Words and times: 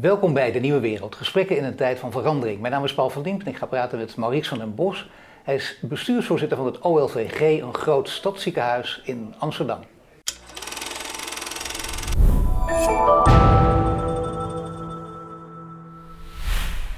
Welkom 0.00 0.32
bij 0.32 0.52
De 0.52 0.58
Nieuwe 0.58 0.80
Wereld, 0.80 1.14
gesprekken 1.14 1.56
in 1.56 1.64
een 1.64 1.74
tijd 1.74 1.98
van 1.98 2.10
verandering. 2.12 2.60
Mijn 2.60 2.72
naam 2.72 2.84
is 2.84 2.94
Paul 2.94 3.10
van 3.10 3.22
Diemt 3.22 3.42
en 3.42 3.46
ik 3.46 3.56
ga 3.56 3.66
praten 3.66 3.98
met 3.98 4.16
Maurice 4.16 4.48
van 4.48 4.58
den 4.58 4.74
Bos. 4.74 5.08
Hij 5.42 5.54
is 5.54 5.78
bestuursvoorzitter 5.80 6.56
van 6.56 6.66
het 6.66 6.80
OLVG, 6.80 7.60
een 7.60 7.74
groot 7.74 8.08
stadsziekenhuis 8.08 9.00
in 9.04 9.34
Amsterdam. 9.38 9.80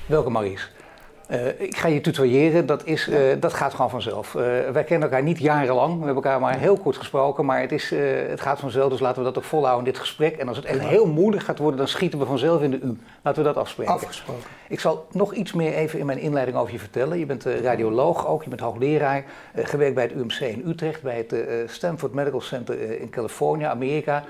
Welkom 0.07 0.33
Maurice. 0.33 0.78
Uh, 1.31 1.61
ik 1.61 1.77
ga 1.77 1.89
je 1.89 2.01
tutoyeren, 2.01 2.67
dat, 2.67 2.85
is, 2.85 3.09
uh, 3.09 3.19
dat 3.41 3.55
gaat 3.55 3.75
gewoon 3.75 3.91
vanzelf. 3.91 4.35
Uh, 4.35 4.43
wij 4.73 4.85
kennen 4.85 5.09
elkaar 5.09 5.23
niet 5.23 5.39
jarenlang, 5.39 5.99
we 5.99 6.05
hebben 6.05 6.15
elkaar 6.15 6.41
maar 6.41 6.59
heel 6.59 6.77
kort 6.77 6.97
gesproken, 6.97 7.45
maar 7.45 7.61
het, 7.61 7.73
is, 7.73 7.91
het 8.29 8.41
gaat 8.41 8.61
vanzelf, 8.61 8.91
dus 8.91 9.01
laten 9.01 9.19
we 9.19 9.25
dat 9.25 9.39
ook 9.39 9.45
volhouden 9.45 9.87
in 9.87 9.93
dit 9.93 10.01
gesprek. 10.01 10.37
En 10.37 10.49
als 10.49 10.57
het 10.57 10.67
echt 10.67 10.81
heel 10.81 11.07
moeilijk 11.07 11.43
gaat 11.45 11.59
worden, 11.59 11.79
dan 11.79 11.89
schieten 11.89 12.19
we 12.19 12.25
vanzelf 12.25 12.63
in 12.63 12.71
de 12.71 12.81
U. 12.81 12.99
Laten 13.23 13.43
we 13.43 13.49
dat 13.49 13.57
afspreken. 13.57 13.95
Afgesproken. 13.95 14.43
Ik 14.69 14.81
zal 14.81 15.07
nog 15.13 15.35
iets 15.35 15.53
meer 15.53 15.75
even 15.75 15.99
in 15.99 16.07
mijn 16.07 16.19
inleiding 16.19 16.57
over 16.57 16.73
je 16.73 16.79
vertellen. 16.79 17.19
Je 17.19 17.27
bent 17.27 17.45
radioloog 17.45 18.27
ook, 18.27 18.43
je 18.43 18.49
bent 18.49 18.61
hoogleraar, 18.61 19.25
gewerkt 19.55 19.95
bij 19.95 20.05
het 20.05 20.13
UMC 20.13 20.41
in 20.41 20.63
Utrecht, 20.67 21.03
bij 21.03 21.27
het 21.29 21.71
Stanford 21.71 22.13
Medical 22.13 22.41
Center 22.41 23.01
in 23.01 23.11
Californië, 23.11 23.65
Amerika 23.65 24.25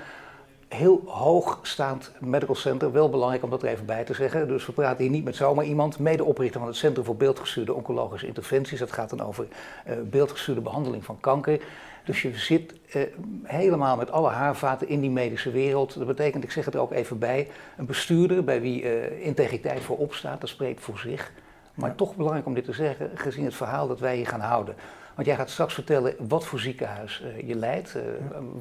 heel 0.69 1.01
hoogstaand 1.05 2.11
medical 2.19 2.55
center. 2.55 2.91
Wel 2.91 3.09
belangrijk 3.09 3.43
om 3.43 3.49
dat 3.49 3.63
er 3.63 3.69
even 3.69 3.85
bij 3.85 4.03
te 4.03 4.13
zeggen. 4.13 4.47
Dus 4.47 4.65
we 4.65 4.71
praten 4.71 5.03
hier 5.03 5.11
niet 5.11 5.23
met 5.23 5.35
zomaar 5.35 5.65
iemand. 5.65 5.99
Medeoprichter 5.99 6.59
van 6.59 6.69
het 6.69 6.77
Centrum 6.77 7.05
voor 7.05 7.15
Beeldgestuurde 7.15 7.73
Oncologische 7.73 8.27
Interventies. 8.27 8.79
Dat 8.79 8.91
gaat 8.91 9.09
dan 9.09 9.21
over 9.21 9.47
uh, 9.87 9.93
beeldgestuurde 10.03 10.61
behandeling 10.61 11.05
van 11.05 11.19
kanker. 11.19 11.61
Dus 12.05 12.21
je 12.21 12.37
zit 12.37 12.73
uh, 12.95 13.03
helemaal 13.43 13.97
met 13.97 14.11
alle 14.11 14.29
haarvaten 14.29 14.87
in 14.87 15.01
die 15.01 15.09
medische 15.09 15.51
wereld. 15.51 15.97
Dat 15.97 16.07
betekent, 16.07 16.43
ik 16.43 16.51
zeg 16.51 16.65
het 16.65 16.73
er 16.73 16.79
ook 16.79 16.91
even 16.91 17.19
bij, 17.19 17.47
een 17.77 17.85
bestuurder 17.85 18.43
bij 18.43 18.61
wie 18.61 18.83
uh, 18.83 19.25
integriteit 19.25 19.81
voor 19.81 19.97
opstaat. 19.97 20.41
Dat 20.41 20.49
spreekt 20.49 20.81
voor 20.81 20.97
zich. 20.97 21.31
Maar 21.73 21.89
ja. 21.89 21.95
toch 21.95 22.15
belangrijk 22.15 22.45
om 22.45 22.53
dit 22.53 22.65
te 22.65 22.73
zeggen, 22.73 23.11
gezien 23.15 23.45
het 23.45 23.55
verhaal 23.55 23.87
dat 23.87 23.99
wij 23.99 24.15
hier 24.15 24.27
gaan 24.27 24.39
houden. 24.39 24.75
Want 25.19 25.31
jij 25.31 25.39
gaat 25.39 25.49
straks 25.49 25.73
vertellen 25.73 26.15
wat 26.27 26.45
voor 26.45 26.59
ziekenhuis 26.59 27.21
uh, 27.21 27.47
je 27.47 27.55
leidt, 27.55 27.95
uh, 27.95 28.03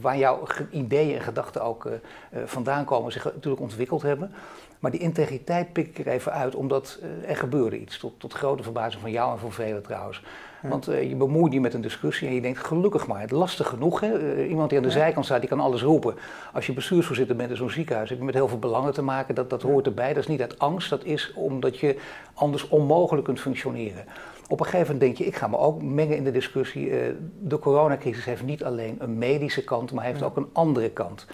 waar 0.01 0.17
jouw 0.17 0.47
ideeën 0.70 1.15
en 1.15 1.23
gedachten 1.23 1.62
ook 1.62 1.84
uh, 1.84 1.92
vandaan 2.45 2.84
komen, 2.84 3.12
zich 3.12 3.25
natuurlijk 3.25 3.62
ontwikkeld 3.62 4.03
hebben. 4.03 4.33
Maar 4.78 4.91
die 4.91 5.00
integriteit 5.00 5.73
pik 5.73 5.98
ik 5.98 6.06
er 6.06 6.12
even 6.12 6.33
uit, 6.33 6.55
omdat 6.55 7.00
er 7.27 7.37
gebeurde 7.37 7.81
iets, 7.81 7.98
tot, 7.98 8.20
tot 8.20 8.33
grote 8.33 8.62
verbazing 8.62 9.03
van 9.03 9.11
jou 9.11 9.33
en 9.33 9.39
van 9.39 9.53
velen 9.53 9.83
trouwens. 9.83 10.23
Want 10.62 10.84
je 10.84 11.14
bemoeit 11.17 11.53
je 11.53 11.61
met 11.61 11.75
een 11.75 11.81
discussie 11.81 12.28
en 12.28 12.34
je 12.34 12.41
denkt, 12.41 12.59
gelukkig 12.59 13.06
maar, 13.06 13.20
het 13.20 13.31
lastig 13.31 13.67
genoeg. 13.69 14.01
Hè? 14.01 14.45
iemand 14.45 14.69
die 14.69 14.78
aan 14.78 14.84
de 14.84 14.91
ja. 14.91 14.98
zijkant 14.98 15.25
staat, 15.25 15.41
die 15.41 15.48
kan 15.48 15.61
alles 15.61 15.83
roepen. 15.83 16.15
Als 16.53 16.67
je 16.67 16.73
bestuursvoorzitter 16.73 17.37
bent 17.37 17.50
in 17.50 17.56
zo'n 17.56 17.70
ziekenhuis, 17.70 18.09
heb 18.09 18.19
je 18.19 18.25
met 18.25 18.34
heel 18.34 18.48
veel 18.48 18.59
belangen 18.59 18.92
te 18.92 19.03
maken. 19.03 19.34
Dat, 19.34 19.50
dat 19.50 19.62
hoort 19.62 19.87
erbij, 19.87 20.09
dat 20.09 20.23
is 20.23 20.28
niet 20.28 20.41
uit 20.41 20.59
angst, 20.59 20.91
dat 20.91 21.05
is 21.05 21.33
omdat 21.34 21.78
je 21.78 21.97
anders 22.34 22.69
onmogelijk 22.69 23.25
kunt 23.25 23.41
functioneren. 23.41 24.05
Op 24.48 24.61
een 24.61 24.67
gegeven 24.67 24.87
moment 24.87 25.00
denk 25.00 25.17
je, 25.17 25.25
ik 25.25 25.37
ga 25.37 25.47
me 25.47 25.59
ook 25.59 25.83
mengen 25.83 26.17
in 26.17 26.25
de 26.25 26.31
discussie. 26.31 26.91
De 27.41 27.59
coronacrisis 27.59 28.25
heeft 28.25 28.43
niet 28.43 28.65
alleen 28.65 28.97
een 28.98 29.19
medische 29.19 29.65
kant, 29.65 29.93
maar 29.93 30.05
heeft 30.05 30.22
ook 30.22 30.37
een 30.37 30.48
andere 30.53 30.91
kant. 30.91 31.27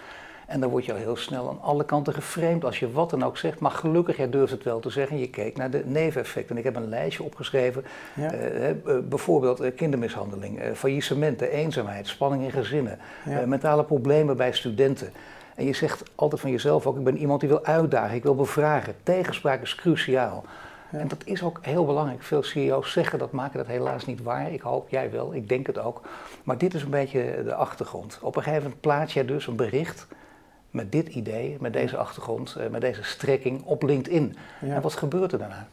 En 0.55 0.60
dan 0.60 0.70
word 0.70 0.84
je 0.84 0.92
al 0.92 0.98
heel 0.98 1.16
snel 1.16 1.48
aan 1.48 1.60
alle 1.60 1.84
kanten 1.84 2.14
geframed 2.14 2.64
als 2.64 2.78
je 2.78 2.92
wat 2.92 3.10
dan 3.10 3.24
ook 3.24 3.36
zegt. 3.36 3.60
Maar 3.60 3.70
gelukkig, 3.70 4.16
jij 4.16 4.30
durft 4.30 4.52
het 4.52 4.62
wel 4.62 4.80
te 4.80 4.91
zeggen, 4.91 5.19
je 5.19 5.30
keek 5.30 5.56
naar 5.56 5.70
de 5.70 5.83
neveneffecten. 5.84 6.56
Ik 6.56 6.64
heb 6.64 6.77
een 6.77 6.88
lijstje 6.88 7.22
opgeschreven, 7.22 7.84
ja. 8.14 8.34
uh, 8.34 8.69
uh, 8.69 8.75
bijvoorbeeld 9.02 9.62
uh, 9.62 9.75
kindermishandeling, 9.77 10.60
faillissementen, 10.75 11.50
eenzaamheid, 11.50 12.06
spanning 12.06 12.42
in 12.42 12.50
gezinnen, 12.50 12.98
ja. 13.25 13.47
mentale 13.47 13.84
problemen 13.84 14.36
bij 14.36 14.52
studenten. 14.52 15.12
En 15.55 15.64
je 15.64 15.72
zegt 15.72 16.02
altijd 16.14 16.41
van 16.41 16.50
jezelf 16.50 16.86
ook, 16.86 16.97
ik 16.97 17.05
ben 17.05 17.19
iemand 17.19 17.41
die 17.41 17.48
wil 17.48 17.64
uitdagen, 17.64 18.16
ik 18.16 18.22
wil 18.22 18.34
bevragen. 18.34 18.94
Tegenspraak 19.02 19.62
is 19.62 19.75
cruciaal. 19.75 20.44
Ja. 20.92 20.98
En 20.98 21.08
dat 21.08 21.25
is 21.25 21.42
ook 21.42 21.58
heel 21.62 21.84
belangrijk. 21.84 22.22
Veel 22.22 22.42
CEO's 22.42 22.92
zeggen 22.92 23.19
dat, 23.19 23.32
maken 23.32 23.58
dat 23.58 23.66
helaas 23.66 24.06
niet 24.06 24.22
waar. 24.22 24.52
Ik 24.52 24.60
hoop, 24.60 24.88
jij 24.88 25.10
wel, 25.10 25.34
ik 25.34 25.48
denk 25.48 25.66
het 25.66 25.78
ook. 25.78 26.00
Maar 26.44 26.59
dit 26.59 26.75
is 26.75 26.82
een 26.82 26.91
beetje 26.91 27.42
de 27.44 27.54
achtergrond. 27.54 28.19
Op 28.22 28.36
een 28.36 28.42
gegeven 28.42 28.62
moment 28.62 28.81
plaats 28.81 29.12
jij 29.12 29.25
dus 29.25 29.47
een 29.47 29.56
bericht 29.56 30.06
met 30.74 30.92
dit 30.92 31.08
idee, 31.08 31.56
met 31.60 31.72
deze 31.72 31.96
achtergrond, 31.96 32.56
met 32.70 32.80
deze 32.80 33.02
strekking 33.02 33.62
op 33.64 33.82
LinkedIn. 33.82 34.36
Ja. 34.60 34.74
En 34.74 34.82
wat 34.82 34.92
gebeurt 34.92 35.32
er 35.32 35.38
daarna? 35.38 35.68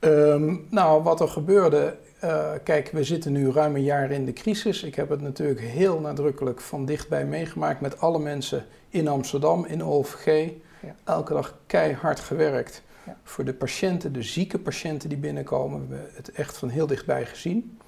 Um, 0.00 0.66
nou, 0.70 1.02
wat 1.02 1.20
er 1.20 1.28
gebeurde, 1.28 1.96
uh, 2.24 2.50
kijk, 2.64 2.90
we 2.90 3.04
zitten 3.04 3.32
nu 3.32 3.50
ruim 3.50 3.74
een 3.74 3.82
jaar 3.82 4.10
in 4.10 4.24
de 4.24 4.32
crisis. 4.32 4.82
Ik 4.82 4.94
heb 4.94 5.08
het 5.08 5.20
natuurlijk 5.20 5.60
heel 5.60 6.00
nadrukkelijk 6.00 6.60
van 6.60 6.84
dichtbij 6.84 7.26
meegemaakt 7.26 7.80
met 7.80 8.00
alle 8.00 8.18
mensen 8.18 8.66
in 8.88 9.08
Amsterdam, 9.08 9.64
in 9.64 9.84
OLVG. 9.84 10.50
Ja. 10.80 10.94
Elke 11.04 11.32
dag 11.32 11.58
keihard 11.66 12.20
gewerkt. 12.20 12.82
Ja. 13.06 13.16
Voor 13.22 13.44
de 13.44 13.54
patiënten, 13.54 14.12
de 14.12 14.22
zieke 14.22 14.58
patiënten 14.58 15.08
die 15.08 15.18
binnenkomen, 15.18 15.88
we 15.88 15.94
hebben 15.94 16.14
het 16.16 16.30
echt 16.30 16.56
van 16.56 16.68
heel 16.68 16.86
dichtbij 16.86 17.26
gezien. 17.26 17.78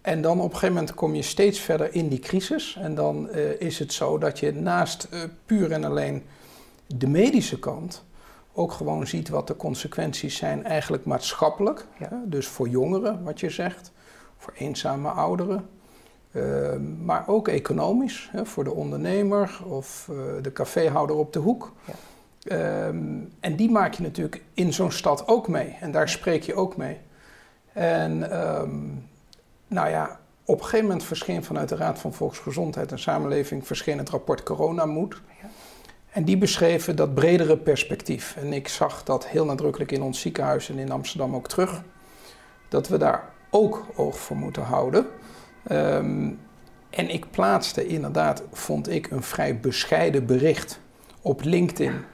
En 0.00 0.22
dan 0.22 0.38
op 0.38 0.44
een 0.44 0.50
gegeven 0.50 0.74
moment 0.74 0.94
kom 0.94 1.14
je 1.14 1.22
steeds 1.22 1.60
verder 1.60 1.94
in 1.94 2.08
die 2.08 2.18
crisis. 2.18 2.78
En 2.80 2.94
dan 2.94 3.28
uh, 3.34 3.60
is 3.60 3.78
het 3.78 3.92
zo 3.92 4.18
dat 4.18 4.38
je 4.38 4.52
naast 4.52 5.08
uh, 5.12 5.20
puur 5.46 5.72
en 5.72 5.84
alleen 5.84 6.22
de 6.86 7.06
medische 7.08 7.58
kant 7.58 8.04
ook 8.52 8.72
gewoon 8.72 9.06
ziet 9.06 9.28
wat 9.28 9.46
de 9.46 9.56
consequenties 9.56 10.36
zijn, 10.36 10.64
eigenlijk 10.64 11.04
maatschappelijk. 11.04 11.86
Ja. 11.98 12.22
Dus 12.24 12.46
voor 12.46 12.68
jongeren, 12.68 13.24
wat 13.24 13.40
je 13.40 13.50
zegt, 13.50 13.92
voor 14.36 14.52
eenzame 14.56 15.08
ouderen. 15.08 15.68
Uh, 16.32 16.70
maar 17.04 17.24
ook 17.26 17.48
economisch, 17.48 18.28
hè? 18.32 18.46
voor 18.46 18.64
de 18.64 18.72
ondernemer 18.74 19.60
of 19.66 20.10
de 20.42 20.52
caféhouder 20.52 21.16
op 21.16 21.32
de 21.32 21.38
hoek. 21.38 21.72
Ja. 21.84 21.94
Um, 22.86 23.32
en 23.40 23.56
die 23.56 23.70
maak 23.70 23.94
je 23.94 24.02
natuurlijk 24.02 24.42
in 24.54 24.72
zo'n 24.72 24.90
stad 24.90 25.28
ook 25.28 25.48
mee. 25.48 25.76
En 25.80 25.92
daar 25.92 26.08
spreek 26.08 26.42
je 26.42 26.54
ook 26.54 26.76
mee. 26.76 26.98
En 27.72 28.38
um, 28.60 29.09
nou 29.70 29.88
ja, 29.88 30.20
op 30.44 30.58
een 30.58 30.64
gegeven 30.64 30.86
moment 30.86 31.04
verscheen 31.04 31.44
vanuit 31.44 31.68
de 31.68 31.76
Raad 31.76 31.98
van 31.98 32.12
Volksgezondheid 32.12 32.92
en 32.92 32.98
Samenleving 32.98 33.66
verscheen 33.66 33.98
het 33.98 34.08
rapport 34.08 34.42
Corona 34.42 34.86
Moed. 34.86 35.20
Ja. 35.42 35.48
En 36.10 36.24
die 36.24 36.38
beschreven 36.38 36.96
dat 36.96 37.14
bredere 37.14 37.56
perspectief. 37.56 38.36
En 38.36 38.52
ik 38.52 38.68
zag 38.68 39.02
dat 39.02 39.26
heel 39.26 39.44
nadrukkelijk 39.44 39.92
in 39.92 40.02
ons 40.02 40.20
ziekenhuis 40.20 40.68
en 40.68 40.78
in 40.78 40.90
Amsterdam 40.90 41.34
ook 41.34 41.48
terug. 41.48 41.82
Dat 42.68 42.88
we 42.88 42.96
daar 42.98 43.28
ook 43.50 43.86
oog 43.94 44.18
voor 44.18 44.36
moeten 44.36 44.62
houden. 44.62 45.06
Um, 45.70 46.38
en 46.90 47.08
ik 47.08 47.30
plaatste 47.30 47.86
inderdaad, 47.86 48.42
vond 48.52 48.88
ik, 48.88 49.10
een 49.10 49.22
vrij 49.22 49.60
bescheiden 49.60 50.26
bericht 50.26 50.80
op 51.22 51.44
LinkedIn. 51.44 52.04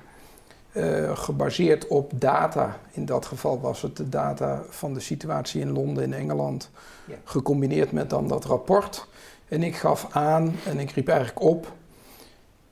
Uh, 0.76 1.16
gebaseerd 1.16 1.86
op 1.86 2.12
data. 2.14 2.78
In 2.90 3.04
dat 3.04 3.26
geval 3.26 3.60
was 3.60 3.82
het 3.82 3.96
de 3.96 4.08
data 4.08 4.62
van 4.68 4.94
de 4.94 5.00
situatie 5.00 5.60
in 5.60 5.72
Londen 5.72 6.04
in 6.04 6.12
Engeland. 6.12 6.70
Ja. 7.04 7.14
Gecombineerd 7.24 7.92
met 7.92 8.10
dan 8.10 8.28
dat 8.28 8.44
rapport. 8.44 9.06
En 9.48 9.62
ik 9.62 9.76
gaf 9.76 10.06
aan 10.10 10.54
en 10.64 10.78
ik 10.78 10.90
riep 10.90 11.08
eigenlijk 11.08 11.40
op. 11.40 11.72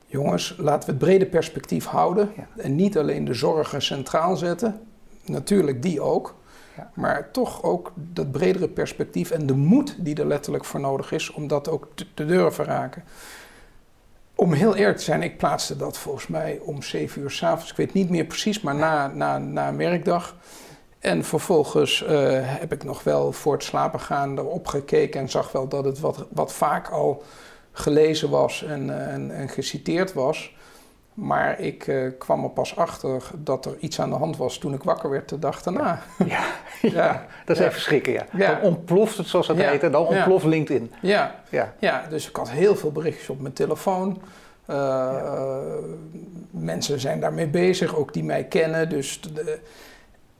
Jongens, 0.05 0.55
laten 0.57 0.85
we 0.85 0.95
het 0.95 1.03
brede 1.03 1.25
perspectief 1.25 1.85
houden. 1.85 2.31
Ja. 2.35 2.47
En 2.57 2.75
niet 2.75 2.97
alleen 2.97 3.25
de 3.25 3.33
zorgen 3.33 3.81
centraal 3.81 4.35
zetten. 4.35 4.79
Natuurlijk 5.25 5.81
die 5.81 6.01
ook. 6.01 6.35
Ja. 6.77 6.91
Maar 6.93 7.31
toch 7.31 7.63
ook 7.63 7.91
dat 7.95 8.31
bredere 8.31 8.67
perspectief 8.67 9.31
en 9.31 9.45
de 9.45 9.53
moed 9.53 9.95
die 9.99 10.15
er 10.15 10.27
letterlijk 10.27 10.65
voor 10.65 10.79
nodig 10.79 11.11
is 11.11 11.31
om 11.31 11.47
dat 11.47 11.69
ook 11.69 11.87
te, 11.93 12.05
te 12.13 12.25
durven 12.25 12.65
raken. 12.65 13.03
Om 14.35 14.53
heel 14.53 14.75
eerlijk 14.75 14.97
te 14.97 15.03
zijn, 15.03 15.23
ik 15.23 15.37
plaatste 15.37 15.75
dat 15.75 15.97
volgens 15.97 16.27
mij 16.27 16.59
om 16.61 16.81
7 16.81 17.21
uur 17.21 17.31
s'avonds. 17.31 17.71
Ik 17.71 17.77
weet 17.77 17.93
niet 17.93 18.09
meer 18.09 18.25
precies, 18.25 18.61
maar 18.61 18.75
na, 18.75 19.07
na, 19.07 19.37
na 19.37 19.67
een 19.67 19.77
werkdag. 19.77 20.35
En 20.99 21.23
vervolgens 21.23 22.03
uh, 22.03 22.09
heb 22.41 22.73
ik 22.73 22.83
nog 22.83 23.03
wel 23.03 23.31
voor 23.31 23.53
het 23.53 23.63
slapen 23.63 23.99
gaan 23.99 24.37
erop 24.37 24.67
gekeken 24.67 25.19
en 25.19 25.29
zag 25.29 25.51
wel 25.51 25.67
dat 25.67 25.85
het 25.85 25.99
wat, 25.99 26.25
wat 26.31 26.53
vaak 26.53 26.89
al 26.89 27.23
gelezen 27.71 28.29
was 28.29 28.63
en, 28.63 29.09
en, 29.09 29.31
en 29.31 29.49
geciteerd 29.49 30.13
was. 30.13 30.55
Maar 31.15 31.59
ik 31.59 31.87
uh, 31.87 32.11
kwam 32.17 32.43
er 32.43 32.49
pas 32.49 32.75
achter 32.75 33.23
dat 33.37 33.65
er 33.65 33.75
iets 33.79 33.99
aan 33.99 34.09
de 34.09 34.15
hand 34.15 34.37
was 34.37 34.57
toen 34.57 34.73
ik 34.73 34.83
wakker 34.83 35.09
werd 35.09 35.29
de 35.29 35.39
dag 35.39 35.63
daarna. 35.63 36.01
Ja, 36.17 36.25
ja, 36.25 36.45
ja 36.91 37.25
dat 37.45 37.59
is 37.59 37.65
even 37.65 37.81
schrikken, 37.81 38.13
ja. 38.13 38.25
Dan 38.31 38.61
ontploft 38.61 39.17
het 39.17 39.27
zoals 39.27 39.47
dat 39.47 39.57
heet 39.57 39.83
en 39.83 39.91
dan 39.91 40.05
ontploft 40.05 40.45
LinkedIn. 40.45 40.91
Ja. 41.01 41.35
Ja. 41.49 41.73
ja, 41.79 42.05
dus 42.09 42.29
ik 42.29 42.35
had 42.35 42.49
heel 42.49 42.75
veel 42.75 42.91
berichtjes 42.91 43.29
op 43.29 43.41
mijn 43.41 43.53
telefoon. 43.53 44.21
Uh, 44.69 44.75
uh, 44.75 45.57
mensen 46.51 46.99
zijn 46.99 47.19
daarmee 47.19 47.47
bezig, 47.47 47.95
ook 47.95 48.13
die 48.13 48.23
mij 48.23 48.43
kennen. 48.43 48.89
Dus 48.89 49.21
de, 49.21 49.59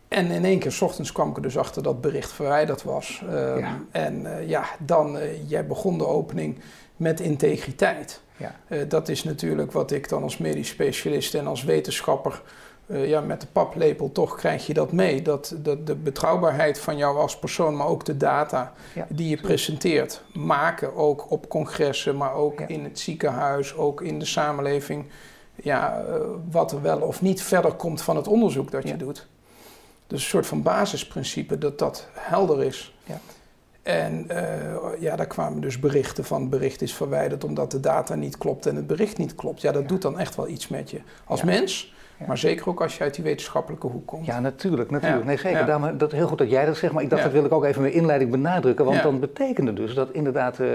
en 0.08 0.32
in 0.32 0.46
één 0.46 0.60
keer, 0.60 0.72
s 0.72 0.82
ochtends 0.82 1.12
kwam 1.12 1.30
ik 1.30 1.36
er 1.36 1.42
dus 1.42 1.58
achter 1.58 1.84
dat 1.84 2.02
bericht 2.02 2.32
verwijderd 2.32 2.84
was. 2.84 3.24
Um, 3.32 3.88
en 3.92 4.28
ja, 4.48 4.64
dan, 4.80 5.18
jij 5.48 5.68
begon 5.68 5.98
de 5.98 6.08
opening 6.08 6.60
met 6.96 7.20
integriteit. 7.20 8.24
Ja. 8.38 8.56
Uh, 8.68 8.82
dat 8.88 9.10
is 9.10 9.24
natuurlijk 9.24 9.72
wat 9.72 9.92
ik 9.92 10.10
dan 10.10 10.24
als 10.24 10.38
medisch 10.38 10.68
specialist 10.68 11.34
en 11.36 11.48
als 11.48 11.64
wetenschapper 11.64 12.42
uh, 12.88 13.08
ja, 13.08 13.22
met 13.22 13.42
de 13.42 13.48
paplepel 13.48 14.12
toch 14.12 14.36
krijg 14.36 14.68
je 14.68 14.74
dat 14.74 14.92
mee. 14.92 15.22
Dat, 15.22 15.56
dat 15.58 15.88
de 15.88 15.96
betrouwbaarheid 15.96 16.80
van 16.80 16.98
jou 16.98 17.18
als 17.18 17.40
persoon, 17.40 17.76
maar 17.76 17.88
ook 17.88 18.06
de 18.06 18.18
data 18.18 18.74
ja, 18.94 19.08
die 19.10 19.30
je 19.30 19.38
presenteert, 19.38 20.22
maken 20.34 20.96
ook 20.96 21.32
op 21.32 21.50
congressen, 21.50 22.18
maar 22.18 22.34
ook 22.34 22.60
ja. 22.60 22.68
in 22.68 22.84
het 22.84 23.00
ziekenhuis, 23.00 23.76
ook 23.76 24.02
in 24.02 24.20
de 24.20 24.26
samenleving. 24.26 25.06
ja, 25.56 26.04
eh, 26.08 26.16
wat 26.52 26.72
er 26.72 26.82
wel 26.82 27.00
of 27.00 27.22
niet 27.22 27.42
verder 27.42 27.74
komt 27.74 28.02
van 28.02 28.16
het 28.16 28.28
onderzoek 28.28 28.72
dat 28.72 28.88
je 28.88 28.98
doet. 28.98 29.28
Dus 30.08 30.24
een 30.24 30.30
soort 30.30 30.48
van 30.48 30.62
basisprincipe 30.62 31.58
dat 31.58 31.80
dat 31.80 32.08
helder 32.14 32.64
is. 32.64 32.96
Ja. 33.04 33.20
En 33.86 34.26
eh, 34.30 35.02
ja, 35.02 35.16
daar 35.16 35.28
kwamen 35.28 35.62
dus 35.62 35.80
berichten 35.80 36.24
van, 36.26 36.42
het 36.42 36.50
bericht 36.50 36.82
is 36.82 36.94
verwijderd 36.94 37.44
omdat 37.44 37.72
de 37.72 37.80
data 37.80 38.16
niet 38.16 38.38
klopt 38.38 38.66
en 38.66 38.76
het 38.76 38.88
bericht 38.88 39.18
niet 39.18 39.36
klopt. 39.36 39.62
Ja, 39.62 39.72
dat 39.72 39.82
Ja. 39.82 39.88
doet 39.88 40.02
dan 40.02 40.20
echt 40.20 40.36
wel 40.36 40.48
iets 40.48 40.68
met 40.68 40.92
je 40.92 41.02
als 41.26 41.40
Ja. 41.40 41.46
mens, 41.46 41.94
Ja. 42.20 42.26
maar 42.28 42.38
zeker 42.38 42.70
ook 42.70 42.82
als 42.82 42.98
je 42.98 43.04
uit 43.04 43.14
die 43.16 43.24
wetenschappelijke 43.24 43.88
hoek 43.88 44.08
komt. 44.08 44.26
Ja, 44.26 44.40
natuurlijk. 44.40 44.92
natuurlijk. 44.92 45.22
Ja, 45.22 45.28
Nee, 45.28 45.38
zeker. 45.38 45.60
ja. 45.60 45.66
Daarom, 45.66 45.98
dat, 45.98 46.12
heel 46.12 46.28
goed 46.28 46.38
dat 46.38 46.50
jij 46.50 46.66
dat 46.66 46.78
zegt, 46.78 46.94
maar 46.94 47.04
ik 47.04 47.10
dacht 47.10 47.24
dat 47.24 47.32
wil 47.32 47.46
ik 47.46 47.52
ook 47.52 47.64
even 47.64 47.76
in 47.76 47.82
mijn 47.82 47.94
inleiding 47.94 48.32
benadrukken. 48.32 48.86
Want 48.86 49.04
dan 49.04 49.20
betekende 49.20 49.74
dus 49.74 49.94
dat 49.94 50.12
inderdaad 50.12 50.54
eh, 50.60 50.68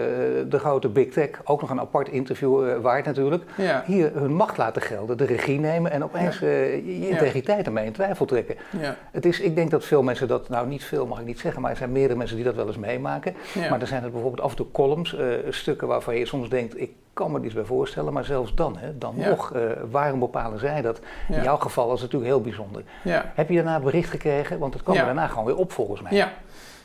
de 0.48 0.58
grote 0.58 0.88
big 0.88 1.08
tech, 1.08 1.28
ook 1.44 1.60
nog 1.60 1.70
een 1.70 1.80
apart 1.80 2.08
interview 2.08 2.68
eh, 2.68 2.76
waard 2.76 3.04
natuurlijk, 3.04 3.44
hier 3.86 4.10
hun 4.14 4.34
macht 4.34 4.56
laten 4.56 4.82
gelden, 4.82 5.16
de 5.16 5.24
regie 5.24 5.60
nemen 5.60 5.90
en 5.90 6.04
opeens 6.04 6.42
eh, 6.42 6.74
je, 6.74 7.08
integriteit 7.08 7.66
ermee 7.66 7.86
in 7.86 7.92
twijfel 7.92 8.24
trekken. 8.26 8.56
ja, 8.80 8.96
Het 9.10 9.26
is, 9.26 9.40
ik 9.40 9.54
denk 9.54 9.70
dat 9.70 9.84
veel 9.84 10.02
mensen 10.02 10.28
dat, 10.28 10.48
nou 10.48 10.68
niet 10.68 10.84
veel 10.84 11.06
mag 11.06 11.20
ik 11.20 11.26
niet 11.26 11.38
zeggen, 11.38 11.62
maar 11.62 11.70
er 11.70 11.76
zijn 11.76 11.92
meerdere 11.92 12.18
mensen 12.18 12.36
die 12.36 12.44
dat 12.44 12.54
wel 12.54 12.66
eens 12.66 12.78
meemaken. 12.78 13.34
ja. 13.54 13.70
Maar 13.70 13.80
er 13.80 13.86
zijn 13.86 14.04
er 14.04 14.10
bijvoorbeeld 14.10 14.42
af 14.42 14.50
en 14.50 14.56
toe 14.56 14.66
columns, 14.72 15.16
stukken 15.48 15.88
waarvan 15.88 16.16
je 16.16 16.26
soms 16.26 16.48
denkt, 16.48 16.80
ik 16.80 16.92
kan 17.12 17.32
me 17.32 17.38
er 17.38 17.44
iets 17.44 17.54
bij 17.54 17.64
voorstellen, 17.64 18.12
maar 18.12 18.24
zelfs 18.24 18.54
dan, 18.54 18.76
hè, 18.78 18.98
dan 18.98 19.14
Ja. 19.16 19.28
nog, 19.28 19.52
eh, 19.52 19.62
waarom 19.90 20.18
bepalen 20.18 20.58
zij 20.58 20.82
dat? 20.82 21.00
In 21.28 21.42
jouw 21.42 21.56
geval 21.56 21.86
was 21.86 22.00
het 22.00 22.12
natuurlijk 22.12 22.32
heel 22.32 22.40
bijzonder. 22.50 22.82
ja. 23.04 23.32
Heb 23.34 23.48
je 23.48 23.54
daarna 23.54 23.76
een 23.76 23.82
bericht 23.82 24.10
gekregen? 24.10 24.58
Want 24.58 24.74
het 24.74 24.82
kwam 24.82 24.96
er 24.96 25.04
daarna 25.04 25.26
gewoon 25.26 25.44
weer 25.44 25.56
op 25.56 25.72
volgens 25.72 26.00
mij. 26.00 26.12
Ja. 26.12 26.32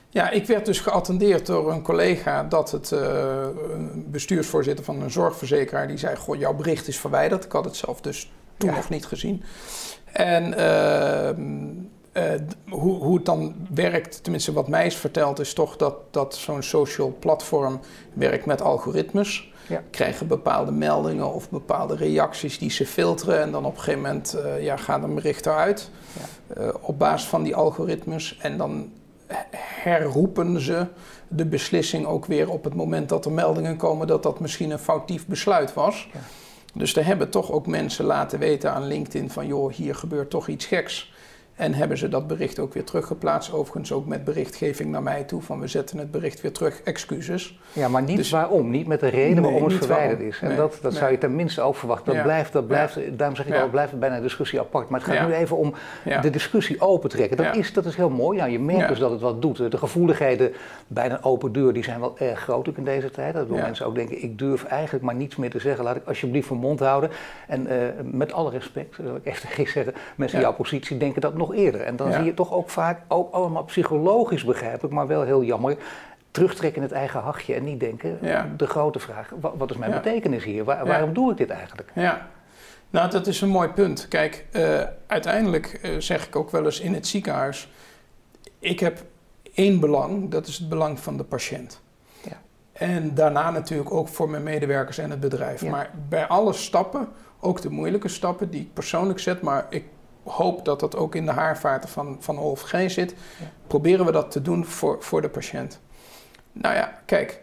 ja, 0.10 0.30
ik 0.30 0.46
werd 0.48 0.66
dus 0.66 0.80
geattendeerd 0.80 1.46
door 1.46 1.72
een 1.72 1.82
collega 1.82 2.44
dat 2.44 2.72
het 2.72 2.92
eh, 2.92 3.00
een 3.74 4.06
bestuursvoorzitter 4.12 4.86
van 4.86 5.02
een 5.02 5.12
zorgverzekeraar 5.12 5.88
die 5.88 5.98
zei: 5.98 6.16
Goh, 6.16 6.36
jouw 6.40 6.54
bericht 6.54 6.88
is 6.88 7.00
verwijderd. 7.00 7.46
Ik 7.46 7.52
had 7.52 7.66
het 7.66 7.76
zelf 7.76 8.02
dus 8.02 8.32
toen 8.58 8.74
nog 8.74 8.90
niet 8.90 9.06
gezien. 9.06 9.44
En 10.12 10.54
ehm, 10.58 11.66
eh, 12.16 12.32
hoe, 12.70 13.04
hoe 13.04 13.16
het 13.16 13.26
dan 13.26 13.56
werkt, 13.74 14.24
tenminste 14.24 14.54
wat 14.54 14.68
mij 14.68 14.86
is 14.86 14.96
verteld, 14.96 15.40
is 15.40 15.54
toch 15.54 15.78
dat, 15.78 15.96
dat 16.12 16.36
zo'n 16.36 16.64
social 16.64 17.16
platform 17.20 17.80
werkt 18.14 18.46
met 18.46 18.62
algoritmes. 18.62 19.54
Ja. 19.68 19.84
Krijgen 19.90 20.28
bepaalde 20.28 20.72
meldingen 20.72 21.34
of 21.34 21.50
bepaalde 21.50 21.96
reacties 21.96 22.58
die 22.58 22.70
ze 22.72 22.86
filteren. 22.86 23.42
En 23.42 23.52
dan 23.52 23.66
op 23.66 23.72
een 23.72 23.80
gegeven 23.80 24.02
moment 24.02 24.34
eh, 24.34 24.64
ja, 24.64 24.78
gaat 24.78 25.04
een 25.04 25.16
bericht 25.16 25.46
eruit. 25.46 25.90
eh, 26.58 26.68
op 26.82 27.00
basis 27.00 27.28
van 27.28 27.44
die 27.44 27.56
algoritmes. 27.56 28.38
En 28.42 28.58
dan 28.58 28.92
herroepen 29.56 30.62
ze 30.62 30.86
de 31.28 31.46
beslissing 31.46 32.06
ook 32.06 32.26
weer 32.26 32.50
op 32.50 32.64
het 32.64 32.74
moment 32.74 33.10
dat 33.10 33.26
er 33.26 33.32
meldingen 33.32 33.78
komen 33.78 34.08
dat 34.08 34.24
dat 34.24 34.40
misschien 34.40 34.72
een 34.72 34.80
foutief 34.80 35.28
besluit 35.28 35.74
was. 35.74 36.10
Ja. 36.14 36.20
Dus 36.74 36.96
er 36.96 37.06
hebben 37.06 37.30
toch 37.30 37.52
ook 37.52 37.68
mensen 37.68 38.06
laten 38.06 38.40
weten 38.40 38.74
aan 38.74 38.88
LinkedIn 38.88 39.30
van 39.30 39.48
joh, 39.48 39.74
hier 39.74 39.96
gebeurt 39.96 40.30
toch 40.30 40.48
iets 40.48 40.66
geks. 40.66 41.14
En 41.56 41.74
hebben 41.74 41.98
ze 41.98 42.08
dat 42.10 42.28
bericht 42.28 42.60
ook 42.60 42.74
weer 42.74 42.84
teruggeplaatst. 42.84 43.54
Overigens 43.54 43.92
ook 43.92 44.06
met 44.06 44.24
berichtgeving 44.24 44.92
naar 44.92 45.04
mij 45.04 45.24
toe 45.24 45.42
van 45.42 45.60
we 45.60 45.68
zetten 45.68 45.98
het 45.98 46.12
bericht 46.12 46.42
weer 46.42 46.52
terug, 46.52 46.82
excuses. 46.82 47.60
Ja, 47.74 47.88
maar 47.88 48.02
niet 48.04 48.18
Dus- 48.18 48.30
waarom, 48.30 48.70
niet 48.70 48.88
met 48.88 49.00
de 49.00 49.08
reden 49.08 49.34
Nee, 49.42 49.44
waarom 49.52 49.64
het 49.64 49.74
verwijderd 49.74 50.12
waarom. 50.12 50.28
is. 50.28 50.40
En 50.42 50.48
Nee, 50.48 50.58
dat, 50.58 50.78
dat 50.82 50.94
zou 50.94 51.12
je 51.12 51.18
tenminste 51.18 51.62
ook 51.62 51.76
verwachten. 51.76 52.06
Dat 52.06 52.16
Ja. 52.16 52.22
blijft, 52.24 52.54
dat 52.54 52.68
blijft 52.68 53.18
daarom 53.18 53.36
zeg 53.36 53.46
ik 53.46 53.52
Ja. 53.52 53.58
al, 53.58 53.62
het 53.64 53.72
blijft 53.72 54.00
bijna 54.00 54.16
een 54.16 54.22
discussie 54.22 54.60
apart. 54.60 54.90
Maar 54.90 55.00
het 55.00 55.10
gaat 55.10 55.28
nu 55.28 55.34
even 55.34 55.58
om 55.58 55.74
de 56.22 56.30
discussie 56.30 56.82
open 56.82 57.10
trekken. 57.10 57.38
Dat, 57.38 57.56
is, 57.56 57.74
dat 57.74 57.86
is 57.86 57.96
heel 57.96 58.10
mooi. 58.10 58.38
Nou, 58.38 58.50
je 58.52 58.60
merkt 58.60 58.88
dus 58.88 59.00
dat 59.00 59.12
het 59.12 59.22
wat 59.22 59.42
doet. 59.42 59.72
De 59.72 59.78
gevoeligheden 59.78 60.52
bij 60.88 61.10
een 61.10 61.24
open 61.24 61.52
deur 61.52 61.74
die 61.74 61.84
zijn 61.84 62.00
wel 62.00 62.18
erg 62.18 62.40
groot 62.40 62.70
ook 62.70 62.78
in 62.78 62.84
deze 62.84 63.12
tijd. 63.12 63.34
Dat 63.34 63.48
wil 63.48 63.58
mensen 63.58 63.86
ook 63.86 63.96
denken, 63.96 64.24
ik 64.24 64.38
durf 64.38 64.64
eigenlijk 64.64 65.04
maar 65.06 65.16
niets 65.16 65.36
meer 65.36 65.50
te 65.50 65.60
zeggen. 65.60 65.84
Laat 65.84 65.96
ik 65.96 66.08
alsjeblieft 66.08 66.50
mijn 66.50 66.62
mond 66.62 66.80
houden. 66.80 67.10
En 67.48 67.68
eh, 67.68 67.78
met 68.04 68.34
alle 68.34 68.50
respect, 68.50 68.98
wil 68.98 69.16
ik 69.24 69.36
je 69.56 69.66
zeggen, 69.68 69.94
mensen 70.16 70.38
in 70.38 70.44
jouw 70.44 70.54
positie 70.54 70.98
denken 70.98 71.22
dat 71.22 71.34
nog 71.38 71.45
eerder. 71.54 71.82
En 71.82 71.96
dan 71.96 72.10
Ja. 72.10 72.16
zie 72.16 72.26
je 72.26 72.34
toch 72.34 72.52
ook 72.54 72.70
vaak, 72.70 73.02
ook 73.08 73.34
allemaal 73.34 73.64
psychologisch 73.64 74.44
begrijpelijk, 74.44 74.94
maar 74.94 75.08
wel 75.08 75.22
heel 75.22 75.44
jammer, 75.44 75.78
terugtrekken 76.32 76.82
in 76.82 76.88
het 76.88 76.98
eigen 76.98 77.20
hachje 77.20 77.54
en 77.54 77.64
niet 77.64 77.80
denken, 77.80 78.18
Ja. 78.22 78.50
de 78.58 78.68
grote 78.68 79.00
vraag, 79.00 79.32
wa- 79.40 79.58
wat 79.58 79.70
is 79.72 79.78
mijn 79.78 79.92
Ja. 79.92 79.98
betekenis 80.00 80.44
hier? 80.44 80.64
Waar-. 80.64 80.86
Waarom 80.88 81.14
doe 81.14 81.32
ik 81.32 81.38
dit 81.38 81.50
eigenlijk? 81.50 81.92
Ja, 81.96 82.28
nou 82.90 83.10
dat 83.10 83.28
is 83.28 83.42
een 83.42 83.50
mooi 83.50 83.70
punt. 83.70 84.08
Kijk, 84.08 84.46
eh, 84.52 84.82
uiteindelijk 85.08 85.80
eh, 85.82 85.92
zeg 85.98 86.28
ik 86.28 86.36
ook 86.36 86.52
wel 86.52 86.66
eens 86.66 86.80
in 86.80 86.94
het 86.94 87.08
ziekenhuis, 87.08 87.72
ik 88.60 88.80
heb 88.80 89.04
één 89.54 89.80
belang, 89.80 90.30
dat 90.32 90.48
is 90.48 90.58
het 90.58 90.70
belang 90.70 91.00
van 91.00 91.18
de 91.18 91.24
patiënt. 91.24 91.82
Ja. 92.24 92.38
En 92.74 93.14
daarna 93.16 93.52
natuurlijk 93.52 93.92
ook 93.92 94.08
voor 94.08 94.30
mijn 94.30 94.44
medewerkers 94.44 94.98
en 94.98 95.10
het 95.10 95.20
bedrijf. 95.20 95.62
Ja. 95.62 95.70
Maar 95.70 95.90
bij 96.10 96.28
alle 96.28 96.54
stappen, 96.54 97.08
ook 97.40 97.62
de 97.62 97.70
moeilijke 97.70 98.08
stappen 98.08 98.50
die 98.50 98.62
ik 98.62 98.74
persoonlijk 98.74 99.20
zet, 99.20 99.42
maar 99.42 99.66
ik 99.70 99.86
hoop 100.26 100.66
dat 100.66 100.80
dat 100.80 100.96
ook 100.96 101.16
in 101.16 101.26
de 101.26 101.32
haarvaten 101.32 101.90
van, 101.90 102.18
van 102.20 102.40
OLFG 102.40 102.76
zit, 102.92 103.12
Ja. 103.40 103.46
proberen 103.68 104.06
we 104.06 104.12
dat 104.12 104.32
te 104.32 104.42
doen 104.42 104.66
voor, 104.66 104.98
voor 105.00 105.22
de 105.22 105.30
patiënt. 105.30 105.80
Nou 106.52 106.76
ja, 106.76 107.00
kijk, 107.06 107.42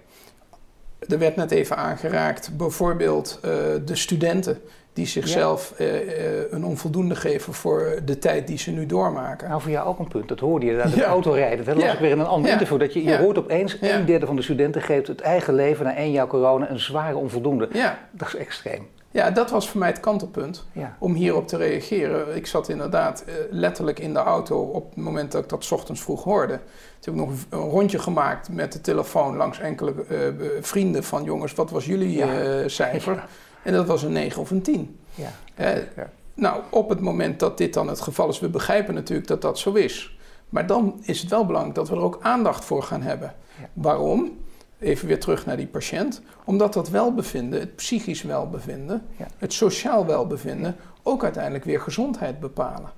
er 1.08 1.18
werd 1.18 1.36
net 1.36 1.50
even 1.50 1.76
aangeraakt, 1.76 2.56
bijvoorbeeld 2.56 3.38
eh, 3.42 3.50
de 3.84 3.96
studenten 3.96 4.60
die 4.92 5.06
zichzelf 5.06 5.72
eh, 5.76 5.96
eh, 6.40 6.42
een 6.52 6.64
onvoldoende 6.64 7.14
geven 7.16 7.52
voor 7.54 7.98
de 8.04 8.18
tijd 8.18 8.46
die 8.46 8.58
ze 8.58 8.70
nu 8.70 8.86
doormaken. 8.86 9.48
Nou, 9.48 9.60
voor 9.60 9.70
jou 9.70 9.86
ook 9.86 9.98
een 9.98 10.08
punt. 10.08 10.28
Dat 10.28 10.40
hoorde 10.40 10.66
je. 10.66 10.76
Dat 10.76 10.84
het 10.84 10.94
Ja. 10.94 11.04
autorijden. 11.04 11.64
Dat 11.64 11.74
las 11.74 11.84
Ja. 11.84 11.92
ik 11.92 11.98
weer 11.98 12.10
in 12.10 12.18
een 12.18 12.26
ander 12.26 12.50
interview. 12.50 12.78
Dat 12.80 12.92
je, 12.92 13.04
je 13.04 13.16
hoort 13.16 13.38
opeens, 13.38 13.76
een 13.80 14.04
derde 14.04 14.26
van 14.26 14.36
de 14.36 14.42
studenten 14.42 14.82
geeft 14.82 15.06
het 15.06 15.20
eigen 15.20 15.54
leven 15.54 15.84
na 15.84 15.96
één 15.96 16.10
jaar 16.10 16.26
corona 16.26 16.70
een 16.70 16.80
zware 16.80 17.16
onvoldoende. 17.16 17.68
Ja, 17.72 17.98
Dat 18.10 18.28
is 18.28 18.34
extreem. 18.36 18.86
Ja, 19.12 19.30
dat 19.30 19.50
was 19.50 19.68
voor 19.68 19.78
mij 19.80 19.88
het 19.88 20.00
kantelpunt 20.00 20.64
Ja. 20.72 20.96
om 20.98 21.14
hierop 21.14 21.48
te 21.48 21.56
reageren. 21.56 22.36
Ik 22.36 22.46
zat 22.46 22.68
inderdaad 22.68 23.24
eh, 23.26 23.34
letterlijk 23.50 23.98
in 23.98 24.12
de 24.12 24.18
auto 24.18 24.58
op 24.62 24.88
het 24.94 25.04
moment 25.04 25.32
dat 25.32 25.42
ik 25.42 25.48
dat 25.48 25.64
's 25.64 25.70
ochtends 25.72 26.00
vroeg 26.02 26.24
hoorde. 26.24 26.60
Toen 27.00 27.18
heb 27.18 27.24
ik 27.24 27.30
nog 27.30 27.38
een 27.62 27.70
rondje 27.70 27.98
gemaakt 27.98 28.48
met 28.48 28.72
de 28.72 28.80
telefoon 28.80 29.36
langs 29.36 29.58
enkele 29.60 29.94
eh, 30.08 30.18
vrienden 30.60 31.04
van 31.04 31.24
jongens, 31.24 31.54
wat 31.54 31.70
was 31.70 31.84
jullie 31.86 32.16
Ja. 32.16 32.40
eh, 32.40 32.68
cijfer? 32.68 33.14
Ja. 33.14 33.26
En 33.62 33.72
dat 33.72 33.86
was 33.86 34.02
een 34.02 34.12
9 34.12 34.40
of 34.40 34.50
een 34.50 34.62
10. 34.62 34.98
Ja. 35.14 35.28
Eh, 35.54 35.76
Ja. 35.76 36.10
Nou, 36.34 36.62
op 36.70 36.88
het 36.88 37.00
moment 37.00 37.40
dat 37.40 37.58
dit 37.58 37.74
dan 37.74 37.88
het 37.88 38.00
geval 38.00 38.28
is, 38.28 38.40
we 38.40 38.48
begrijpen 38.48 38.94
natuurlijk 38.94 39.28
dat 39.28 39.42
dat 39.42 39.58
zo 39.58 39.72
is. 39.72 40.16
Maar 40.48 40.66
dan 40.66 41.00
is 41.02 41.20
het 41.20 41.30
wel 41.30 41.46
belangrijk 41.46 41.74
dat 41.76 41.88
we 41.88 41.94
er 41.96 42.02
ook 42.02 42.18
aandacht 42.22 42.64
voor 42.64 42.82
gaan 42.82 43.02
hebben. 43.02 43.34
Waarom? 43.72 44.38
Even 44.82 45.08
weer 45.08 45.20
terug 45.20 45.46
naar 45.46 45.56
die 45.56 45.66
patiënt. 45.66 46.22
Omdat 46.44 46.72
dat 46.72 46.88
welbevinden, 46.88 47.60
het 47.60 47.76
psychisch 47.76 48.22
welbevinden, 48.22 49.02
Ja. 49.16 49.26
het 49.38 49.52
sociaal 49.52 50.06
welbevinden, 50.06 50.76
ook 51.02 51.22
uiteindelijk 51.24 51.64
weer 51.64 51.80
gezondheid 51.80 52.40
bepalen. 52.40 52.90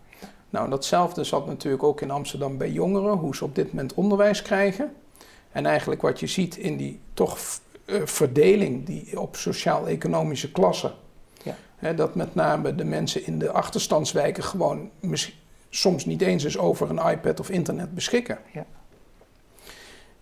Nou, 0.51 0.71
datzelfde 0.71 1.25
zat 1.25 1.47
natuurlijk 1.47 1.83
ook 1.83 2.01
in 2.01 2.11
Amsterdam 2.11 2.59
bij 2.59 2.71
jongeren, 2.71 3.17
hoe 3.17 3.37
ze 3.37 3.45
op 3.45 3.55
dit 3.55 3.67
moment 3.73 3.95
onderwijs 3.95 4.43
krijgen. 4.43 4.93
En 5.53 5.67
eigenlijk 5.67 6.03
wat 6.03 6.21
je 6.21 6.27
ziet 6.27 6.57
in 6.57 6.77
die 6.77 7.01
toch 7.15 7.39
eh, 7.85 8.01
verdeling 8.05 8.87
die 8.87 9.21
op 9.21 9.37
sociaal-economische 9.37 10.51
klassen. 10.53 10.93
Ja. 11.43 11.57
Hè, 11.77 11.95
dat 11.95 12.15
met 12.15 12.35
name 12.35 12.75
de 12.75 12.85
mensen 12.85 13.27
in 13.27 13.39
de 13.39 13.51
achterstandswijken 13.51 14.43
gewoon 14.43 14.91
soms 15.71 16.05
niet 16.05 16.23
eens 16.23 16.45
eens 16.45 16.59
over 16.59 16.91
een 16.91 17.11
iPad 17.11 17.41
of 17.41 17.51
internet 17.51 17.95
beschikken. 17.95 18.39
Ja. 18.53 18.67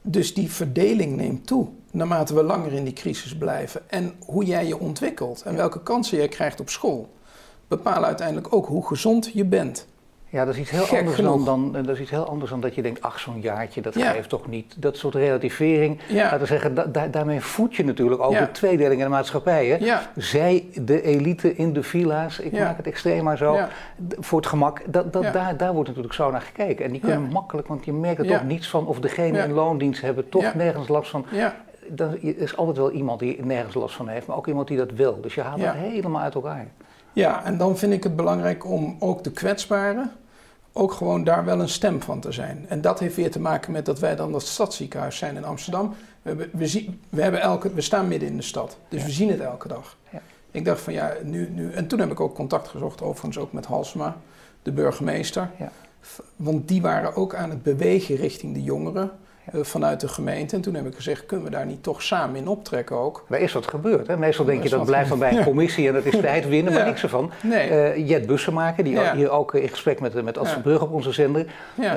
Dus 0.02 0.34
die 0.34 0.50
verdeling 0.50 1.16
neemt 1.16 1.46
toe 1.46 1.68
naarmate 1.92 2.34
we 2.34 2.42
langer 2.42 2.72
in 2.72 2.84
die 2.84 2.92
crisis 2.92 3.36
blijven. 3.36 3.90
En 3.90 4.12
hoe 4.26 4.44
jij 4.44 4.66
je 4.66 4.78
ontwikkelt 4.78 5.42
en 5.42 5.56
welke 5.56 5.82
kansen 5.82 6.18
jij 6.18 6.28
krijgt 6.28 6.60
op 6.60 6.68
school, 6.68 7.12
bepalen 7.68 8.04
uiteindelijk 8.04 8.54
ook 8.54 8.66
hoe 8.66 8.86
gezond 8.86 9.30
je 9.32 9.44
bent. 9.44 9.86
Ja, 10.32 10.44
dat 10.44 10.54
is 10.54 10.60
iets 10.60 10.70
heel 10.70 10.84
Gek 10.84 10.98
anders 10.98 11.16
dan, 11.16 11.26
genoeg. 11.26 11.44
dan, 11.46 11.76
eh, 11.76 11.84
dat 11.84 11.94
is 11.94 12.00
iets 12.00 12.10
heel 12.10 12.28
anders 12.28 12.50
dan 12.50 12.60
dat 12.60 12.74
je 12.74 12.82
denkt, 12.82 13.02
ach 13.02 13.20
zo'n 13.20 13.40
jaartje, 13.40 13.80
dat 13.80 13.94
Ja. 13.94 14.10
geeft 14.10 14.28
toch 14.28 14.46
niet. 14.48 14.74
Dat 14.82 14.96
soort 14.96 15.14
relativering, 15.14 15.98
Ja, 16.08 16.22
laten 16.22 16.38
we 16.38 16.46
zeggen, 16.46 16.74
da- 16.74 16.84
da- 16.84 17.06
daarmee 17.06 17.40
voed 17.40 17.74
je 17.76 17.84
natuurlijk 17.84 18.22
ook 18.22 18.32
Ja. 18.32 18.40
de 18.40 18.50
tweedeling 18.50 18.98
in 19.00 19.04
de 19.06 19.10
maatschappij. 19.10 19.66
Hè? 19.66 19.76
ja, 19.76 20.02
Zij, 20.16 20.66
de 20.74 21.02
elite 21.02 21.56
in 21.56 21.72
de 21.72 21.82
villa's, 21.82 22.38
ik 22.38 22.52
maak 22.52 22.76
het 22.76 22.86
extreem 22.86 23.24
maar 23.24 23.36
zo, 23.36 23.58
voor 24.18 24.38
het 24.38 24.48
gemak, 24.48 24.82
dat, 24.86 25.12
dat, 25.12 25.32
daar, 25.32 25.56
daar 25.56 25.72
wordt 25.72 25.88
natuurlijk 25.88 26.14
zo 26.14 26.30
naar 26.30 26.40
gekeken. 26.40 26.84
En 26.84 26.90
die 26.92 27.00
kunnen 27.00 27.22
makkelijk, 27.22 27.68
want 27.68 27.84
je 27.84 27.92
merkt 27.92 28.20
er 28.20 28.26
toch 28.26 28.44
niets 28.44 28.68
van, 28.68 28.86
of 28.86 29.00
degene 29.00 29.38
in 29.38 29.52
loondienst 29.52 30.02
hebben 30.02 30.28
toch 30.28 30.54
nergens 30.54 30.88
last 30.88 31.10
van. 31.10 31.24
ja, 31.30 31.54
Dan 31.88 32.16
is 32.18 32.56
altijd 32.56 32.76
wel 32.76 32.90
iemand 32.90 33.18
die 33.20 33.44
nergens 33.44 33.74
last 33.74 33.94
van 33.94 34.08
heeft, 34.08 34.26
maar 34.26 34.36
ook 34.36 34.46
iemand 34.46 34.68
die 34.68 34.76
dat 34.76 34.90
wil. 34.92 35.20
Dus 35.20 35.34
je 35.34 35.40
haalt 35.40 35.60
Ja. 35.60 35.66
het 35.74 35.90
helemaal 35.92 36.22
uit 36.22 36.34
elkaar. 36.34 36.66
ja. 37.12 37.44
En 37.44 37.56
dan 37.58 37.76
vind 37.78 37.92
ik 37.92 38.02
het 38.02 38.16
belangrijk 38.16 38.66
om 38.66 38.96
ook 38.98 39.24
de 39.24 39.30
kwetsbaren, 39.30 40.10
ook 40.72 40.92
gewoon 40.92 41.24
daar 41.24 41.44
wel 41.44 41.60
een 41.60 41.68
stem 41.68 42.02
van 42.02 42.20
te 42.20 42.32
zijn. 42.32 42.64
En 42.68 42.80
dat 42.80 42.98
heeft 42.98 43.16
weer 43.16 43.30
te 43.30 43.40
maken 43.40 43.72
met 43.72 43.86
dat 43.86 43.98
wij 43.98 44.16
dan 44.16 44.32
dat 44.32 44.42
stadsziekenhuis 44.46 45.16
zijn 45.16 45.36
in 45.36 45.44
Amsterdam. 45.44 45.88
We, 46.22 46.28
hebben- 46.28 46.50
we, 46.52 46.66
zien, 46.66 47.00
we, 47.08 47.22
hebben 47.22 47.40
elke, 47.40 47.74
we 47.74 47.80
staan 47.80 48.08
midden 48.08 48.28
in 48.28 48.36
de 48.36 48.42
stad, 48.42 48.78
dus 48.88 49.00
Ja. 49.00 49.06
we 49.06 49.12
zien 49.12 49.30
het 49.30 49.40
elke 49.40 49.68
dag. 49.68 49.96
Ja. 50.10 50.20
Ik 50.50 50.64
dacht 50.64 50.80
van 50.80 50.92
ja, 50.92 51.14
nu, 51.22 51.50
nu... 51.50 51.72
En 51.72 51.86
toen 51.86 51.98
heb 51.98 52.10
ik 52.10 52.20
ook 52.20 52.34
contact 52.34 52.68
gezocht, 52.68 53.02
overigens 53.02 53.38
ook 53.38 53.52
met 53.52 53.66
Halsema, 53.66 54.16
de 54.62 54.72
burgemeester. 54.72 55.50
Ja. 55.58 55.70
Want 56.36 56.68
die 56.68 56.82
waren 56.82 57.14
ook 57.16 57.34
aan 57.34 57.50
het 57.50 57.62
bewegen 57.62 58.16
richting 58.16 58.54
de 58.54 58.62
jongeren. 58.62 59.10
Eh, 59.44 59.60
vanuit 59.62 60.00
de 60.00 60.08
gemeente. 60.08 60.56
En 60.56 60.62
toen 60.62 60.74
heb 60.74 60.86
ik 60.86 60.94
gezegd, 60.94 61.26
kunnen 61.26 61.46
we 61.46 61.52
daar 61.52 61.66
niet 61.66 61.82
toch 61.82 62.02
samen 62.02 62.36
in 62.36 62.48
optrekken 62.48 62.96
ook? 62.96 63.24
Maar 63.28 63.40
is 63.40 63.52
dat 63.52 63.66
gebeurd? 63.66 64.06
Hè? 64.06 64.16
Meestal 64.16 64.44
denk 64.44 64.62
je 64.62 64.68
dat 64.68 64.84
blijft 64.84 65.08
dan 65.08 65.18
bij 65.18 65.36
een 65.36 65.44
commissie 65.44 65.88
en 65.88 65.94
dat 65.94 66.04
is 66.04 66.20
tijd 66.20 66.48
winnen, 66.48 66.72
maar 66.72 66.84
niks 66.84 67.02
ervan. 67.02 67.30
Nee. 67.42 67.96
Uh, 67.96 68.08
Jet 68.08 68.26
Bussemaker, 68.26 68.84
die 68.84 69.10
hier 69.14 69.30
ook 69.30 69.54
in 69.54 69.68
gesprek 69.68 70.00
met, 70.00 70.22
met 70.22 70.38
Ad 70.38 70.62
Brug 70.62 70.82
op 70.82 70.92
onze 70.92 71.12
zender, 71.12 71.46
uh, 71.78 71.92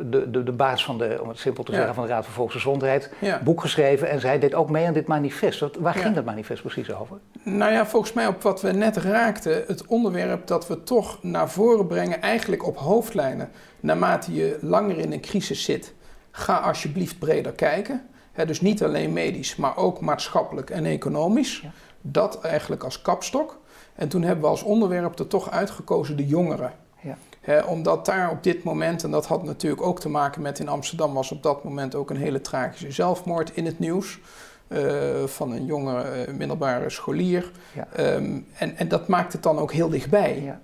de, 0.00 0.30
de, 0.30 0.42
de 0.42 0.52
baas 0.52 0.84
van 0.84 0.98
de, 0.98 1.18
om 1.22 1.28
het 1.28 1.38
simpel 1.38 1.64
te 1.64 1.72
zeggen, 1.72 1.94
van 1.94 2.04
de 2.04 2.10
Raad 2.10 2.24
voor 2.24 2.34
Volksgezondheid, 2.34 3.10
boek 3.44 3.60
geschreven 3.60 4.08
en 4.08 4.20
zij 4.20 4.38
deed 4.38 4.54
ook 4.54 4.70
mee 4.70 4.86
aan 4.86 4.92
dit 4.92 5.06
manifest. 5.06 5.60
Wat, 5.60 5.76
waar 5.76 5.94
ging 5.94 6.14
dat 6.14 6.24
manifest 6.24 6.62
precies 6.62 6.94
over? 6.94 7.18
Nou 7.42 7.72
ja, 7.72 7.86
volgens 7.86 8.12
mij 8.12 8.26
op 8.26 8.42
wat 8.42 8.60
we 8.60 8.72
net 8.72 8.96
raakten, 8.96 9.64
het 9.66 9.86
onderwerp 9.86 10.46
dat 10.46 10.68
we 10.68 10.82
toch 10.82 11.18
naar 11.22 11.50
voren 11.50 11.86
brengen, 11.86 12.22
eigenlijk 12.22 12.66
op 12.66 12.76
hoofdlijnen, 12.76 13.50
naarmate 13.80 14.34
je 14.34 14.58
langer 14.60 14.98
in 14.98 15.12
een 15.12 15.20
crisis 15.20 15.64
zit 15.64 15.94
ga 16.36 16.56
alsjeblieft 16.56 17.18
breder 17.18 17.52
kijken. 17.52 18.02
dus 18.46 18.60
niet 18.60 18.82
alleen 18.82 19.12
medisch, 19.12 19.56
maar 19.56 19.76
ook 19.76 20.00
maatschappelijk 20.00 20.70
en 20.70 20.84
economisch. 20.84 21.62
Dat 22.00 22.40
eigenlijk 22.40 22.84
als 22.84 23.02
kapstok. 23.02 23.60
En 23.94 24.08
toen 24.08 24.22
hebben 24.22 24.44
we 24.44 24.50
als 24.50 24.62
onderwerp 24.62 25.18
er 25.18 25.26
toch 25.26 25.50
uitgekozen 25.50 26.16
de 26.16 26.26
jongeren. 26.26 26.72
Ja. 27.00 27.64
omdat 27.64 28.06
daar 28.06 28.30
op 28.30 28.42
dit 28.42 28.62
moment, 28.62 29.04
en 29.04 29.10
dat 29.10 29.26
had 29.26 29.42
natuurlijk 29.42 29.82
ook 29.82 30.00
te 30.00 30.08
maken 30.08 30.42
met 30.42 30.58
in 30.58 30.68
Amsterdam, 30.68 31.14
was 31.14 31.30
op 31.30 31.42
dat 31.42 31.64
moment 31.64 31.94
ook 31.94 32.10
een 32.10 32.16
hele 32.16 32.40
tragische 32.40 32.92
zelfmoord 32.92 33.50
in 33.54 33.66
het 33.66 33.78
nieuws. 33.78 34.18
Uh, 34.68 35.24
van 35.24 35.52
een 35.52 35.64
jonge 35.64 36.26
uh, 36.26 36.34
middelbare 36.34 36.90
scholier. 36.90 37.50
Ja. 37.74 37.86
Ehm, 37.92 38.38
en, 38.58 38.76
en 38.76 38.88
dat 38.88 39.08
maakt 39.08 39.32
het 39.32 39.42
dan 39.42 39.58
ook 39.58 39.72
heel 39.72 39.88
dichtbij. 39.88 40.42
Ja. 40.42 40.60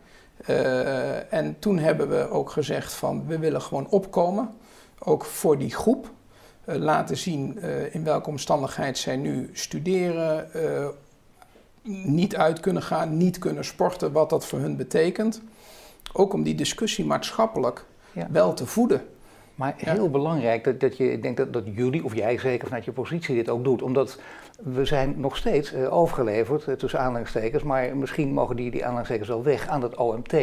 Uh, 0.49 1.33
en 1.33 1.57
toen 1.59 1.79
hebben 1.79 2.09
we 2.09 2.31
ook 2.31 2.50
gezegd 2.50 2.93
van 2.93 3.27
we 3.27 3.39
willen 3.39 3.62
gewoon 3.62 3.89
opkomen 3.89 4.50
ook 5.04 5.25
voor 5.25 5.59
die 5.59 5.75
groep 5.75 6.11
uh, 6.64 6.75
laten 6.75 7.16
zien 7.16 7.59
uh, 7.59 7.95
in 7.95 8.04
welke 8.04 8.28
omstandigheid 8.28 8.99
zij 8.99 9.16
nu 9.16 9.50
studeren, 9.52 10.49
uh, 10.57 10.87
niet 12.04 12.37
uit 12.37 12.61
kunnen 12.61 12.83
gaan, 12.83 13.16
niet 13.16 13.38
kunnen 13.38 13.64
sporten, 13.64 14.12
wat 14.12 14.30
dat 14.30 14.47
voor 14.47 14.59
hun 14.59 14.76
betekent. 14.76 15.42
Ook 16.12 16.33
om 16.33 16.42
die 16.42 16.54
discussie 16.54 17.04
maatschappelijk 17.04 17.85
ja. 18.12 18.26
wel 18.30 18.54
te 18.54 18.66
voeden. 18.66 19.02
Maar 19.54 19.75
heel 19.76 20.04
ja. 20.04 20.09
belangrijk 20.09 20.64
dat, 20.64 20.80
dat 20.80 20.97
je, 20.97 21.12
ik 21.12 21.23
denk 21.23 21.37
dat, 21.37 21.52
dat 21.52 21.64
jullie, 21.75 22.04
of 22.04 22.14
jij 22.14 22.38
zeker 22.38 22.66
vanuit 22.66 22.85
je 22.85 22.92
positie 22.92 23.35
dit 23.35 23.49
ook 23.49 23.64
doet. 23.64 23.83
Omdat 23.83 24.21
we 24.62 24.85
zijn 24.85 25.14
nog 25.21 25.37
steeds 25.37 25.75
overgeleverd, 25.75 26.78
tussen 26.78 27.00
aanhalingstekens, 27.00 27.62
maar 27.62 27.97
misschien 27.97 28.33
mogen 28.33 28.57
die, 28.57 28.71
die 28.71 28.83
aanhalingstekens 28.83 29.28
wel 29.28 29.42
weg 29.42 29.69
aan 29.69 29.83
het 29.83 29.97
OMT. 29.97 30.35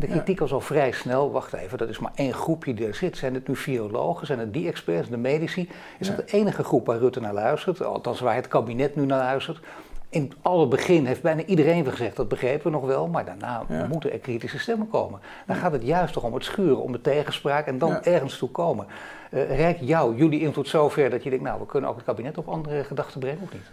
De 0.00 0.06
kritiek 0.06 0.38
was 0.38 0.52
al 0.52 0.60
vrij 0.60 0.92
snel, 0.92 1.30
wacht 1.30 1.52
even, 1.52 1.78
dat 1.78 1.88
is 1.88 1.98
maar 1.98 2.12
één 2.14 2.34
groepje 2.34 2.74
die 2.74 2.86
er 2.86 2.94
zit. 2.94 3.16
Zijn 3.16 3.34
het 3.34 3.48
nu 3.48 3.56
virologen, 3.56 4.26
zijn 4.26 4.38
het 4.38 4.52
die 4.52 4.68
experts, 4.68 5.08
de 5.08 5.16
medici? 5.16 5.68
Is 5.98 6.06
dat 6.06 6.16
de 6.16 6.36
enige 6.36 6.64
groep 6.64 6.86
waar 6.86 6.98
Rutte 6.98 7.20
naar 7.20 7.34
luistert, 7.34 7.82
althans 7.82 8.20
waar 8.20 8.34
het 8.34 8.48
kabinet 8.48 8.96
nu 8.96 9.06
naar 9.06 9.18
luistert? 9.18 9.60
In 10.08 10.22
het 10.22 10.34
alle 10.42 10.68
begin 10.68 11.06
heeft 11.06 11.22
bijna 11.22 11.44
iedereen 11.44 11.86
gezegd, 11.86 12.16
dat 12.16 12.28
begrepen 12.28 12.64
we 12.64 12.70
nog 12.70 12.86
wel, 12.86 13.08
maar 13.08 13.24
daarna 13.24 13.64
moeten 13.88 14.12
er 14.12 14.18
kritische 14.18 14.58
stemmen 14.58 14.88
komen. 14.88 15.20
Dan 15.46 15.56
gaat 15.56 15.72
het 15.72 15.82
juist 15.82 16.12
toch 16.12 16.22
om 16.22 16.34
het 16.34 16.44
schuren, 16.44 16.82
om 16.82 16.92
de 16.92 17.00
tegenspraak 17.00 17.66
en 17.66 17.78
dan 17.78 18.02
ergens 18.02 18.38
toe 18.38 18.50
komen. 18.50 18.86
Uh, 19.30 19.56
Rijk 19.56 19.78
jou, 19.80 20.16
jullie 20.16 20.40
invloed 20.40 20.68
zover 20.68 21.10
dat 21.10 21.22
je 21.22 21.30
denkt, 21.30 21.44
nou 21.44 21.60
we 21.60 21.66
kunnen 21.66 21.90
ook 21.90 21.96
het 21.96 22.04
kabinet 22.04 22.38
op 22.38 22.48
andere 22.48 22.84
gedachten 22.84 23.20
brengen 23.20 23.42
of 23.42 23.52
niet? 23.52 23.70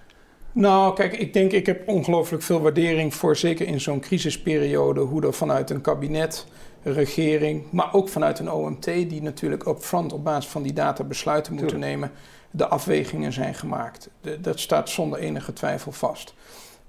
Nou, 0.57 0.95
kijk, 0.95 1.17
ik 1.17 1.33
denk, 1.33 1.51
ik 1.51 1.65
heb 1.65 1.87
ongelooflijk 1.87 2.43
veel 2.43 2.61
waardering 2.61 3.13
voor, 3.15 3.35
zeker 3.35 3.67
in 3.67 3.81
zo'n 3.81 3.99
crisisperiode, 3.99 4.99
hoe 4.99 5.25
er 5.25 5.33
vanuit 5.33 5.69
een 5.69 5.81
kabinet, 5.81 6.45
een 6.83 6.93
regering, 6.93 7.71
maar 7.71 7.93
ook 7.93 8.09
vanuit 8.09 8.39
een 8.39 8.51
OMT, 8.51 8.83
die 8.85 9.21
natuurlijk 9.21 9.65
upfront 9.65 10.13
op 10.13 10.23
basis 10.23 10.51
van 10.51 10.63
die 10.63 10.73
data 10.73 11.03
besluiten 11.03 11.53
moeten 11.53 11.79
nemen, 11.79 12.11
de 12.51 12.67
afwegingen 12.67 13.33
zijn 13.33 13.53
gemaakt. 13.53 14.09
De, 14.21 14.41
dat 14.41 14.59
staat 14.59 14.89
zonder 14.89 15.19
enige 15.19 15.53
twijfel 15.53 15.91
vast. 15.91 16.33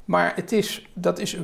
Maar 0.04 0.32
het 0.34 0.52
is, 0.52 0.88
dat 0.94 1.18
is 1.18 1.36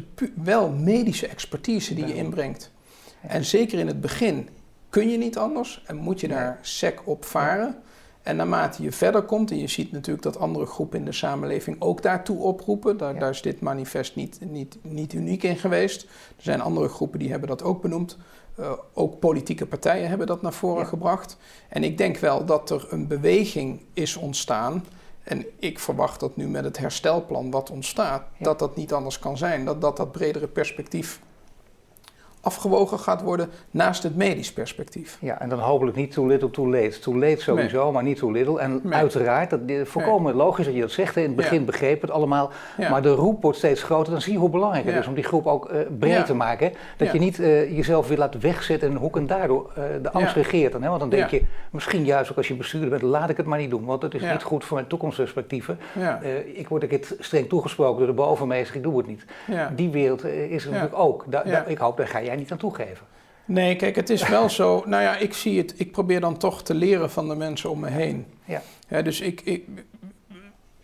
wel 0.43 0.71
medische 0.71 1.27
expertise 1.27 1.95
die 1.95 2.07
je 2.07 2.15
inbrengt. 2.15 2.73
En 3.21 3.45
zeker 3.45 3.79
in 3.79 3.87
het 3.87 4.01
begin 4.01 4.49
kun 4.89 5.11
je 5.11 5.19
niet 5.19 5.39
anders 5.39 5.83
en 5.87 5.97
moet 5.97 6.21
je 6.21 6.29
daar 6.29 6.59
sec 6.61 7.03
op 7.05 7.25
varen. 7.25 7.83
En 8.25 8.37
naarmate 8.37 8.83
je 8.83 8.93
verder 8.93 9.23
komt, 9.23 9.51
en 9.51 9.59
je 9.59 9.67
ziet 9.67 9.93
natuurlijk 9.93 10.25
dat 10.25 10.39
andere 10.39 10.67
groepen 10.67 10.99
in 10.99 11.05
de 11.05 11.13
samenleving 11.13 11.77
ook 11.79 12.03
daartoe 12.03 12.39
oproepen, 12.39 12.97
daar, 12.97 13.19
daar 13.19 13.31
is 13.31 13.43
dit 13.43 13.61
manifest 13.61 14.17
niet, 14.17 14.39
niet, 14.41 14.77
niet 14.83 15.13
uniek 15.13 15.43
in 15.43 15.57
geweest. 15.57 16.03
Er 16.37 16.43
zijn 16.43 16.61
andere 16.61 16.89
groepen 16.89 17.19
die 17.19 17.31
hebben 17.31 17.49
dat 17.49 17.63
ook 17.63 17.83
benoemd. 17.83 18.17
Uh, 18.61 18.73
ook 18.93 19.19
politieke 19.19 19.67
partijen 19.67 20.09
hebben 20.09 20.27
dat 20.27 20.43
naar 20.43 20.53
voren 20.53 20.87
gebracht. 20.87 21.37
En 21.69 21.85
ik 21.85 21.99
denk 21.99 22.17
wel 22.17 22.45
dat 22.45 22.71
er 22.71 22.87
een 22.91 23.07
beweging 23.07 23.81
is 23.93 24.17
ontstaan. 24.17 24.85
En 25.23 25.45
ik 25.59 25.79
verwacht 25.79 26.21
dat 26.21 26.37
nu 26.37 26.49
met 26.49 26.65
het 26.65 26.79
herstelplan 26.79 27.51
wat 27.51 27.71
ontstaat, 27.71 28.23
dat 28.39 28.59
dat 28.59 28.77
niet 28.77 28.93
anders 28.93 29.19
kan 29.19 29.37
zijn. 29.37 29.65
Dat 29.65 29.81
dat, 29.81 29.97
dat 29.97 30.13
bredere 30.13 30.47
perspectief 30.47 31.21
afgewogen 32.45 32.99
gaat 32.99 33.23
worden 33.23 33.49
naast 33.71 34.03
het 34.03 34.17
medisch 34.17 34.53
perspectief. 34.53 35.19
Ja, 35.21 35.41
en 35.41 35.49
dan 35.49 35.59
hopelijk 35.59 35.97
niet 35.97 36.13
too 36.13 36.27
little, 36.27 36.51
too 36.51 36.71
late. 36.71 36.99
Too 36.99 37.19
late 37.19 37.41
sowieso, 37.41 37.93
maar 37.93 38.03
niet 38.03 38.19
too 38.19 38.31
little. 38.31 38.61
En 38.61 38.83
uiteraard, 38.91 39.51
dat 39.51 39.61
is 39.67 39.89
voorkomen 39.89 40.35
logisch 40.35 40.65
dat 40.65 40.75
je 40.75 40.81
dat 40.81 40.91
zegt. 40.91 41.17
In 41.17 41.23
het 41.23 41.37
begin 41.37 41.59
ja. 41.59 41.65
begreep 41.65 42.01
het 42.01 42.11
allemaal. 42.11 42.51
Maar 42.91 43.03
de 43.03 43.13
roep 43.13 43.43
wordt 43.43 43.59
steeds 43.59 43.83
groter. 43.83 44.13
Dan 44.13 44.21
zie 44.21 44.33
je 44.33 44.39
hoe 44.39 44.51
belangrijk 44.51 44.85
het 44.87 44.97
is 44.97 45.07
om 45.07 45.15
die 45.15 45.25
groep 45.25 45.47
ook 45.47 45.71
uh, 45.71 45.79
breed 45.99 46.27
te 46.27 46.35
maken. 46.35 46.73
Dat 46.97 47.13
je 47.13 47.19
niet 47.19 47.39
uh, 47.39 47.77
jezelf 47.77 48.09
weer 48.09 48.19
laat 48.19 48.41
wegzetten 48.41 48.89
in 48.89 48.95
een 48.95 49.01
hoek 49.01 49.17
en 49.17 49.27
daardoor 49.27 49.73
uh, 49.79 49.85
de 50.03 50.13
angst 50.13 50.35
regeert. 50.35 50.73
Dan, 50.73 50.83
hè? 50.83 50.89
Want 50.89 51.01
dan 51.01 51.11
denk 51.11 51.31
je, 51.31 51.43
misschien 51.71 52.05
juist 52.05 52.31
ook 52.31 52.37
als 52.37 52.49
je 52.49 52.55
bestuurder 52.55 52.91
bent, 52.91 53.03
laat 53.03 53.31
ik 53.31 53.37
het 53.37 53.47
maar 53.47 53.59
niet 53.59 53.71
doen. 53.71 53.85
Want 53.85 54.03
het 54.03 54.15
is 54.15 54.23
niet 54.23 54.43
goed 54.43 54.65
voor 54.65 54.77
mijn 54.77 54.89
toekomstperspectieven. 54.89 55.79
ik 56.55 56.69
word 56.69 56.83
een 56.83 56.89
keer 56.89 57.07
streng 57.19 57.49
toegesproken 57.49 57.99
door 57.99 58.07
de 58.07 58.13
bovenmeester, 58.13 58.77
ik 58.77 58.83
doe 58.83 58.97
het 58.97 59.07
niet. 59.07 59.25
Die 59.75 59.91
wereld 59.91 60.25
is 60.25 60.65
er 60.65 60.71
natuurlijk 60.71 60.99
ook. 60.99 61.25
Da, 61.29 61.43
da, 61.43 61.65
ik 61.65 61.79
hoop, 61.79 61.97
daar 61.97 62.09
ga 62.09 62.23
jij 62.23 62.34
niet 62.37 62.53
aan 62.53 62.59
toegeven. 62.59 63.07
Nee, 63.45 63.77
kijk, 63.77 63.97
het 63.97 64.11
is 64.11 64.29
wel 64.29 64.49
zo. 64.49 64.83
Nou 64.87 65.03
ja, 65.03 65.17
ik 65.17 65.35
zie 65.35 65.59
het. 65.59 65.75
Ik 65.77 65.93
probeer 65.93 66.21
dan 66.21 66.37
toch 66.37 66.63
te 66.63 66.75
leren 66.75 67.11
van 67.11 67.29
de 67.29 67.35
mensen 67.35 67.71
om 67.71 67.81
me 67.81 67.91
heen. 67.91 68.27
Ja. 68.45 68.63
ja 68.89 69.03
dus 69.03 69.21
ik, 69.21 69.41
ik, 69.41 69.65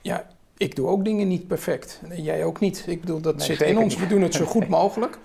ja, 0.01 0.27
ik 0.57 0.77
doe 0.77 0.89
ook 0.89 1.05
dingen 1.05 1.29
niet 1.29 1.47
perfect. 1.47 2.01
En 2.09 2.23
jij 2.23 2.45
ook 2.45 2.61
niet. 2.61 2.85
Ik 2.87 3.01
bedoel, 3.01 3.21
dat 3.21 3.43
zit 3.43 3.61
in 3.61 3.79
ons. 3.79 3.97
We 3.97 4.07
doen 4.07 4.23
het 4.23 4.35
zo 4.35 4.45
goed 4.57 4.69
mogelijk. 4.69 5.19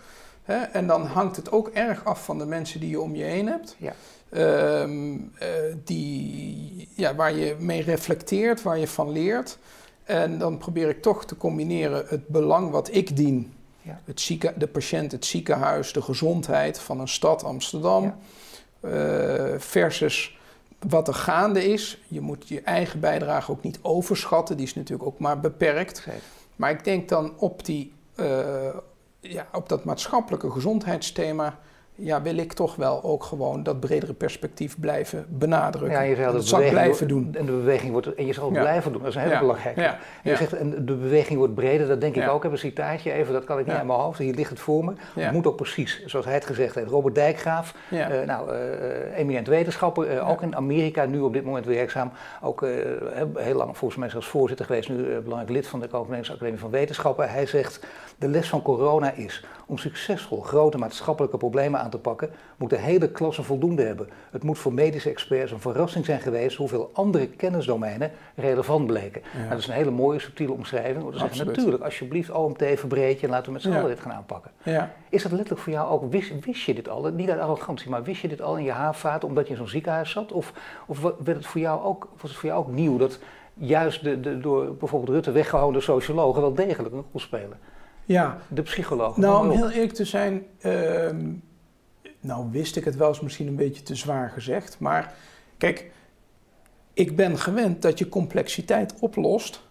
Hè? 0.43 0.57
En 0.57 0.87
dan 0.87 1.05
hangt 1.05 1.35
het 1.35 1.51
ook 1.51 1.67
erg 1.67 2.05
af 2.05 2.25
van 2.25 2.37
de 2.37 2.45
mensen 2.45 2.79
die 2.79 2.89
je 2.89 3.01
om 3.01 3.15
je 3.15 3.23
heen 3.23 3.47
hebt. 3.47 3.75
Ja. 3.77 3.93
Um, 4.81 5.13
uh, 5.13 5.47
die, 5.83 6.87
ja, 6.95 7.15
waar 7.15 7.35
je 7.35 7.55
mee 7.59 7.81
reflecteert, 7.81 8.61
waar 8.61 8.77
je 8.77 8.87
van 8.87 9.11
leert. 9.11 9.57
En 10.03 10.37
dan 10.37 10.57
probeer 10.57 10.89
ik 10.89 11.01
toch 11.01 11.25
te 11.25 11.37
combineren 11.37 12.05
het 12.07 12.27
belang 12.27 12.71
wat 12.71 12.89
ik 12.93 13.15
dien 13.15 13.53
ja. 13.85 13.99
Het 14.05 14.21
zieke, 14.21 14.53
de 14.57 14.67
patiënt, 14.67 15.11
het 15.11 15.25
ziekenhuis, 15.25 15.93
de 15.93 16.01
gezondheid 16.01 16.79
van 16.79 16.99
een 16.99 17.07
stad 17.07 17.43
Amsterdam. 17.43 18.15
Uh, 18.81 19.53
versus 19.57 20.37
wat 20.79 21.07
er 21.07 21.13
gaande 21.13 21.63
is. 21.63 22.01
Je 22.07 22.21
moet 22.21 22.47
je 22.47 22.61
eigen 22.61 22.99
bijdrage 22.99 23.51
ook 23.51 23.63
niet 23.63 23.79
overschatten. 23.81 24.57
Die 24.57 24.65
is 24.65 24.75
natuurlijk 24.75 25.07
ook 25.07 25.19
maar 25.19 25.39
beperkt. 25.39 26.07
Maar 26.55 26.71
ik 26.71 26.83
denk 26.83 27.09
dan 27.09 27.33
op, 27.37 27.65
die, 27.65 27.93
uh, 28.15 28.27
ja, 29.19 29.47
op 29.53 29.69
dat 29.69 29.83
maatschappelijke 29.83 30.51
gezondheidsthema 30.51 31.59
ja, 31.95 32.21
wil 32.21 32.37
ik 32.37 32.53
toch 32.53 32.75
wel 32.75 33.03
ook 33.03 33.23
gewoon 33.23 33.63
dat 33.63 33.79
bredere 33.79 34.13
perspectief 34.13 34.79
blijven 34.79 35.25
benadrukken. 35.29 35.99
Ja, 35.99 36.01
je 36.01 36.15
zal 36.15 36.31
dat 36.33 36.45
zal 36.45 36.61
ik 36.61 36.69
blijven 36.69 37.07
doen. 37.07 37.35
En 37.37 37.45
de 37.45 37.51
beweging 37.51 37.91
wordt, 37.91 38.13
en 38.13 38.25
je 38.25 38.33
zal 38.33 38.51
het 38.51 38.59
blijven 38.59 38.91
doen, 38.91 39.01
dat 39.01 39.09
is 39.09 39.15
een 39.15 39.29
heel 39.29 39.39
belangrijk. 39.39 39.75
Ja. 39.75 39.97
Je 40.23 40.35
zegt, 40.35 40.53
en 40.53 40.85
de 40.85 40.95
beweging 40.95 41.37
wordt 41.37 41.53
breder, 41.53 41.87
dat 41.87 42.01
denk 42.01 42.15
ik 42.15 42.29
ook. 42.29 42.35
Ik 42.37 42.43
heb 42.43 42.51
een 42.51 42.57
citaatje 42.57 43.11
even, 43.11 43.33
dat 43.33 43.43
kan 43.43 43.59
ik 43.59 43.65
niet 43.65 43.75
aan 43.75 43.85
mijn 43.85 43.99
hoofd, 43.99 44.19
hier 44.19 44.33
ligt 44.33 44.49
het 44.49 44.59
voor 44.59 44.85
me. 44.85 44.93
Het 45.13 45.31
moet 45.31 45.47
ook 45.47 45.55
precies, 45.55 46.05
zoals 46.05 46.25
hij 46.25 46.33
het 46.33 46.45
gezegd 46.45 46.75
heeft. 46.75 46.89
Robert 46.89 47.15
Dijkgraaf, 47.15 47.75
uh, 47.89 48.07
nou, 48.25 48.51
uh, 48.51 49.17
eminent 49.17 49.47
wetenschapper, 49.47 50.13
uh, 50.13 50.29
ook 50.29 50.41
in 50.41 50.55
Amerika, 50.55 51.05
nu 51.05 51.19
op 51.19 51.33
dit 51.33 51.45
moment 51.45 51.65
werkzaam. 51.65 52.11
Ook 52.41 52.65
heel 53.35 53.55
lang 53.55 53.77
volgens 53.77 53.99
mij 53.99 54.09
zelfs 54.09 54.27
voorzitter 54.27 54.65
geweest, 54.65 54.89
nu 54.89 55.19
belangrijk 55.19 55.49
lid 55.49 55.67
van 55.67 55.79
de 55.79 55.87
Copenhagense 55.87 56.31
Academie 56.31 56.59
van 56.59 56.69
Wetenschappen. 56.69 57.29
Hij 57.29 57.45
zegt, 57.45 57.85
de 58.17 58.27
les 58.27 58.49
van 58.49 58.61
corona 58.61 59.11
is, 59.11 59.45
om 59.65 59.77
succesvol 59.77 60.41
grote 60.41 60.77
maatschappelijke 60.77 61.37
problemen 61.37 61.79
aan 61.85 61.91
te 61.91 61.97
pakken, 61.97 62.29
moet 62.57 62.69
de 62.69 62.77
hele 62.77 63.11
klasse 63.11 63.43
voldoende 63.43 63.83
hebben. 63.83 64.09
Het 64.31 64.43
moet 64.43 64.57
voor 64.57 64.73
medische 64.73 65.09
experts 65.09 65.51
een 65.51 65.59
verrassing 65.59 66.05
zijn 66.05 66.19
geweest 66.19 66.57
hoeveel 66.57 66.89
andere 66.93 67.27
kennisdomeinen 67.27 68.11
relevant 68.35 68.87
bleken. 68.87 69.21
Nou, 69.35 69.49
dat 69.49 69.57
is 69.57 69.67
een 69.67 69.73
hele 69.73 69.91
mooie, 69.91 70.19
subtiele 70.19 70.51
omschrijving. 70.51 71.13
Zeggen, 71.13 71.45
natuurlijk, 71.45 71.83
alsjeblieft, 71.83 72.31
OMT 72.31 72.63
verbreed 72.75 73.19
je 73.19 73.25
en 73.25 73.31
laten 73.31 73.45
we 73.45 73.51
met 73.51 73.61
z'n 73.61 73.71
allen 73.71 73.87
dit 73.87 73.99
gaan 73.99 74.11
aanpakken. 74.11 74.51
Ja. 74.63 74.91
Is 75.09 75.23
dat 75.23 75.31
letterlijk 75.31 75.61
voor 75.61 75.73
jou 75.73 75.89
ook, 75.89 76.11
wist, 76.11 76.45
wist, 76.45 76.61
je 76.61 76.73
dit 76.73 76.89
al, 76.89 77.11
niet 77.11 77.29
uit 77.29 77.39
arrogantie, 77.39 77.89
maar 77.89 78.03
wist 78.03 78.21
je 78.21 78.27
dit 78.27 78.41
al 78.41 78.57
in 78.57 78.63
je 78.63 78.71
haarvaat 78.71 79.23
omdat 79.23 79.45
je 79.45 79.51
in 79.51 79.57
zo'n 79.57 79.67
ziekenhuis 79.67 80.11
zat? 80.11 80.31
Of, 80.31 80.53
of 80.87 81.01
werd 81.01 81.37
het 81.37 81.45
voor 81.45 81.61
jou 81.61 81.83
ook, 81.83 82.09
was 82.21 82.29
het 82.29 82.39
voor 82.39 82.49
jou 82.49 82.61
ook 82.61 82.71
nieuw 82.71 82.97
dat 82.97 83.19
juist 83.53 84.03
de, 84.03 84.19
de 84.19 84.39
door 84.39 84.75
bijvoorbeeld 84.75 85.11
Rutte 85.11 85.31
weggehouden 85.31 85.81
sociologen 85.81 86.41
wel 86.41 86.53
degelijk 86.53 86.93
een 86.93 87.05
rol 87.11 87.21
spelen? 87.21 87.59
Ja. 88.05 88.37
De 88.47 88.61
psycholoog. 88.61 89.17
Nou, 89.17 89.47
om 89.47 89.51
heel 89.51 89.69
eerlijk 89.69 89.93
te 89.93 90.05
zijn, 90.05 90.45
uh, 90.61 90.71
nou 92.25 92.51
wist 92.51 92.75
ik 92.75 92.85
het 92.85 92.95
wel 92.95 93.07
eens 93.07 93.19
misschien 93.19 93.47
een 93.47 93.55
beetje 93.55 93.83
te 93.83 93.95
zwaar 93.95 94.29
gezegd. 94.29 94.79
Maar 94.79 95.13
kijk, 95.57 95.91
ik 96.93 97.15
ben 97.15 97.39
gewend 97.39 97.81
dat 97.81 97.99
je 97.99 98.09
complexiteit 98.09 98.93
oplost 98.99 99.61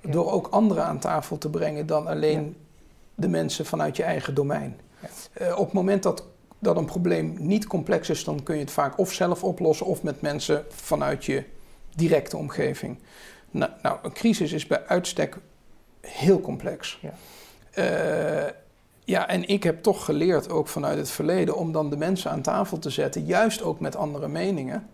door 0.00 0.30
ook 0.30 0.46
anderen 0.46 0.84
aan 0.84 0.98
tafel 0.98 1.38
te 1.38 1.50
brengen 1.50 1.86
dan 1.86 2.06
alleen 2.06 2.56
de 3.14 3.28
mensen 3.28 3.66
vanuit 3.66 3.96
je 3.96 4.02
eigen 4.02 4.34
domein. 4.34 4.80
Uh, 5.40 5.58
op 5.58 5.64
het 5.64 5.74
moment 5.74 6.02
dat, 6.02 6.26
dat 6.58 6.76
een 6.76 6.84
probleem 6.84 7.36
niet 7.38 7.66
complex 7.66 8.10
is, 8.10 8.24
dan 8.24 8.42
kun 8.42 8.54
je 8.54 8.60
het 8.60 8.70
vaak 8.70 8.98
of 8.98 9.12
zelf 9.12 9.44
oplossen 9.44 9.86
of 9.86 10.02
met 10.02 10.20
mensen 10.20 10.64
vanuit 10.68 11.24
je 11.24 11.44
directe 11.94 12.36
omgeving. 12.36 12.98
Nou, 13.50 13.70
nou 13.82 13.98
een 14.02 14.12
crisis 14.12 14.52
is 14.52 14.66
bij 14.66 14.86
uitstek 14.86 15.36
heel 16.00 16.40
complex. 16.40 17.00
Ja. 17.02 17.14
Uh, 17.78 18.50
ja, 19.04 19.28
en 19.28 19.48
ik 19.48 19.62
heb 19.62 19.82
toch 19.82 20.04
geleerd, 20.04 20.50
ook 20.50 20.68
vanuit 20.68 20.98
het 20.98 21.10
verleden, 21.10 21.56
om 21.56 21.72
dan 21.72 21.90
de 21.90 21.96
mensen 21.96 22.30
aan 22.30 22.42
tafel 22.42 22.78
te 22.78 22.90
zetten, 22.90 23.24
juist 23.24 23.62
ook 23.62 23.80
met 23.80 23.96
andere 23.96 24.28
meningen, 24.28 24.88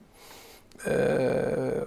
uh, 0.89 1.83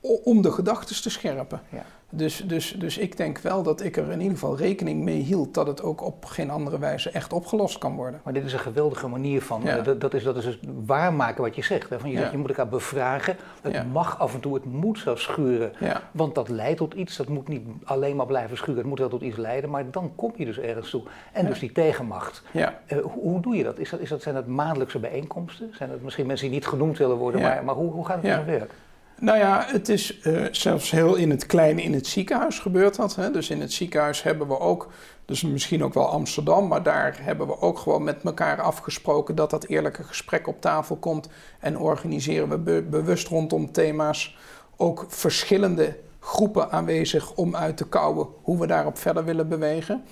om 0.00 0.42
de 0.42 0.52
gedachten 0.52 1.02
te 1.02 1.10
scherpen. 1.10 1.60
Ja. 1.68 1.84
Dus, 2.16 2.36
dus, 2.46 2.74
dus 2.78 2.98
ik 2.98 3.16
denk 3.16 3.38
wel 3.38 3.62
dat 3.62 3.82
ik 3.82 3.96
er 3.96 4.10
in 4.10 4.20
ieder 4.20 4.38
geval 4.38 4.56
rekening 4.56 5.02
mee 5.02 5.20
hield 5.20 5.54
dat 5.54 5.66
het 5.66 5.82
ook 5.82 6.02
op 6.02 6.24
geen 6.24 6.50
andere 6.50 6.78
wijze 6.78 7.10
echt 7.10 7.32
opgelost 7.32 7.78
kan 7.78 7.94
worden. 7.94 8.20
Maar 8.24 8.32
dit 8.32 8.44
is 8.44 8.52
een 8.52 8.58
geweldige 8.58 9.08
manier 9.08 9.42
van, 9.42 9.66
eh, 9.66 9.84
dat, 9.84 10.00
dat, 10.00 10.14
is, 10.14 10.22
dat 10.22 10.36
is 10.36 10.44
dus 10.44 10.58
waarmaken 10.84 11.42
wat 11.42 11.56
je 11.56 11.62
zegt. 11.62 11.88
Hè? 11.88 12.00
Van 12.00 12.10
je, 12.10 12.16
zegt, 12.16 12.30
je 12.30 12.38
moet 12.38 12.48
elkaar 12.48 12.68
bevragen, 12.68 13.36
het 13.62 13.92
mag 13.92 14.18
af 14.18 14.34
en 14.34 14.40
toe, 14.40 14.54
het 14.54 14.64
moet 14.64 14.98
zelfs 14.98 15.22
schuren. 15.22 15.72
Want 16.10 16.34
dat 16.34 16.48
leidt 16.48 16.78
tot 16.78 16.94
iets, 16.94 17.16
dat 17.16 17.28
moet 17.28 17.48
niet 17.48 17.66
alleen 17.84 18.16
maar 18.16 18.26
blijven 18.26 18.56
schuren, 18.56 18.76
het 18.76 18.86
moet 18.86 18.98
wel 18.98 19.08
tot 19.08 19.22
iets 19.22 19.36
leiden, 19.36 19.70
maar 19.70 19.90
dan 19.90 20.12
kom 20.14 20.32
je 20.36 20.44
dus 20.44 20.58
ergens 20.58 20.90
toe. 20.90 21.02
En 21.32 21.46
dus 21.46 21.58
die 21.58 21.72
tegenmacht. 21.72 22.42
Uh, 22.52 22.66
hoe, 22.88 23.10
hoe, 23.10 23.40
doe 23.40 23.56
je 23.56 23.64
dat? 23.64 23.78
Is 23.78 23.90
dat, 23.90 24.00
is 24.00 24.08
dat? 24.08 24.22
Zijn 24.22 24.34
dat 24.34 24.46
maandelijkse 24.46 24.98
bijeenkomsten? 24.98 25.70
Zijn 25.74 25.90
dat 25.90 26.00
misschien 26.00 26.26
mensen 26.26 26.46
die 26.46 26.54
niet 26.54 26.66
genoemd 26.66 26.98
willen 26.98 27.16
worden, 27.16 27.40
maar, 27.40 27.64
maar 27.64 27.74
hoe, 27.74 27.92
hoe 27.92 28.06
gaat 28.06 28.16
het 28.16 28.26
ja. 28.26 28.44
werk? 28.44 28.72
Nou 29.18 29.38
ja, 29.38 29.64
het 29.66 29.88
is 29.88 30.20
uh, 30.26 30.46
zelfs 30.50 30.90
heel 30.90 31.14
in 31.14 31.30
het 31.30 31.46
kleine 31.46 31.82
in 31.82 31.92
het 31.92 32.06
ziekenhuis 32.06 32.58
gebeurt 32.58 32.96
dat. 32.96 33.16
Hè? 33.16 33.30
Dus 33.30 33.50
in 33.50 33.60
het 33.60 33.72
ziekenhuis 33.72 34.22
hebben 34.22 34.48
we 34.48 34.58
ook, 34.58 34.88
dus 35.24 35.42
misschien 35.42 35.84
ook 35.84 35.94
wel 35.94 36.08
Amsterdam, 36.08 36.68
maar 36.68 36.82
daar 36.82 37.18
hebben 37.20 37.46
we 37.46 37.60
ook 37.60 37.78
gewoon 37.78 38.04
met 38.04 38.22
elkaar 38.24 38.60
afgesproken 38.60 39.34
dat 39.34 39.50
dat 39.50 39.64
eerlijke 39.64 40.02
gesprek 40.02 40.46
op 40.46 40.60
tafel 40.60 40.96
komt. 40.96 41.28
En 41.60 41.78
organiseren 41.78 42.64
we 42.64 42.82
bewust 42.82 43.28
rondom 43.28 43.72
thema's 43.72 44.36
ook 44.76 45.04
verschillende 45.08 45.96
groepen 46.20 46.70
aanwezig 46.70 47.34
om 47.34 47.56
uit 47.56 47.76
te 47.76 47.88
kouwen 47.88 48.26
hoe 48.42 48.60
we 48.60 48.66
daarop 48.66 48.98
verder 48.98 49.24
willen 49.24 49.48
bewegen. 49.48 50.04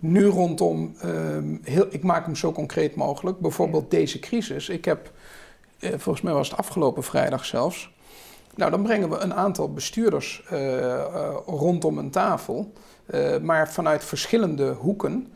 Nu 0.00 0.24
rondom, 0.26 0.96
uh, 1.04 1.58
heel, 1.62 1.86
ik 1.90 2.02
maak 2.02 2.24
hem 2.24 2.36
zo 2.36 2.52
concreet 2.52 2.94
mogelijk, 2.94 3.38
bijvoorbeeld 3.38 3.90
deze 3.90 4.18
crisis. 4.18 4.68
Ik 4.68 4.84
heb, 4.84 5.10
uh, 5.78 5.90
volgens 5.90 6.20
mij 6.20 6.32
was 6.32 6.50
het 6.50 6.58
afgelopen 6.58 7.02
vrijdag 7.02 7.44
zelfs, 7.44 7.90
nou, 8.54 8.70
dan 8.70 8.82
brengen 8.82 9.10
we 9.10 9.18
een 9.18 9.34
aantal 9.34 9.72
bestuurders 9.72 10.44
uh, 10.52 10.78
uh, 10.88 11.36
rondom 11.46 11.98
een 11.98 12.10
tafel, 12.10 12.72
uh, 13.06 13.38
maar 13.38 13.70
vanuit 13.70 14.04
verschillende 14.04 14.72
hoeken. 14.72 15.32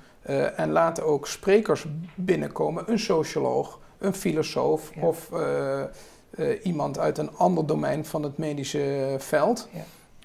en 0.56 0.70
laten 0.70 1.04
ook 1.04 1.26
sprekers 1.26 1.86
binnenkomen, 2.14 2.84
een 2.86 2.98
socioloog, 2.98 3.78
een 3.98 4.14
filosoof 4.14 4.92
of 5.00 5.30
iemand 6.62 6.98
uit 6.98 7.18
een 7.18 7.36
ander 7.36 7.66
domein 7.66 8.04
van 8.04 8.22
het 8.22 8.38
medische 8.38 9.14
veld. 9.18 9.68
Ja. 9.72 9.80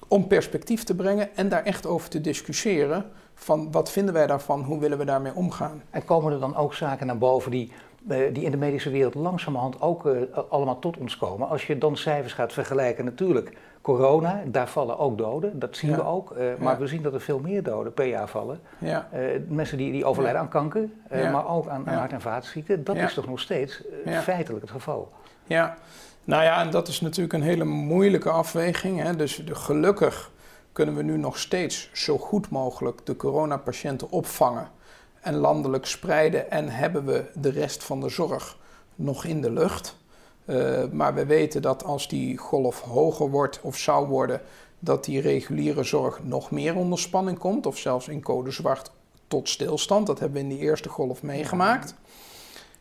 Om 0.08 0.26
perspectief 0.26 0.84
te 0.84 0.94
brengen 0.94 1.36
en 1.36 1.48
daar 1.48 1.64
echt 1.64 1.86
over 1.86 2.08
te 2.08 2.20
discussiëren. 2.20 3.04
Van 3.34 3.72
wat 3.72 3.90
vinden 3.90 4.14
wij 4.14 4.26
daarvan, 4.26 4.62
hoe 4.62 4.78
willen 4.78 4.98
we 4.98 5.04
daarmee 5.04 5.34
omgaan? 5.34 5.82
En 5.90 6.04
komen 6.04 6.32
er 6.32 6.40
dan 6.40 6.56
ook 6.56 6.74
zaken 6.74 7.06
naar 7.06 7.18
boven 7.18 7.50
die 7.50 7.72
eh, 7.72 7.91
die 8.32 8.44
in 8.44 8.50
de 8.50 8.56
medische 8.56 8.90
wereld 8.90 9.14
langzamerhand 9.14 9.80
ook 9.80 10.06
uh, 10.06 10.20
allemaal 10.48 10.78
tot 10.78 10.96
ons 10.96 11.16
komen. 11.16 11.48
Als 11.48 11.66
je 11.66 11.78
dan 11.78 11.96
cijfers 11.96 12.32
gaat 12.32 12.52
vergelijken, 12.52 13.04
natuurlijk, 13.04 13.56
corona, 13.80 14.42
daar 14.46 14.68
vallen 14.68 14.98
ook 14.98 15.18
doden, 15.18 15.58
dat 15.58 15.76
zien 15.76 15.94
we 15.94 16.04
ook. 16.04 16.36
Uh, 16.38 16.44
maar 16.58 16.78
we 16.78 16.86
zien 16.86 17.02
dat 17.02 17.14
er 17.14 17.20
veel 17.20 17.38
meer 17.38 17.62
doden 17.62 17.94
per 17.94 18.06
jaar 18.06 18.28
vallen. 18.28 18.60
Ja. 18.78 19.08
mensen 19.48 19.78
die, 19.78 19.92
die 19.92 20.04
overlijden 20.04 20.40
aan 20.40 20.48
kanker, 20.48 20.88
maar 21.10 21.48
ook 21.48 21.68
aan, 21.68 21.88
aan 21.88 21.94
hart- 21.94 22.12
en 22.12 22.20
vaatziekten, 22.20 22.84
dat 22.84 22.96
is 22.96 23.14
toch 23.14 23.26
nog 23.26 23.40
steeds 23.40 23.82
feitelijk 24.04 24.62
het 24.62 24.70
geval. 24.70 25.12
Ja, 25.44 25.76
nou 26.24 26.42
ja, 26.42 26.60
en 26.60 26.70
dat 26.70 26.88
is 26.88 27.00
natuurlijk 27.00 27.32
een 27.32 27.42
hele 27.42 27.64
moeilijke 27.64 28.30
afweging. 28.30 29.00
Hè. 29.00 29.16
Dus 29.16 29.36
de, 29.36 29.54
gelukkig 29.54 30.30
kunnen 30.72 30.96
we 30.96 31.02
nu 31.02 31.16
nog 31.16 31.38
steeds 31.38 31.90
zo 31.92 32.18
goed 32.18 32.50
mogelijk 32.50 33.06
de 33.06 33.16
coronapatiënten 33.16 34.10
opvangen 34.10 34.68
en 35.22 35.34
landelijk 35.34 35.86
spreiden 35.86 36.50
en 36.50 36.68
hebben 36.68 37.04
we 37.04 37.24
de 37.34 37.50
rest 37.50 37.84
van 37.84 38.00
de 38.00 38.08
zorg 38.08 38.58
nog 38.94 39.24
in 39.24 39.40
de 39.40 39.50
lucht. 39.50 39.96
Uh, 40.44 40.84
maar 40.92 41.14
we 41.14 41.26
weten 41.26 41.62
dat 41.62 41.84
als 41.84 42.08
die 42.08 42.36
golf 42.36 42.80
hoger 42.80 43.30
wordt 43.30 43.60
of 43.62 43.76
zou 43.76 44.06
worden, 44.06 44.40
dat 44.78 45.04
die 45.04 45.20
reguliere 45.20 45.82
zorg 45.82 46.20
nog 46.22 46.50
meer 46.50 46.76
onder 46.76 46.98
spanning 46.98 47.38
komt, 47.38 47.66
of 47.66 47.78
zelfs 47.78 48.08
in 48.08 48.22
code 48.22 48.50
zwart 48.50 48.92
tot 49.28 49.48
stilstand. 49.48 50.06
Dat 50.06 50.18
hebben 50.18 50.42
we 50.42 50.48
in 50.48 50.56
die 50.56 50.66
eerste 50.66 50.88
golf 50.88 51.22
meegemaakt. 51.22 51.94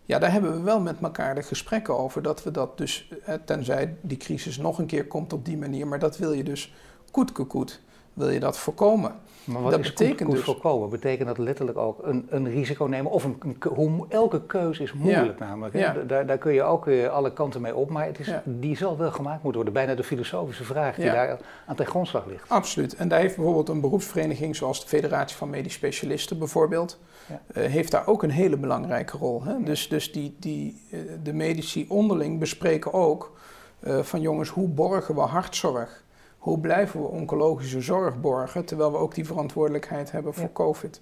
Ja, 0.06 0.19
daar 0.19 0.32
hebben 0.32 0.54
we 0.54 0.62
wel 0.62 0.80
met 0.80 0.95
elkaar 1.01 1.36
de 1.36 1.43
gesprekken 1.43 1.97
over 1.97 2.21
dat 2.21 2.43
we 2.43 2.51
dat 2.51 2.77
dus, 2.77 3.13
eh, 3.25 3.36
tenzij 3.45 3.95
die 4.01 4.17
crisis 4.17 4.58
nog 4.58 4.77
een 4.77 4.86
keer 4.86 5.08
komt 5.08 5.34
op 5.34 5.45
die 5.45 5.58
manier, 5.58 5.88
maar 5.88 5.99
dat 5.99 6.17
wil 6.17 6.32
je 6.32 6.43
dus 6.43 6.73
koet 7.12 7.82
wil 8.13 8.30
je 8.30 8.39
dat 8.39 8.58
voorkomen. 8.58 9.15
Maar 9.43 9.62
wat 9.62 9.71
dat 9.71 9.82
betekent 9.82 10.27
goed, 10.27 10.36
dus, 10.36 10.45
voorkomen? 10.45 10.89
Betekent 10.89 11.27
dat 11.27 11.38
letterlijk 11.38 11.77
ook 11.77 11.99
een, 12.04 12.27
een 12.30 12.49
risico 12.49 12.86
nemen? 12.86 13.12
Of 13.12 13.23
een, 13.23 13.58
hoe, 13.75 14.06
elke 14.10 14.45
keuze 14.45 14.84
is 14.84 14.93
moeilijk 14.93 15.39
namelijk. 15.39 15.75
Ja. 15.75 15.93
Daar, 16.08 16.25
daar 16.25 16.38
kun 16.38 16.54
je 16.54 16.63
ook 16.63 16.88
alle 17.12 17.34
kanten 17.34 17.62
mee 17.62 17.75
op, 17.75 17.89
maar 17.89 18.06
het 18.06 18.19
is, 18.19 18.34
die 18.43 18.77
zal 18.77 18.97
wel 18.97 19.12
gemaakt 19.12 19.43
moeten 19.43 19.62
worden. 19.62 19.73
Bijna 19.73 19.95
de 19.95 20.04
filosofische 20.04 20.63
vraag 20.63 20.95
die 20.95 21.06
daar 21.06 21.39
aan 21.65 21.75
ten 21.75 21.86
grondslag 21.86 22.25
ligt. 22.25 22.49
Absoluut. 22.49 22.95
En 22.95 23.08
daar 23.08 23.19
heeft 23.19 23.36
bijvoorbeeld 23.36 23.69
een 23.69 23.82
beroepsvereniging 23.82 24.56
zoals 24.56 24.82
de 24.82 24.88
Federatie 24.88 25.38
van 25.38 25.49
Medisch 25.49 25.73
Specialisten 25.73 26.38
bijvoorbeeld, 26.38 26.99
uh, 27.30 27.36
heeft 27.65 27.91
daar 27.91 28.08
ook 28.08 28.23
een 28.23 28.32
hele 28.32 28.58
belangrijke 28.58 29.17
rol. 29.17 29.43
Hè? 29.43 29.63
Dus, 29.63 29.88
dus 29.88 30.12
die, 30.12 30.36
die, 30.39 30.82
uh, 30.91 30.99
de 31.23 31.34
medici 31.34 31.86
onderling 31.89 32.39
bespreken 32.39 32.93
ook 32.93 33.38
uh, 33.80 33.99
van 33.99 34.21
jongens, 34.21 34.49
hoe 34.49 34.67
borgen 34.67 35.15
we 35.15 35.21
hartzorg? 35.21 36.04
Hoe 36.41 36.60
blijven 36.60 37.01
we 37.01 37.08
oncologische 37.08 37.82
zorg 37.82 38.19
borgen, 38.19 38.65
terwijl 38.65 38.91
we 38.91 38.97
ook 38.97 39.15
die 39.15 39.25
verantwoordelijkheid 39.25 40.12
hebben 40.12 40.34
voor 40.34 40.51
COVID. 40.54 41.01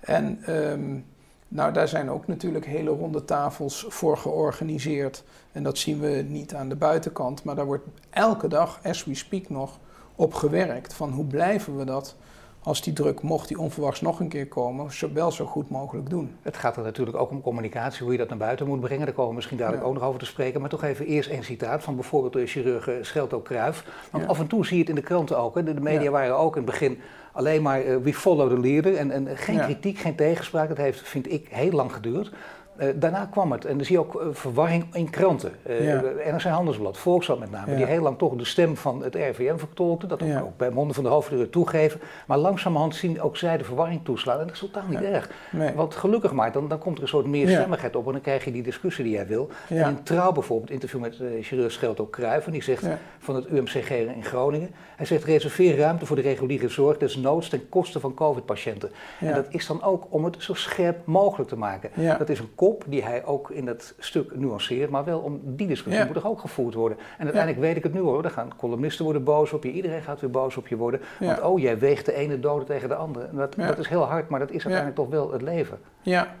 En 0.00 0.54
um, 0.70 1.04
nou, 1.48 1.72
daar 1.72 1.88
zijn 1.88 2.10
ook 2.10 2.26
natuurlijk 2.26 2.66
hele 2.66 2.90
ronde 2.90 3.24
tafels 3.24 3.86
voor 3.88 4.16
georganiseerd. 4.16 5.24
En 5.52 5.62
dat 5.62 5.78
zien 5.78 6.00
we 6.00 6.24
niet 6.28 6.54
aan 6.54 6.68
de 6.68 6.76
buitenkant, 6.76 7.44
maar 7.44 7.54
daar 7.54 7.66
wordt 7.66 7.86
elke 8.10 8.48
dag, 8.48 8.80
as 8.82 9.04
we 9.04 9.14
speak 9.14 9.48
nog, 9.48 9.78
op 10.14 10.34
gewerkt. 10.34 10.94
Van 10.94 11.10
hoe 11.10 11.24
blijven 11.24 11.76
we 11.76 11.84
dat 11.84 12.16
als 12.62 12.82
die 12.82 12.92
druk, 12.92 13.22
mocht 13.22 13.48
die 13.48 13.58
onverwachts 13.58 14.00
nog 14.00 14.20
een 14.20 14.28
keer 14.28 14.46
komen, 14.46 14.92
zo, 14.92 15.12
wel 15.12 15.30
zo 15.30 15.46
goed 15.46 15.70
mogelijk 15.70 16.10
doen. 16.10 16.36
Het 16.42 16.56
gaat 16.56 16.76
er 16.76 16.82
natuurlijk 16.82 17.16
ook 17.16 17.30
om 17.30 17.40
communicatie, 17.40 18.02
hoe 18.02 18.12
je 18.12 18.18
dat 18.18 18.28
naar 18.28 18.38
buiten 18.38 18.66
moet 18.66 18.80
brengen. 18.80 19.04
Daar 19.04 19.14
komen 19.14 19.30
we 19.30 19.36
misschien 19.36 19.58
dadelijk 19.58 19.84
ook 19.84 19.94
nog 19.94 20.02
over 20.02 20.20
te 20.20 20.26
spreken. 20.26 20.60
Maar 20.60 20.70
toch 20.70 20.84
even 20.84 21.06
eerst 21.06 21.30
een 21.30 21.44
citaat 21.44 21.82
van 21.82 21.94
bijvoorbeeld 21.94 22.32
de 22.32 22.46
chirurg 22.46 22.90
Schelto 23.00 23.40
Kruif. 23.40 23.84
Want 24.10 24.26
af 24.26 24.38
en 24.38 24.46
toe 24.46 24.66
zie 24.66 24.74
je 24.74 24.80
het 24.80 24.90
in 24.90 24.94
de 24.94 25.02
kranten 25.02 25.38
ook. 25.38 25.54
Hè. 25.54 25.64
De, 25.64 25.80
media 25.80 26.10
waren 26.10 26.38
ook 26.38 26.56
in 26.56 26.62
het 26.62 26.70
begin 26.70 27.00
alleen 27.32 27.62
maar 27.62 27.84
uh, 27.84 27.96
we 27.96 28.14
follow 28.14 28.50
the 28.50 28.60
leader. 28.60 28.96
En, 28.96 29.10
en 29.10 29.36
geen 29.36 29.60
kritiek, 29.60 29.98
geen 29.98 30.14
tegenspraak. 30.14 30.68
Dat 30.68 30.76
heeft, 30.76 31.00
vind 31.00 31.32
ik, 31.32 31.48
heel 31.50 31.72
lang 31.72 31.92
geduurd. 31.92 32.32
Uh, 32.80 32.88
daarna 32.94 33.28
kwam 33.30 33.52
het, 33.52 33.64
en 33.64 33.76
dan 33.76 33.84
zie 33.86 33.94
je 33.94 34.00
ook 34.00 34.14
uh, 34.14 34.28
verwarring 34.32 34.94
in 34.94 35.10
kranten. 35.10 35.52
Uh, 35.68 35.86
ja. 35.86 36.02
NRC 36.30 36.42
Handelsblad, 36.42 36.98
Volkskrant 36.98 37.40
met 37.40 37.50
name, 37.50 37.70
ja. 37.70 37.76
die 37.76 37.86
heel 37.86 38.02
lang 38.02 38.18
toch 38.18 38.36
de 38.36 38.44
stem 38.44 38.76
van 38.76 39.02
het 39.02 39.14
RVM 39.14 39.56
vertolkte, 39.56 40.06
dat 40.06 40.22
ook, 40.22 40.42
ook 40.42 40.56
bij 40.56 40.70
monden 40.70 40.94
van 40.94 41.04
de 41.04 41.10
hoofdredacteur 41.10 41.52
toegeven. 41.52 42.00
Maar 42.26 42.38
langzamerhand 42.38 42.94
zien 42.94 43.20
ook 43.20 43.36
zij 43.36 43.56
de 43.56 43.64
verwarring 43.64 44.04
toeslaan 44.04 44.40
en 44.40 44.46
dat 44.46 44.54
is 44.54 44.60
totaal 44.60 44.88
niet 44.88 45.02
erg. 45.02 45.30
Nee. 45.50 45.74
Want 45.74 45.94
gelukkig 45.94 46.32
maar, 46.32 46.52
dan, 46.52 46.68
dan 46.68 46.78
komt 46.78 46.96
er 46.96 47.02
een 47.02 47.08
soort 47.08 47.26
meerstemmigheid 47.26 47.96
op 47.96 48.06
en 48.06 48.12
dan 48.12 48.20
krijg 48.20 48.44
je 48.44 48.52
die 48.52 48.62
discussie 48.62 49.04
die 49.04 49.12
jij 49.12 49.26
wil. 49.26 49.48
En 49.68 49.88
in 49.88 50.02
Trouw 50.02 50.32
bijvoorbeeld, 50.32 50.70
interview 50.70 51.00
met 51.00 51.18
uh, 51.18 51.44
chirurg 51.44 52.10
Kruijf, 52.10 52.46
en 52.46 52.52
die 52.52 52.62
zegt 52.62 52.86
van 53.18 53.34
het 53.34 53.46
UMCG 53.46 53.90
in 53.90 54.24
Groningen, 54.24 54.70
hij 54.96 55.06
zegt 55.06 55.24
reserveer 55.24 55.76
ruimte 55.76 56.06
voor 56.06 56.16
de 56.16 56.22
reguliere 56.22 56.68
zorg, 56.68 56.98
desnoods 56.98 57.48
ten 57.48 57.68
koste 57.68 58.00
van 58.00 58.14
COVID-patiënten. 58.14 58.90
En 59.20 59.34
dat 59.34 59.46
is 59.48 59.66
dan 59.66 59.82
ook 59.82 60.06
om 60.08 60.24
het 60.24 60.36
zo 60.38 60.54
scherp 60.54 61.06
mogelijk 61.06 61.48
te 61.48 61.56
maken. 61.56 61.90
Dat 62.18 62.28
is 62.28 62.38
een 62.38 62.54
die 62.86 63.04
hij 63.04 63.24
ook 63.24 63.50
in 63.50 63.64
dat 63.64 63.94
stuk 63.98 64.36
nuanceert, 64.36 64.90
maar 64.90 65.04
wel 65.04 65.18
om 65.18 65.40
die 65.44 65.66
discussie 65.66 66.02
ja. 66.02 66.06
moet 66.06 66.16
er 66.16 66.28
ook 66.28 66.40
gevoerd 66.40 66.74
worden. 66.74 66.98
En 67.18 67.24
uiteindelijk 67.24 67.62
weet 67.62 67.76
ik 67.76 67.82
het 67.82 67.94
nu 67.94 68.00
hoor, 68.00 68.22
dan 68.22 68.30
gaan 68.30 68.56
columnisten 68.56 69.04
worden 69.04 69.24
boos 69.24 69.52
op 69.52 69.64
je, 69.64 69.72
iedereen 69.72 70.02
gaat 70.02 70.20
weer 70.20 70.30
boos 70.30 70.56
op 70.56 70.68
je 70.68 70.76
worden. 70.76 71.00
Want 71.20 71.42
oh, 71.42 71.60
jij 71.60 71.78
weegt 71.78 72.06
de 72.06 72.14
ene 72.14 72.40
dode 72.40 72.64
tegen 72.64 72.88
de 72.88 72.94
andere. 72.94 73.28
Dat, 73.32 73.54
dat 73.54 73.78
is 73.78 73.88
heel 73.88 74.04
hard, 74.04 74.28
maar 74.28 74.38
dat 74.38 74.50
is 74.50 74.66
uiteindelijk 74.66 74.96
toch 74.96 75.08
wel 75.08 75.32
het 75.32 75.42
leven. 75.42 75.78
Ja, 76.02 76.34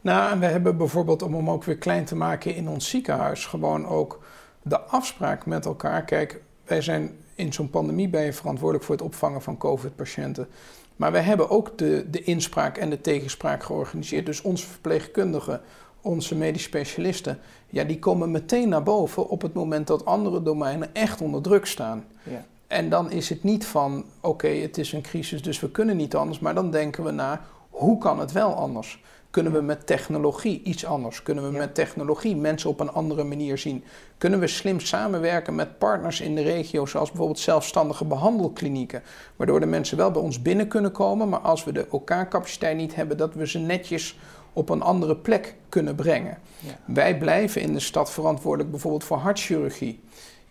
nou 0.00 0.32
en 0.32 0.40
we 0.40 0.46
hebben 0.46 0.76
bijvoorbeeld, 0.76 1.22
om 1.22 1.34
hem 1.34 1.50
ook 1.50 1.64
weer 1.64 1.76
klein 1.76 2.04
te 2.04 2.16
maken 2.16 2.54
in 2.54 2.68
ons 2.68 2.88
ziekenhuis, 2.88 3.46
gewoon 3.46 3.86
ook 3.86 4.20
de 4.62 4.80
afspraak 4.80 5.46
met 5.46 5.64
elkaar. 5.64 6.04
Kijk, 6.04 6.42
wij 6.64 6.80
zijn 6.80 7.16
in 7.34 7.52
zo'n 7.52 7.70
pandemie 7.70 8.08
ben 8.08 8.22
je 8.22 8.32
verantwoordelijk 8.32 8.84
voor 8.86 8.94
het 8.94 9.04
opvangen 9.04 9.42
van 9.42 9.56
COVID-patiënten. 9.56 10.48
Maar 10.96 11.12
wij 11.12 11.22
hebben 11.22 11.50
ook 11.50 11.78
de, 11.78 12.06
de 12.10 12.22
inspraak 12.22 12.76
en 12.76 12.90
de 12.90 13.00
tegenspraak 13.00 13.62
georganiseerd. 13.62 14.26
Dus 14.26 14.42
onze 14.42 14.66
verpleegkundigen 14.66 15.60
onze 16.02 16.34
medisch 16.34 16.62
specialisten, 16.62 17.38
ja, 17.66 17.84
die 17.84 17.98
komen 17.98 18.30
meteen 18.30 18.68
naar 18.68 18.82
boven 18.82 19.28
op 19.28 19.42
het 19.42 19.54
moment 19.54 19.86
dat 19.86 20.04
andere 20.04 20.42
domeinen 20.42 20.94
echt 20.94 21.20
onder 21.20 21.42
druk 21.42 21.66
staan. 21.66 22.04
Ja. 22.22 22.44
En 22.66 22.88
dan 22.88 23.10
is 23.10 23.28
het 23.28 23.42
niet 23.42 23.66
van, 23.66 24.04
oké, 24.20 24.48
het 24.48 24.78
is 24.78 24.92
een 24.92 25.02
crisis, 25.02 25.42
dus 25.42 25.60
we 25.60 25.70
kunnen 25.70 25.96
niet 25.96 26.14
anders, 26.14 26.38
maar 26.38 26.54
dan 26.54 26.70
denken 26.70 27.04
we 27.04 27.10
na, 27.10 27.40
hoe 27.70 27.98
kan 27.98 28.18
het 28.18 28.32
wel 28.32 28.54
anders? 28.54 29.02
Kunnen 29.32 29.52
we 29.52 29.60
met 29.60 29.86
technologie 29.86 30.62
iets 30.62 30.84
anders? 30.84 31.22
Kunnen 31.22 31.44
we 31.44 31.58
met 31.58 31.74
technologie 31.74 32.36
mensen 32.36 32.70
op 32.70 32.80
een 32.80 32.92
andere 32.92 33.24
manier 33.24 33.58
zien? 33.58 33.84
Kunnen 34.18 34.40
we 34.40 34.46
slim 34.46 34.80
samenwerken 34.80 35.54
met 35.54 35.78
partners 35.78 36.20
in 36.20 36.34
de 36.34 36.42
regio, 36.42 36.86
zoals 36.86 37.08
bijvoorbeeld 37.08 37.38
zelfstandige 37.38 38.04
behandelklinieken, 38.04 39.02
waardoor 39.36 39.60
de 39.60 39.66
mensen 39.66 39.96
wel 39.96 40.10
bij 40.10 40.22
ons 40.22 40.42
binnen 40.42 40.68
kunnen 40.68 40.92
komen, 40.92 41.28
maar 41.28 41.40
als 41.40 41.64
we 41.64 41.72
de 41.72 41.86
OK-capaciteit 41.90 42.76
niet 42.76 42.94
hebben, 42.94 43.16
dat 43.16 43.34
we 43.34 43.46
ze 43.48 43.58
netjes 43.58 44.18
op 44.52 44.68
een 44.68 44.82
andere 44.82 45.16
plek 45.16 45.56
kunnen 45.68 45.94
brengen. 45.94 46.38
Ja. 46.58 46.78
Wij 46.84 47.18
blijven 47.18 47.60
in 47.60 47.72
de 47.72 47.80
stad 47.80 48.10
verantwoordelijk 48.10 48.70
bijvoorbeeld 48.70 49.04
voor 49.04 49.16
hartchirurgie. 49.16 50.00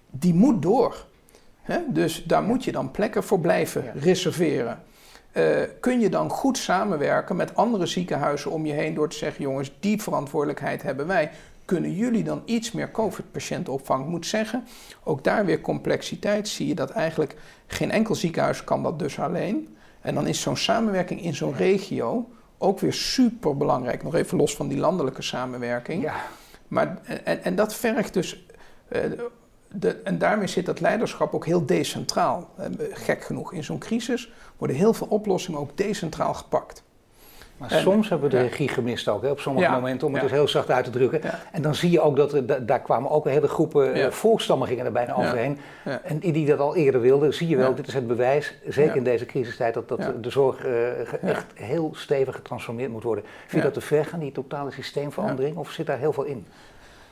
Die 0.10 0.34
moet 0.34 0.62
door. 0.62 1.06
Dus 1.90 2.24
daar 2.24 2.44
moet 2.44 2.64
je 2.64 2.72
dan 2.72 2.92
plekken 2.92 3.24
voor 3.24 3.40
blijven 3.40 3.92
reserveren. 3.96 4.84
Uh, 5.34 5.62
kun 5.80 6.00
je 6.00 6.10
dan 6.10 6.30
goed 6.30 6.58
samenwerken 6.58 7.36
met 7.36 7.56
andere 7.56 7.86
ziekenhuizen 7.86 8.52
om 8.52 8.66
je 8.66 8.74
heen 8.74 8.94
door 8.94 9.10
te 9.10 9.18
zeggen: 9.18 9.44
jongens, 9.44 9.72
die 9.80 10.02
verantwoordelijkheid 10.02 10.82
hebben 10.82 11.08
wij. 11.08 11.32
Kunnen 11.66 11.94
jullie 11.94 12.24
dan 12.24 12.42
iets 12.46 12.72
meer 12.72 12.92
COVID-patiënten 12.92 13.74
opvangen? 13.74 14.06
Ik 14.06 14.12
moet 14.12 14.26
zeggen, 14.26 14.64
ook 15.04 15.24
daar 15.24 15.46
weer 15.46 15.62
complexiteit. 15.62 16.48
Zie 16.48 16.68
je 16.68 16.76
dat 16.76 16.90
eigenlijk 16.90 17.36
geen 17.68 17.92
enkel 17.92 18.16
ziekenhuis 18.16 18.64
kan 18.64 18.84
dat 18.84 19.00
dus 19.00 19.20
alleen. 19.20 19.76
En 20.02 20.16
dan 20.16 20.28
is 20.28 20.42
zo'n 20.42 20.58
samenwerking 20.58 21.22
in 21.24 21.36
zo'n 21.36 21.56
regio 21.56 22.30
ook 22.58 22.80
weer 22.80 22.94
super 22.94 23.58
belangrijk. 23.58 24.04
Nog 24.04 24.16
even 24.16 24.38
los 24.38 24.56
van 24.56 24.68
die 24.68 24.78
landelijke 24.78 25.22
samenwerking. 25.22 26.04
Ja. 26.04 26.16
Maar, 26.68 27.02
en, 27.24 27.44
en 27.44 27.56
dat 27.56 27.76
vergt 27.76 28.14
dus. 28.14 28.46
Uh, 28.90 29.02
de, 29.74 29.96
en 30.04 30.18
daarmee 30.18 30.48
zit 30.48 30.66
dat 30.66 30.80
leiderschap 30.80 31.34
ook 31.34 31.46
heel 31.46 31.66
decentraal. 31.66 32.50
Eh, 32.58 32.66
gek 32.92 33.24
genoeg, 33.24 33.54
in 33.54 33.64
zo'n 33.64 33.80
crisis 33.80 34.32
worden 34.58 34.78
heel 34.78 34.94
veel 34.94 35.08
oplossingen 35.08 35.60
ook 35.60 35.78
decentraal 35.78 36.34
gepakt. 36.34 36.84
Maar 37.58 37.72
soms 37.72 38.10
hebben 38.10 38.30
we 38.30 38.36
de 38.36 38.42
regie 38.42 38.68
gemist 38.68 39.08
ook, 39.08 39.22
hè, 39.22 39.30
op 39.30 39.40
sommige 39.40 39.72
momenten, 39.72 40.08
om 40.08 40.14
het 40.14 40.22
dus 40.22 40.32
heel 40.32 40.48
zacht 40.48 40.72
uit 40.72 40.86
te 40.86 40.92
drukken. 40.92 41.22
En 41.52 41.62
dan 41.62 41.76
zie 41.76 41.92
je 41.92 42.02
ook 42.02 42.16
dat 42.16 42.34
er, 42.34 42.66
daar 42.66 42.82
kwamen 42.82 43.10
ook 43.10 43.26
hele 43.26 43.48
groepen 43.48 43.98
uh, 43.98 44.08
volkstammen 44.08 44.68
gingen 44.68 44.86
er 44.86 44.92
bijna 44.92 45.14
overheen. 45.14 45.58
En 46.04 46.20
die 46.20 46.46
dat 46.46 46.60
al 46.60 46.76
eerder 46.76 47.02
wilden, 47.02 47.34
zie 47.34 47.48
je 47.48 47.56
wel, 47.58 47.76
dit 47.76 47.88
is 47.88 47.94
het 47.94 48.08
bewijs, 48.08 48.54
zeker 48.68 48.96
in 48.96 49.04
deze 49.04 49.26
crisistijd, 49.26 49.74
dat, 49.74 49.88
dat 49.88 50.24
de 50.24 50.30
zorg 50.30 50.66
uh, 50.66 51.14
echt 51.24 51.46
heel 51.54 51.92
stevig 51.96 52.36
getransformeerd 52.36 52.92
moet 52.92 53.04
worden. 53.04 53.24
Vind 53.48 53.52
je 53.52 53.62
dat 53.62 53.74
te 53.74 53.82
ver 53.82 54.06
gaan, 54.06 54.20
die 54.20 54.32
totale 54.32 54.72
systeemverandering, 54.72 55.56
of 55.56 55.72
zit 55.72 55.86
daar 55.86 56.00
heel 56.00 56.14
veel 56.14 56.24
in? 56.24 56.46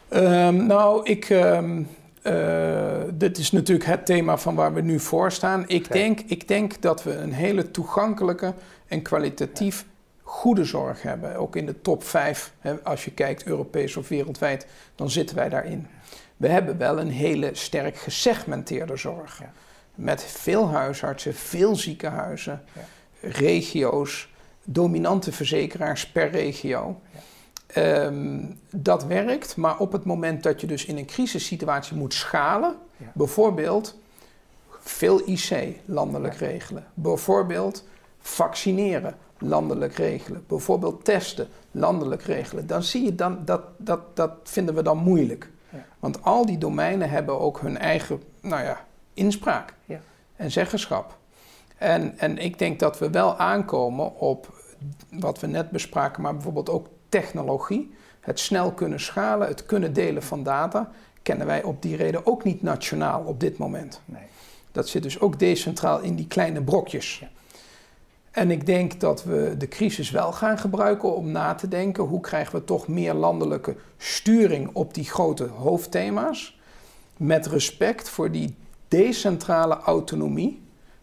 Um, 0.09 0.65
nou, 0.65 1.03
ik... 1.03 1.29
Um, 1.29 1.87
uh, 2.23 3.01
dit 3.13 3.37
is 3.37 3.51
natuurlijk 3.51 3.89
het 3.89 4.05
thema 4.05 4.37
van 4.37 4.55
waar 4.55 4.73
we 4.73 4.81
nu 4.81 4.99
voor 4.99 5.31
staan. 5.31 5.63
Ik, 5.67 5.91
denk, 5.91 6.19
ik 6.19 6.47
denk 6.47 6.81
dat 6.81 7.03
we 7.03 7.13
een 7.13 7.33
hele 7.33 7.71
toegankelijke 7.71 8.53
en 8.87 9.01
kwalitatief 9.01 9.85
goede 10.21 10.65
zorg 10.65 11.01
hebben. 11.01 11.35
Ook 11.35 11.55
in 11.55 11.65
de 11.65 11.81
top 11.81 12.03
5, 12.03 12.53
hè, 12.59 12.83
als 12.83 13.05
je 13.05 13.11
kijkt 13.11 13.43
Europees 13.43 13.97
of 13.97 14.07
wereldwijd, 14.07 14.67
dan 14.95 15.09
zitten 15.09 15.35
wij 15.35 15.49
daarin. 15.49 15.87
We 16.37 16.47
hebben 16.47 16.77
wel 16.77 16.99
een 16.99 17.11
hele 17.11 17.49
sterk 17.53 17.97
gesegmenteerde 17.97 18.97
zorg. 18.97 19.39
Ja. 19.39 19.51
Met 19.95 20.23
veel 20.23 20.69
huisartsen, 20.69 21.35
veel 21.35 21.75
ziekenhuizen, 21.75 22.61
ja. 22.73 22.81
regio's, 23.29 24.29
dominante 24.63 25.31
verzekeraars 25.31 26.07
per 26.07 26.29
regio. 26.29 27.01
Ja. 27.13 27.19
Ehm, 27.73 28.41
dat 28.71 29.05
werkt, 29.05 29.55
maar 29.55 29.77
op 29.77 29.91
het 29.91 30.03
moment 30.03 30.43
dat 30.43 30.61
je 30.61 30.67
dus 30.67 30.85
in 30.85 30.97
een 30.97 31.05
crisissituatie 31.05 31.95
moet 31.95 32.13
schalen, 32.13 32.75
bijvoorbeeld 33.13 33.97
veel 34.79 35.21
IC 35.25 35.75
landelijk 35.85 36.35
regelen, 36.35 36.85
bijvoorbeeld 36.93 37.83
vaccineren 38.19 39.15
landelijk 39.37 39.93
regelen, 39.93 40.43
bijvoorbeeld 40.47 41.05
testen 41.05 41.47
landelijk 41.71 42.21
regelen, 42.21 42.67
dan 42.67 42.83
zie 42.83 43.03
je 43.03 43.15
dan 43.15 43.39
dat, 43.45 43.61
dat, 43.77 44.15
dat 44.15 44.31
vinden 44.43 44.75
we 44.75 44.81
dan 44.81 44.97
moeilijk. 44.97 45.49
Ja. 45.69 45.85
Want 45.99 46.23
al 46.23 46.45
die 46.45 46.57
domeinen 46.57 47.09
hebben 47.09 47.39
ook 47.39 47.59
hun 47.59 47.77
eigen 47.77 48.21
nou 48.41 48.63
ja, 48.63 48.85
inspraak 49.13 49.73
ja. 49.85 49.99
en 50.35 50.51
zeggenschap. 50.51 51.17
En, 51.77 52.17
en 52.17 52.37
ik 52.37 52.59
denk 52.59 52.79
dat 52.79 52.99
we 52.99 53.09
wel 53.09 53.37
aankomen 53.37 54.19
op 54.19 54.53
wat 55.11 55.39
we 55.39 55.47
net 55.47 55.69
bespraken, 55.69 56.21
maar 56.21 56.33
bijvoorbeeld 56.33 56.69
ook 56.69 56.87
technologie, 57.09 57.93
het 58.19 58.39
snel 58.39 58.71
kunnen 58.71 58.99
schalen, 58.99 59.47
het 59.47 59.65
kunnen 59.65 59.93
delen 59.93 60.23
van 60.23 60.43
data, 60.43 60.91
kennen 61.21 61.47
wij 61.47 61.63
op 61.63 61.81
die 61.81 61.95
reden 61.95 62.25
ook 62.25 62.43
niet 62.43 62.61
nationaal 62.61 63.23
op 63.23 63.39
dit 63.39 63.57
moment. 63.57 64.01
Nee. 64.05 64.21
Dat 64.71 64.87
zit 64.87 65.03
dus 65.03 65.19
ook 65.19 65.39
decentraal 65.39 65.99
in 65.99 66.15
die 66.15 66.27
kleine 66.27 66.61
brokjes. 66.61 67.19
Ja. 67.19 67.27
En 68.31 68.51
ik 68.51 68.65
denk 68.65 68.99
dat 68.99 69.23
we 69.23 69.55
de 69.57 69.67
crisis 69.67 70.11
wel 70.11 70.31
gaan 70.31 70.57
gebruiken 70.57 71.15
om 71.15 71.31
na 71.31 71.55
te 71.55 71.67
denken 71.67 72.03
hoe 72.03 72.21
krijgen 72.21 72.59
we 72.59 72.63
toch 72.63 72.87
meer 72.87 73.13
landelijke 73.13 73.75
sturing 73.97 74.69
op 74.73 74.93
die 74.93 75.03
grote 75.03 75.43
hoofdthema's. 75.43 76.59
Met 77.17 77.47
respect 77.47 78.09
voor 78.09 78.31
die 78.31 78.55
decentrale 78.87 79.77
autonomie 79.77 80.61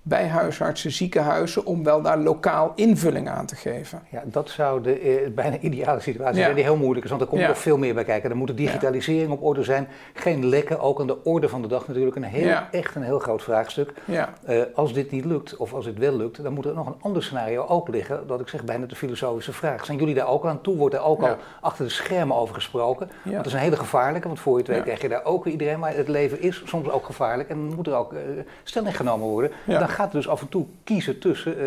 bij 0.08 0.26
huisartsen, 0.26 0.92
ziekenhuizen, 0.92 1.66
om 1.66 1.84
wel 1.84 2.02
daar 2.02 2.18
lokaal 2.18 2.72
invulling 2.74 3.28
aan 3.28 3.46
te 3.46 3.56
geven. 3.56 4.02
Ja, 4.10 4.22
dat 4.24 4.50
zou 4.50 4.82
de 4.82 4.98
eh, 4.98 5.30
bijna 5.30 5.58
ideale 5.58 6.00
situatie 6.00 6.40
zijn, 6.42 6.54
die 6.54 6.64
heel 6.64 6.76
moeilijk 6.76 7.04
is, 7.04 7.10
want 7.10 7.22
er 7.22 7.28
komt 7.28 7.46
nog 7.46 7.58
veel 7.58 7.78
meer 7.78 7.94
bij 7.94 8.04
kijken. 8.04 8.30
Er 8.30 8.36
moet 8.36 8.46
de 8.46 8.54
digitalisering 8.54 9.30
op 9.30 9.42
orde 9.42 9.62
zijn, 9.62 9.88
geen 10.14 10.46
lekken, 10.46 10.80
ook 10.80 11.00
aan 11.00 11.06
de 11.06 11.24
orde 11.24 11.48
van 11.48 11.62
de 11.62 11.68
dag 11.68 11.88
natuurlijk 11.88 12.16
een 12.16 12.22
heel, 12.22 12.56
echt 12.70 12.94
een 12.94 13.02
heel 13.02 13.18
groot 13.18 13.42
vraagstuk. 13.42 13.92
Uh, 14.06 14.62
als 14.74 14.92
dit 14.92 15.10
niet 15.10 15.24
lukt, 15.24 15.56
of 15.56 15.72
als 15.74 15.84
dit 15.84 15.98
wel 15.98 16.16
lukt, 16.16 16.42
dan 16.42 16.52
moet 16.52 16.64
er 16.64 16.74
nog 16.74 16.86
een 16.86 16.96
ander 17.00 17.22
scenario 17.22 17.66
ook 17.66 17.88
liggen, 17.88 18.26
dat 18.26 18.40
ik 18.40 18.48
zeg 18.48 18.64
bijna 18.64 18.86
de 18.86 18.96
filosofische 18.96 19.52
vraag. 19.52 19.84
Zijn 19.84 19.98
jullie 19.98 20.14
daar 20.14 20.28
ook 20.28 20.46
aan 20.46 20.60
toe? 20.60 20.76
Wordt 20.76 20.94
er 20.94 21.02
ook 21.02 21.22
al 21.22 21.36
achter 21.60 21.84
de 21.84 21.90
schermen 21.90 22.36
over 22.36 22.54
gesproken? 22.54 23.10
Want 23.22 23.36
dat 23.36 23.46
is 23.46 23.52
een 23.52 23.58
hele 23.58 23.76
gevaarlijke, 23.76 24.26
want 24.26 24.40
voor 24.40 24.52
je 24.52 24.58
het 24.58 24.68
weet 24.68 24.82
krijg 24.82 25.00
je 25.00 25.08
daar 25.08 25.24
ook 25.24 25.46
iedereen, 25.46 25.78
maar 25.78 25.94
het 25.94 26.08
leven 26.08 26.40
is 26.40 26.62
soms 26.64 26.88
ook 26.88 27.04
gevaarlijk 27.04 27.48
en 27.48 27.58
moet 27.58 27.86
er 27.86 27.94
ook 27.94 28.12
uh, 28.12 28.20
stelling 28.62 28.96
genomen 28.96 29.28
worden 29.28 29.50
gaat 29.96 30.12
dus 30.12 30.28
af 30.28 30.40
en 30.40 30.48
toe 30.48 30.66
kiezen 30.84 31.18
tussen 31.18 31.52
uh, 31.52 31.58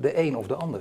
de 0.00 0.18
een 0.18 0.36
of 0.36 0.46
de 0.46 0.54
ander. 0.54 0.80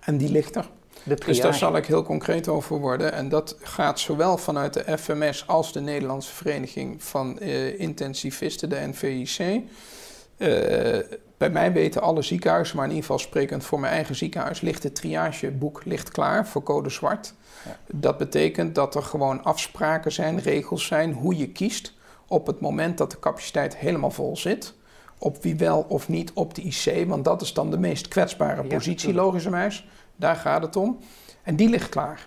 En 0.00 0.16
die 0.16 0.30
ligt 0.30 0.56
er. 0.56 0.68
Dus 1.04 1.40
daar 1.40 1.54
zal 1.54 1.76
ik 1.76 1.86
heel 1.86 2.02
concreet 2.02 2.48
over 2.48 2.78
worden. 2.78 3.12
En 3.12 3.28
dat 3.28 3.56
gaat 3.60 4.00
zowel 4.00 4.38
vanuit 4.38 4.74
de 4.74 4.98
FMS 4.98 5.46
als 5.46 5.72
de 5.72 5.80
Nederlandse 5.80 6.34
Vereniging 6.34 7.02
van 7.02 7.38
uh, 7.40 7.80
Intensivisten, 7.80 8.68
de 8.68 8.86
NVIC. 8.86 9.38
Uh, 10.38 10.98
eh, 10.98 11.04
bij 11.36 11.50
mij 11.50 11.72
weten 11.72 12.02
alle 12.02 12.22
ziekenhuizen, 12.22 12.76
maar 12.76 12.84
in 12.84 12.90
ieder 12.90 13.06
geval 13.06 13.26
sprekend 13.26 13.64
voor 13.64 13.80
mijn 13.80 13.92
eigen 13.92 14.14
ziekenhuis, 14.14 14.60
ligt 14.60 14.82
het 14.82 14.94
triageboek 14.94 15.84
ligt 15.84 16.10
klaar 16.10 16.46
voor 16.46 16.62
code 16.62 16.90
zwart. 16.90 17.34
Ja. 17.64 17.76
Dat 17.86 18.18
betekent 18.18 18.74
dat 18.74 18.94
er 18.94 19.02
gewoon 19.02 19.44
afspraken 19.44 20.12
zijn, 20.12 20.38
regels 20.38 20.86
zijn, 20.86 21.12
hoe 21.12 21.36
je 21.36 21.48
kiest 21.48 21.92
op 22.26 22.46
het 22.46 22.60
moment 22.60 22.98
dat 22.98 23.10
de 23.10 23.18
capaciteit 23.18 23.76
helemaal 23.76 24.10
vol 24.10 24.36
zit 24.36 24.74
op 25.18 25.42
wie 25.42 25.56
wel 25.56 25.86
of 25.88 26.08
niet 26.08 26.32
op 26.32 26.54
de 26.54 26.62
IC, 26.62 27.08
want 27.08 27.24
dat 27.24 27.42
is 27.42 27.52
dan 27.52 27.70
de 27.70 27.78
meest 27.78 28.08
kwetsbare 28.08 28.64
positie, 28.64 29.14
logischerwijs. 29.14 29.88
Daar 30.16 30.36
gaat 30.36 30.62
het 30.62 30.76
om. 30.76 30.98
En 31.42 31.56
die 31.56 31.68
ligt 31.68 31.88
klaar. 31.88 32.26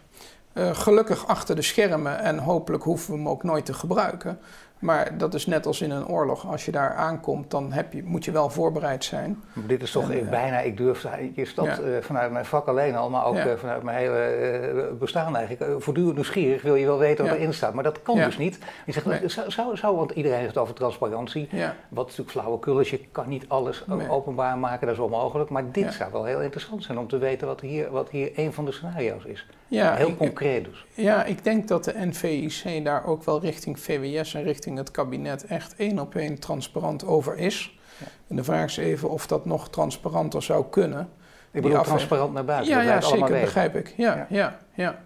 Uh, 0.54 0.76
gelukkig 0.76 1.28
achter 1.28 1.56
de 1.56 1.62
schermen 1.62 2.20
en 2.20 2.38
hopelijk 2.38 2.84
hoeven 2.84 3.12
we 3.12 3.18
hem 3.18 3.28
ook 3.28 3.44
nooit 3.44 3.66
te 3.66 3.74
gebruiken. 3.74 4.40
Maar 4.80 5.18
dat 5.18 5.34
is 5.34 5.46
net 5.46 5.66
als 5.66 5.82
in 5.82 5.92
een 5.92 6.08
oorlog. 6.08 6.48
Als 6.48 6.66
je 6.66 6.72
daar 6.72 6.94
aankomt, 6.94 7.52
dan 7.52 7.72
heb 7.72 7.94
je, 7.94 8.04
moet 8.04 8.26
je 8.26 8.32
wel 8.32 8.50
voorbereid 8.50 9.04
zijn. 9.04 9.44
Dit 9.54 9.82
is 9.82 9.92
toch 9.92 10.12
en, 10.12 10.30
bijna, 10.30 10.60
ik 10.60 10.78
durf, 10.78 11.08
is 11.34 11.56
dat 11.56 11.66
ja. 11.66 11.80
uh, 11.80 11.98
vanuit 12.02 12.32
mijn 12.32 12.46
vak 12.46 12.68
alleen 12.68 12.96
al, 12.96 13.10
maar 13.10 13.26
ook 13.26 13.36
ja. 13.36 13.48
uh, 13.48 13.54
vanuit 13.56 13.84
mijn 13.84 13.98
hele 13.98 14.96
bestaan 15.00 15.36
eigenlijk. 15.36 15.82
voortdurend 15.82 16.16
nieuwsgierig 16.16 16.62
wil 16.62 16.76
je 16.76 16.86
wel 16.86 16.98
weten 16.98 17.26
wat 17.26 17.36
erin 17.36 17.54
staat, 17.54 17.74
maar 17.74 17.84
dat 17.84 18.02
kan 18.02 18.16
dus 18.16 18.38
niet. 18.38 18.60
Je 18.86 18.92
zegt, 18.92 19.06
nee. 19.06 19.30
zou, 19.30 19.52
zou, 19.52 19.78
zou, 19.78 19.96
want 19.96 20.12
iedereen 20.12 20.38
heeft 20.38 20.54
het 20.54 20.64
over 20.64 20.76
transparantie. 20.76 21.50
Wat 21.90 22.06
natuurlijk 22.06 22.32
flauwekul 22.32 22.80
is, 22.80 22.90
je 22.90 23.00
kan 23.12 23.30
niet 23.30 23.46
alles 23.48 23.84
nee. 23.88 24.10
openbaar 24.10 24.58
maken, 24.58 24.88
dat 24.88 24.96
is 24.96 25.02
onmogelijk. 25.02 25.50
Maar 25.50 25.72
dit 25.72 25.94
zou 25.94 26.12
wel 26.12 26.24
heel 26.24 26.42
interessant 26.42 26.84
zijn 26.84 26.98
om 26.98 27.08
te 27.08 27.18
weten 27.18 27.48
wat 27.48 27.62
hier, 27.62 27.92
wat 27.92 28.10
hier 28.10 28.32
een 28.36 28.54
van 28.54 28.66
de 28.66 28.72
scenario's 28.72 29.24
is. 29.24 29.46
Ja, 29.68 29.96
heel 29.96 30.08
ik, 30.08 30.18
concreet 30.18 30.66
dus. 30.66 30.86
Ja, 30.94 31.24
ik 31.24 31.44
denk 31.44 31.68
dat 31.68 31.84
de 31.84 31.94
NVIC 31.96 32.84
daar 32.84 33.06
ook 33.06 33.24
wel 33.24 33.42
richting 33.42 33.80
VWS 33.80 34.34
en 34.34 34.44
richting 34.44 34.69
het 34.78 34.92
kabinet 34.92 35.46
echt 35.46 35.76
één 35.76 36.00
op 36.00 36.16
één 36.16 36.40
transparant 36.40 37.06
over 37.06 37.38
is. 37.38 37.80
Ja. 37.98 38.06
En 38.28 38.36
de 38.36 38.44
vraag 38.44 38.66
is 38.66 38.78
even 38.78 39.10
of 39.10 39.28
dat 39.28 39.46
nog 39.46 39.70
transparanter 39.70 40.44
zou 40.44 40.66
kunnen. 40.70 41.10
Ik 41.52 41.62
bedoel 41.62 41.82
transparant 41.82 42.34
naar 42.34 42.46
buiten. 42.46 42.74
Ja, 42.74 42.82
ja 42.82 43.02
zeker, 43.02 43.40
begrijp 43.40 43.76
ik. 43.76 43.94
Ja, 43.98 44.28
ja, 44.30 44.60
ja. 44.74 45.02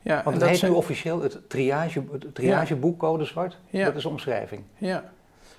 ja. 0.00 0.22
Want 0.24 0.40
het 0.40 0.50
heet 0.50 0.62
nu 0.62 0.68
officieel 0.68 1.22
het, 1.22 1.48
triage, 1.48 2.04
het 2.12 2.34
triageboek 2.34 2.98
Code 2.98 3.24
Zwart. 3.24 3.58
Dat 3.70 3.96
is 3.96 4.04
omschrijving. 4.04 4.62
Ja. 4.76 5.04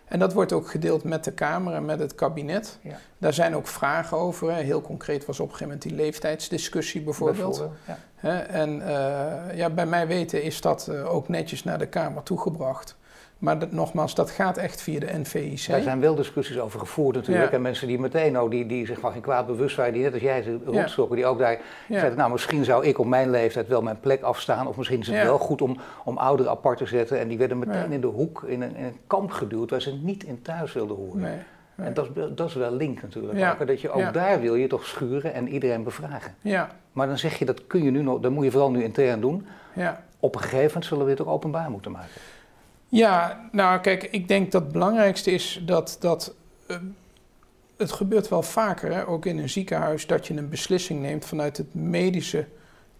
En 0.07 0.19
dat 0.19 0.33
wordt 0.33 0.51
ook 0.51 0.69
gedeeld 0.69 1.03
met 1.03 1.23
de 1.23 1.31
Kamer 1.31 1.73
en 1.73 1.85
met 1.85 1.99
het 1.99 2.15
kabinet. 2.15 2.79
Ja. 2.81 2.97
Daar 3.17 3.33
zijn 3.33 3.55
ook 3.55 3.67
vragen 3.67 4.17
over. 4.17 4.53
Heel 4.53 4.81
concreet 4.81 5.25
was 5.25 5.39
op 5.39 5.45
een 5.45 5.55
gegeven 5.55 5.73
moment 5.73 5.89
die 5.89 6.05
leeftijdsdiscussie 6.05 7.01
bijvoorbeeld. 7.01 7.57
Bijvoorbeeld, 7.57 7.79
ja. 7.87 7.97
Hè. 8.15 8.37
En 8.37 8.81
eh, 8.81 9.57
ja, 9.57 9.69
bij 9.69 9.85
mij 9.85 10.07
weten 10.07 10.43
is 10.43 10.61
dat 10.61 10.87
eh, 10.87 11.13
ook 11.13 11.27
netjes 11.27 11.63
naar 11.63 11.77
de 11.77 11.87
Kamer 11.87 12.23
toegebracht. 12.23 12.97
Maar 13.37 13.59
dat, 13.59 13.71
nogmaals, 13.71 14.15
dat 14.15 14.29
gaat 14.31 14.57
echt 14.57 14.81
via 14.81 14.99
de 14.99 15.17
NVIC. 15.17 15.67
Daar 15.67 15.81
zijn 15.81 15.99
wel 15.99 16.15
discussies 16.15 16.59
over 16.59 16.79
gevoerd 16.79 17.15
natuurlijk. 17.15 17.49
Ja. 17.49 17.55
En 17.55 17.61
mensen 17.61 17.87
die 17.87 17.99
meteen 17.99 18.37
ook, 18.37 18.51
die, 18.51 18.65
die 18.65 18.85
zich 18.85 18.99
van 18.99 19.11
geen 19.11 19.21
kwaad 19.21 19.45
bewust 19.47 19.75
waren, 19.75 19.93
die 19.93 20.03
net 20.03 20.13
als 20.13 20.21
jij 20.21 20.41
ze 20.41 20.57
rondstokken, 20.65 21.15
die 21.15 21.25
ook 21.25 21.39
daar 21.39 21.51
Ja. 21.87 21.97
zeiden, 21.97 22.17
nou 22.17 22.31
misschien 22.31 22.63
zou 22.63 22.85
ik 22.85 22.99
op 22.99 23.05
mijn 23.05 23.29
leeftijd 23.29 23.67
wel 23.67 23.81
mijn 23.81 23.99
plek 23.99 24.21
afstaan. 24.21 24.67
Of 24.67 24.77
misschien 24.77 24.99
is 24.99 25.07
het 25.07 25.15
Ja. 25.15 25.23
wel 25.23 25.37
goed 25.37 25.61
om, 25.61 25.77
om 26.03 26.17
ouderen 26.17 26.51
apart 26.51 26.77
te 26.77 26.85
zetten. 26.85 27.19
En 27.19 27.27
die 27.27 27.37
werden 27.37 27.59
meteen 27.59 27.91
in 27.91 28.01
de 28.01 28.07
hoek, 28.07 28.43
in 28.47 28.61
een, 28.61 28.75
in 28.75 28.83
een 28.85 28.97
kamp 29.07 29.31
geduwd 29.31 29.69
waar 29.69 29.81
ze 29.81 29.93
niet 30.01 30.23
in 30.23 30.41
thuis 30.41 30.73
wilden 30.73 30.95
horen. 30.95 31.19
Nee, 31.19 31.35
nee. 31.75 31.87
En 31.87 31.93
dat 31.93 32.05
is, 32.05 32.11
wel- 32.13 32.33
dat 32.35 32.47
is 32.47 32.53
wel 32.53 32.71
link 32.71 33.01
natuurlijk 33.01 33.37
Ja. 33.37 33.55
Dat 33.65 33.81
je 33.81 33.89
ook 33.89 33.99
Ja. 33.99 34.11
daar 34.11 34.41
wil 34.41 34.55
je 34.55 34.67
toch 34.67 34.85
schuren 34.85 35.33
en 35.33 35.47
iedereen 35.47 35.83
bevragen. 35.83 36.35
Ja, 36.41 36.69
Maar 36.91 37.07
dan 37.07 37.17
zeg 37.17 37.39
je, 37.39 37.45
dat 37.45 37.67
kun 37.67 37.83
je 37.83 37.91
nu 37.91 38.01
nog, 38.01 38.19
dat 38.19 38.31
moet 38.31 38.43
je 38.43 38.51
vooral 38.51 38.71
nu 38.71 38.83
intern 38.83 39.21
doen. 39.21 39.45
ja. 39.73 40.05
Op 40.19 40.35
een 40.35 40.41
gegeven 40.41 40.65
moment 40.67 40.85
zullen 40.85 41.05
we 41.05 41.11
het 41.11 41.21
ook 41.21 41.27
openbaar 41.27 41.69
moeten 41.71 41.91
maken. 41.91 42.09
Ja, 42.89 43.49
nou 43.51 43.79
kijk, 43.79 44.03
ik 44.03 44.27
denk 44.27 44.51
dat 44.51 44.61
het 44.61 44.71
belangrijkste 44.71 45.31
is 45.31 45.61
dat, 45.65 45.97
dat 45.99 46.33
eh, 46.67 46.77
het 47.77 47.91
gebeurt 47.91 48.27
wel 48.27 48.43
vaker, 48.43 48.93
hè, 48.93 49.07
ook 49.07 49.25
in 49.25 49.37
een 49.37 49.49
ziekenhuis, 49.49 50.07
dat 50.07 50.27
je 50.27 50.33
een 50.33 50.49
beslissing 50.49 51.01
neemt 51.01 51.25
vanuit 51.25 51.57
het 51.57 51.73
medische 51.73 52.47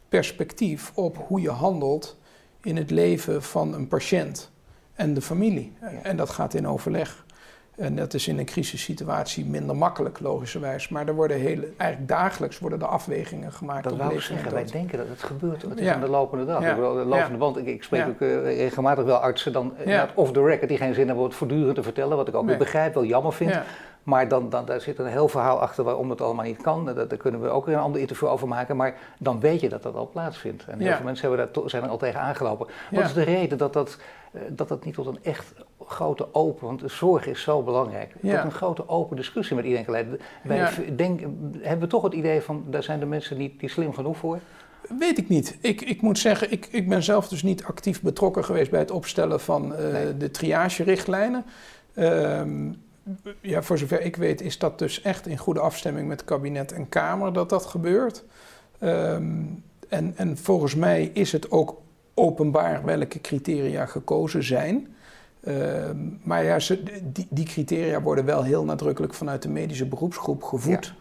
perspectief 0.10 0.92
op 0.94 1.18
hoe 1.28 1.42
je 1.42 1.50
handelt 1.50 2.18
in 2.62 2.78
het 2.78 2.92
leven 2.92 3.44
van 3.44 3.74
een 3.74 3.88
patiënt 3.88 4.52
en 4.94 5.14
de 5.14 5.22
familie. 5.22 5.74
Ja. 5.82 5.92
En 6.04 6.18
dat 6.18 6.30
gaat 6.30 6.54
in 6.54 6.68
overleg. 6.68 7.26
En 7.78 7.96
dat 7.96 8.14
is 8.14 8.28
in 8.28 8.40
een 8.40 8.46
crisissituatie 8.46 9.46
minder 9.46 9.76
makkelijk, 9.76 10.20
logischerwijs. 10.20 10.90
Maar 10.90 11.08
er 11.08 11.14
worden 11.16 11.38
hele, 11.38 11.68
eigenlijk 11.78 12.10
dagelijks 12.12 12.60
worden 12.60 12.80
er 12.82 12.88
afwegingen 12.88 13.52
gemaakt. 13.52 13.84
Dat 13.84 13.98
wou 13.98 14.14
ik 14.14 14.22
zeggen, 14.22 14.54
wij 14.54 14.66
denken 14.66 14.98
dat 14.98 15.08
het 15.08 15.24
gebeurt. 15.24 15.62
Het 15.62 15.80
is 15.80 15.86
Ja. 15.86 15.94
aan 15.94 16.00
de 16.02 16.10
lopende 16.10 16.46
dag. 16.46 16.62
Ja. 16.62 16.70
Ik 16.70 16.76
bedoel, 16.76 16.94
de 16.94 17.06
lopende 17.06 17.32
Ja. 17.32 17.38
band. 17.38 17.58
Ik, 17.58 17.66
ik 17.66 17.84
spreek 17.84 18.08
ook 18.08 18.22
eh, 18.22 18.44
regelmatig 18.44 19.04
wel 19.04 19.18
artsen 19.18 19.54
dan 19.54 19.78
eh, 19.78 20.04
off 20.16 20.32
the 20.32 20.44
record 20.44 20.70
die 20.70 20.78
geen 20.78 20.94
zin 20.94 21.06
hebben 21.06 21.24
om 21.24 21.30
het 21.30 21.38
voortdurend 21.38 21.76
te 21.76 21.84
vertellen. 21.84 22.18
Wat 22.18 22.28
ik 22.28 22.36
ook 22.36 22.42
Nee. 22.42 22.50
weer 22.50 22.58
begrijp, 22.64 22.94
wel 22.94 23.06
jammer 23.06 23.34
vind. 23.34 23.60
Maar 24.04 24.28
dan, 24.28 24.50
dan, 24.50 24.66
daar 24.66 24.82
zit 24.82 25.00
een 25.00 25.06
heel 25.06 25.28
verhaal 25.28 25.62
achter 25.62 25.84
waarom 25.84 26.10
het 26.10 26.22
allemaal 26.22 26.46
niet 26.46 26.62
kan. 26.62 26.86
Daar, 26.86 27.08
daar 27.08 27.18
kunnen 27.18 27.42
we 27.42 27.50
ook 27.50 27.66
weer 27.66 27.76
een 27.76 27.82
ander 27.82 28.02
interview 28.02 28.28
over 28.30 28.48
maken. 28.48 28.76
Maar 28.76 28.96
dan 29.20 29.40
weet 29.40 29.60
je 29.62 29.70
dat 29.70 29.84
dat 29.84 29.96
al 29.96 30.10
plaatsvindt. 30.10 30.66
En 30.68 30.80
heel 30.80 30.96
veel 30.96 31.06
mensen 31.06 31.28
hebben 31.30 31.50
daar 31.54 31.70
zijn 31.70 31.84
er 31.84 31.90
al 31.90 31.98
tegen 31.98 32.20
aangelopen. 32.20 32.68
Wat 32.92 33.04
is 33.04 33.14
de 33.14 33.24
reden 33.24 33.58
dat 33.58 33.74
dat, 33.74 33.98
eh, 34.32 34.42
dat 34.50 34.68
dat 34.68 34.86
niet 34.86 34.94
tot 34.94 35.06
een 35.06 35.20
echt 35.24 35.54
grote 35.88 36.34
open... 36.34 36.66
Want 36.68 36.80
de 36.80 36.88
zorg 36.88 37.28
is 37.28 37.42
zo 37.42 37.62
belangrijk. 37.64 38.14
Ja. 38.22 38.36
Tot 38.36 38.46
een 38.52 38.58
grote 38.58 38.90
open 38.90 39.16
discussie 39.16 39.56
met 39.56 39.66
iedereen 39.66 39.86
geleid. 39.86 40.08
Wij 40.44 40.58
Ja. 40.58 40.72
denk, 40.96 41.20
hebben 41.62 41.80
we 41.80 41.88
toch 41.88 42.04
het 42.04 42.14
idee 42.14 42.42
van... 42.42 42.64
daar 42.70 42.84
zijn 42.84 43.00
de 43.00 43.06
mensen 43.06 43.38
niet, 43.38 43.62
niet 43.62 43.72
slim 43.72 43.94
genoeg 43.94 44.18
voor? 44.18 44.40
Weet 45.00 45.18
ik 45.18 45.30
niet. 45.30 45.58
Ik, 45.62 45.82
ik 45.82 46.02
moet 46.02 46.20
zeggen, 46.20 46.52
ik, 46.52 46.68
ik 46.72 46.90
ben 46.90 47.04
zelf 47.04 47.28
dus 47.28 47.44
niet 47.44 47.64
actief 47.64 48.02
betrokken 48.02 48.46
geweest 48.46 48.72
bij 48.72 48.80
het 48.80 48.92
opstellen 48.92 49.40
van 49.40 49.76
eh, 49.76 49.92
Nee. 49.92 50.18
de 50.18 50.32
triagerichtlijnen. 50.32 51.46
Ehm 51.94 52.70
ja, 53.42 53.62
voor 53.62 53.78
zover 53.78 54.02
ik 54.02 54.16
weet 54.16 54.42
is 54.42 54.58
dat 54.58 54.80
dus 54.80 55.02
echt 55.02 55.28
in 55.28 55.38
goede 55.38 55.60
afstemming 55.60 56.08
met 56.08 56.24
kabinet 56.24 56.72
en 56.72 56.90
Kamer 56.90 57.34
dat 57.34 57.50
dat 57.50 57.66
gebeurt. 57.66 58.24
Ehm, 58.80 59.44
en, 59.90 60.14
en 60.16 60.38
volgens 60.38 60.76
mij 60.76 61.10
is 61.14 61.32
het 61.32 61.52
ook 61.52 61.82
openbaar 62.14 62.86
welke 62.86 63.22
criteria 63.22 63.86
gekozen 63.86 64.44
zijn. 64.44 64.96
Ehm, 65.48 65.98
maar 66.24 66.44
ja, 66.44 66.60
ze, 66.60 66.84
die, 67.04 67.28
die 67.30 67.46
criteria 67.46 68.02
worden 68.02 68.26
wel 68.26 68.44
heel 68.44 68.64
nadrukkelijk 68.64 69.14
vanuit 69.14 69.42
de 69.42 69.50
medische 69.50 69.86
beroepsgroep 69.86 70.44
gevoed. 70.44 70.94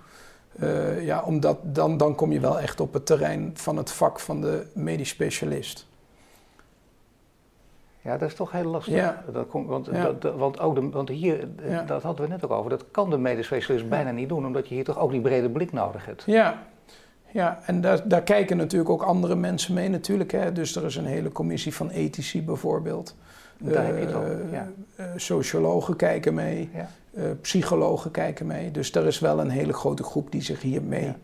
Eh, 0.59 1.05
ja, 1.05 1.23
omdat 1.23 1.59
dan, 1.63 1.97
dan 1.97 2.15
kom 2.15 2.33
je 2.33 2.41
wel 2.41 2.61
echt 2.61 2.81
op 2.81 2.93
het 2.93 3.07
terrein 3.07 3.51
van 3.55 3.77
het 3.77 3.91
vak 3.91 4.21
van 4.21 4.41
de 4.41 4.67
medisch 4.75 5.09
specialist. 5.09 5.87
Ja, 8.01 8.17
dat 8.19 8.29
is 8.29 8.35
toch 8.35 8.53
heel 8.53 8.65
lastig. 8.71 8.95
Ja. 8.95 9.25
Dat 9.33 9.49
komt, 9.49 9.69
want, 9.69 9.87
Ja. 9.93 10.13
dat- 10.19 10.35
want, 10.37 10.61
ook 10.61 10.75
de, 10.75 10.89
want 10.91 11.09
hier, 11.09 11.49
Ja. 11.69 11.83
dat 11.83 12.03
hadden 12.03 12.25
we 12.27 12.33
net 12.33 12.45
ook 12.45 12.51
over, 12.51 12.71
dat 12.71 12.85
kan 12.91 13.11
de 13.11 13.19
medisch 13.19 13.47
specialist 13.47 13.89
bijna 13.89 14.11
niet 14.11 14.29
doen, 14.29 14.47
omdat 14.47 14.69
je 14.69 14.75
hier 14.75 14.85
toch 14.85 14.99
ook 14.99 15.11
die 15.11 15.21
brede 15.21 15.51
blik 15.51 15.73
nodig 15.73 16.07
hebt. 16.07 16.23
Ja, 16.27 16.63
ja 17.31 17.59
en 17.67 17.81
daar, 17.81 18.09
daar 18.09 18.23
kijken 18.23 18.57
natuurlijk 18.57 18.91
ook 18.91 19.03
andere 19.03 19.35
mensen 19.35 19.75
mee 19.75 19.89
natuurlijk. 19.89 20.33
Hè. 20.33 20.53
Dus 20.53 20.77
er 20.77 20.85
is 20.85 20.97
een 20.97 21.07
hele 21.07 21.33
commissie 21.33 21.75
van 21.75 21.89
ethici 21.91 22.43
bijvoorbeeld. 22.45 23.15
Daar 23.59 23.85
heb 23.87 23.95
je 23.95 24.01
het 24.01 24.11
Eh, 24.11 24.17
al. 24.17 24.25
Ja. 24.51 24.69
eh, 24.97 25.07
sociologen 25.17 25.97
kijken 25.97 26.35
mee, 26.35 26.71
Ja. 26.75 26.89
eh, 27.15 27.25
psychologen 27.41 28.11
kijken 28.11 28.47
mee. 28.47 28.71
Dus 28.71 28.95
er 28.95 29.07
is 29.07 29.19
wel 29.19 29.41
een 29.41 29.51
hele 29.51 29.73
grote 29.73 30.03
groep 30.03 30.31
die 30.33 30.43
zich 30.43 30.61
hiermee 30.63 31.05
Ja. 31.05 31.15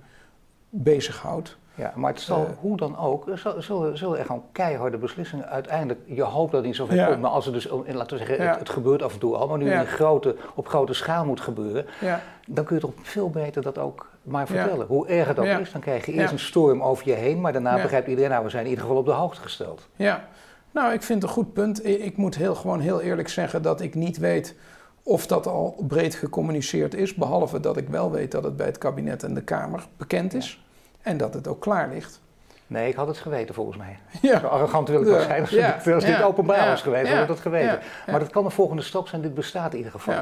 bezighoudt. 0.71 1.57
Ja, 1.75 1.93
maar 1.97 2.11
het 2.13 2.21
zal 2.21 2.45
Eh. 2.45 2.51
hoe 2.61 2.77
dan 2.77 2.99
ook, 2.99 3.29
er 3.29 3.39
zal- 3.39 3.63
zullen, 3.63 3.99
zullen 3.99 4.19
er 4.19 4.25
gewoon 4.25 4.45
keiharde 4.53 4.97
beslissingen 4.99 5.49
uiteindelijk, 5.49 6.01
je 6.07 6.23
hoopt 6.23 6.51
dat 6.51 6.61
het 6.61 6.67
niet 6.69 6.77
zover 6.77 6.95
Ja. 6.95 7.07
komt, 7.07 7.21
maar 7.21 7.31
als 7.31 7.45
het 7.45 7.55
dus, 7.55 7.67
in, 7.67 7.95
laten 7.97 8.19
we 8.19 8.25
zeggen, 8.25 8.45
Ja. 8.45 8.51
het, 8.51 8.59
het 8.59 8.69
gebeurt 8.71 9.03
af 9.03 9.13
en 9.13 9.19
toe 9.19 9.37
al, 9.37 9.49
maar 9.49 9.59
nu 9.59 9.69
Ja. 9.71 9.81
in 9.81 9.87
grote, 9.87 10.37
op 10.55 10.69
grote 10.69 10.93
schaal 10.93 11.25
moet 11.25 11.41
gebeuren, 11.41 11.87
Ja, 12.01 12.21
dan 12.47 12.65
kun 12.65 12.75
je 12.77 12.83
toch 12.83 12.93
veel 13.03 13.31
beter 13.31 13.63
dat 13.63 13.79
ook 13.79 14.09
maar 14.23 14.47
vertellen. 14.47 14.87
Hoe 14.87 15.07
erg 15.09 15.29
het 15.29 15.39
ook 15.39 15.45
is, 15.45 15.73
dan 15.73 15.81
krijg 15.81 16.07
je 16.07 16.13
eerst 16.13 16.33
een 16.33 16.39
storm 16.39 16.83
over 16.83 17.07
je 17.09 17.13
heen, 17.15 17.41
maar 17.41 17.53
daarna 17.53 17.83
begrijpt 17.83 18.09
iedereen, 18.09 18.31
nou 18.31 18.45
we 18.45 18.51
zijn 18.51 18.63
in 18.65 18.69
ieder 18.71 18.85
geval 18.85 19.01
op 19.01 19.07
de 19.07 19.13
hoogte 19.13 19.41
gesteld. 19.41 19.89
ja. 19.97 20.25
Nou, 20.73 20.93
ik 20.93 21.03
vind 21.03 21.23
het 21.23 21.31
een 21.31 21.37
goed 21.37 21.53
punt. 21.53 21.87
Ik 21.87 22.17
moet 22.17 22.35
heel, 22.37 22.55
gewoon 22.55 22.81
heel 22.81 23.01
eerlijk 23.01 23.29
zeggen 23.29 23.63
dat 23.63 23.81
ik 23.81 23.95
niet 23.95 24.19
weet 24.19 24.55
of 25.03 25.27
dat 25.27 25.47
al 25.47 25.77
breed 25.89 26.15
gecommuniceerd 26.15 26.95
is. 26.95 27.15
Behalve 27.15 27.61
dat 27.61 27.77
ik 27.77 27.89
wel 27.89 28.11
weet 28.11 28.31
dat 28.31 28.45
het 28.45 28.57
bij 28.57 28.67
het 28.67 28.79
kabinet 28.79 29.23
en 29.23 29.35
de 29.35 29.43
Kamer 29.43 29.87
bekend 29.97 30.35
is. 30.35 30.65
En 31.03 31.17
dat 31.17 31.35
het 31.35 31.49
ook 31.49 31.61
klaar 31.61 31.89
ligt. 31.89 32.21
Nee, 32.67 32.89
ik 32.89 32.95
had 32.95 33.07
het 33.07 33.19
geweten 33.19 33.55
volgens 33.55 33.77
mij. 33.77 33.99
Ja. 34.23 34.41
Zo 34.41 34.47
arrogant 34.47 34.89
wil 34.89 35.01
ik 35.01 35.07
wel 35.07 35.21
zijn. 35.21 35.41
Als, 35.41 35.51
Ja. 35.51 35.73
als 35.95 36.05
dit 36.05 36.17
Ja. 36.17 36.23
openbaar 36.23 36.69
was 36.69 36.83
geweest, 36.83 37.11
had 37.13 37.21
ik 37.23 37.27
dat 37.29 37.41
geweten. 37.41 37.79
Maar 38.07 38.21
dat 38.21 38.31
kan 38.31 38.45
de 38.45 38.51
volgende 38.51 38.83
stap 38.83 39.09
zijn. 39.09 39.23
Dit 39.23 39.35
bestaat 39.35 39.71
in 39.73 39.77
ieder 39.79 39.93
geval. 39.93 40.15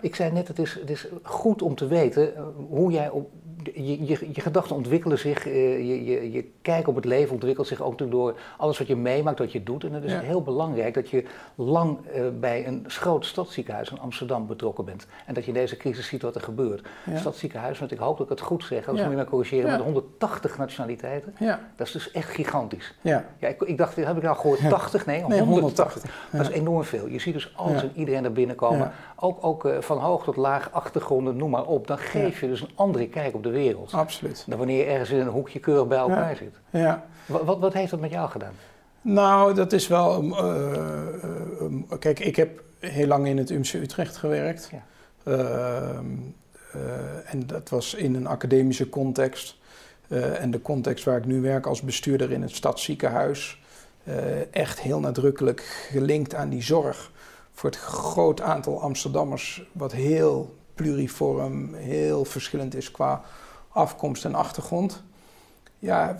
Ik 0.00 0.14
zei 0.14 0.32
net, 0.32 0.48
het 0.48 0.58
is, 0.58 0.74
het 0.80 0.90
is 0.90 1.06
goed 1.22 1.62
om 1.62 1.74
te 1.74 1.86
weten 1.86 2.36
eh, 2.36 2.42
hoe 2.68 2.92
jij 2.92 3.10
op. 3.10 3.30
Je, 3.74 4.04
je, 4.06 4.18
je 4.32 4.40
gedachten 4.40 4.76
ontwikkelen 4.76 5.18
zich, 5.18 5.46
eh, 5.46 5.78
je, 5.88 6.04
je, 6.04 6.32
je 6.32 6.50
kijk 6.62 6.88
op 6.88 6.94
het 6.94 7.04
leven 7.04 7.32
ontwikkelt 7.32 7.66
zich 7.66 7.80
ook 7.80 8.10
door 8.10 8.34
alles 8.58 8.78
wat 8.78 8.86
je 8.86 8.96
meemaakt, 8.96 9.38
wat 9.38 9.52
je 9.52 9.62
doet. 9.62 9.84
En 9.84 9.92
het 9.92 10.04
is 10.04 10.12
Ja. 10.12 10.20
heel 10.20 10.42
belangrijk 10.42 10.94
dat 10.94 11.10
je 11.10 11.24
lang 11.54 11.98
eh, 12.12 12.22
bij 12.40 12.66
een 12.66 12.84
groot 12.86 13.26
stadsziekenhuis 13.26 13.90
in 13.90 14.00
Amsterdam 14.00 14.46
betrokken 14.46 14.84
bent. 14.84 15.06
En 15.26 15.34
dat 15.34 15.42
je 15.44 15.48
in 15.48 15.56
deze 15.58 15.76
crisis 15.76 16.06
ziet 16.06 16.22
wat 16.22 16.34
er 16.34 16.40
gebeurt. 16.40 16.86
Ja. 17.10 17.16
Stadsziekenhuis, 17.18 17.78
want 17.78 17.90
ik 17.90 17.98
hoop 17.98 18.16
dat 18.18 18.26
ik 18.26 18.32
het 18.38 18.40
goed 18.46 18.64
zeg, 18.64 18.78
anders 18.78 18.98
Ja. 18.98 19.02
moet 19.04 19.10
je 19.10 19.16
mij 19.16 19.24
corrigeren, 19.30 19.70
met 19.70 19.80
180 19.80 20.58
nationaliteiten. 20.58 21.34
Dat 21.76 21.86
is 21.86 21.92
dus 21.92 22.10
echt 22.10 22.30
gigantisch. 22.30 22.94
Ja. 23.00 23.24
Ja, 23.38 23.48
ik, 23.48 23.62
ik 23.62 23.78
dacht, 23.78 23.96
heb 23.96 24.16
ik 24.16 24.22
nou 24.22 24.36
gehoord 24.36 24.68
80? 24.68 25.06
Nee, 25.06 25.24
Nee, 25.28 25.40
180. 25.40 26.02
180. 26.02 26.28
Dat 26.32 26.40
is 26.40 26.48
enorm 26.48 26.84
veel. 26.84 27.06
Je 27.08 27.18
ziet 27.18 27.34
dus 27.34 27.52
alles 27.56 27.82
en 27.82 27.90
iedereen 27.94 28.24
er 28.24 28.32
binnenkomen. 28.32 28.78
Ja. 28.78 28.92
Ook, 29.16 29.44
ook 29.44 29.64
eh, 29.64 29.80
van 29.80 29.98
hoog 29.98 30.24
tot 30.24 30.36
laag, 30.36 30.72
achtergronden, 30.72 31.36
noem 31.36 31.50
maar 31.50 31.64
op. 31.64 31.86
Dan 31.86 31.98
geef 31.98 32.40
je 32.40 32.46
dus 32.48 32.60
een 32.60 32.68
andere 32.74 33.08
kijk 33.08 33.34
op 33.34 33.42
de 33.42 33.50
wereld. 33.54 33.92
Absoluut. 33.92 34.44
Dan 34.46 34.58
wanneer 34.58 34.78
je 34.78 34.84
ergens 34.84 35.10
in 35.10 35.18
een 35.20 35.26
hoekje 35.26 35.60
keurig 35.60 35.86
bij 35.86 35.98
elkaar 35.98 36.30
Ja. 36.30 36.36
zit. 36.36 36.54
Ja. 36.70 37.04
Wat, 37.26 37.44
wat, 37.44 37.58
wat 37.58 37.72
heeft 37.72 37.90
dat 37.90 38.00
met 38.00 38.10
jou 38.10 38.28
gedaan? 38.30 38.52
Nou, 39.00 39.54
dat 39.54 39.72
is 39.72 39.88
wel. 39.88 40.14
um, 40.16 40.32
eh, 40.32 41.24
eh, 41.24 41.60
um, 41.60 41.86
kijk, 41.98 42.20
ik 42.20 42.36
heb 42.36 42.62
heel 42.78 43.06
lang 43.06 43.26
in 43.26 43.38
het 43.38 43.50
UMC 43.50 43.72
Utrecht 43.72 44.16
gewerkt. 44.16 44.70
Ja. 44.72 44.82
Ehm, 45.32 46.06
eh, 46.72 47.32
en 47.32 47.46
dat 47.46 47.68
was 47.68 47.94
in 47.94 48.14
een 48.14 48.26
academische 48.26 48.88
context. 48.88 49.56
Eh, 50.08 50.42
en 50.42 50.50
de 50.50 50.62
context 50.62 51.04
waar 51.04 51.16
ik 51.16 51.24
nu 51.26 51.40
werk 51.40 51.66
als 51.66 51.80
bestuurder 51.82 52.32
in 52.32 52.42
het 52.42 52.54
stadsziekenhuis. 52.54 53.62
echt 54.50 54.80
heel 54.80 55.00
nadrukkelijk 55.00 55.60
gelinkt 55.90 56.34
aan 56.34 56.48
die 56.48 56.62
zorg 56.62 57.10
voor 57.52 57.70
het 57.70 57.78
groot 57.78 58.40
aantal 58.40 58.80
Amsterdammers, 58.80 59.62
wat 59.72 59.92
heel 59.92 60.54
pluriform, 60.74 61.74
heel 61.74 62.24
verschillend 62.24 62.74
is 62.74 62.90
qua 62.90 63.22
afkomst 63.68 64.24
en 64.24 64.34
achtergrond. 64.34 65.02
Ja, 65.78 66.16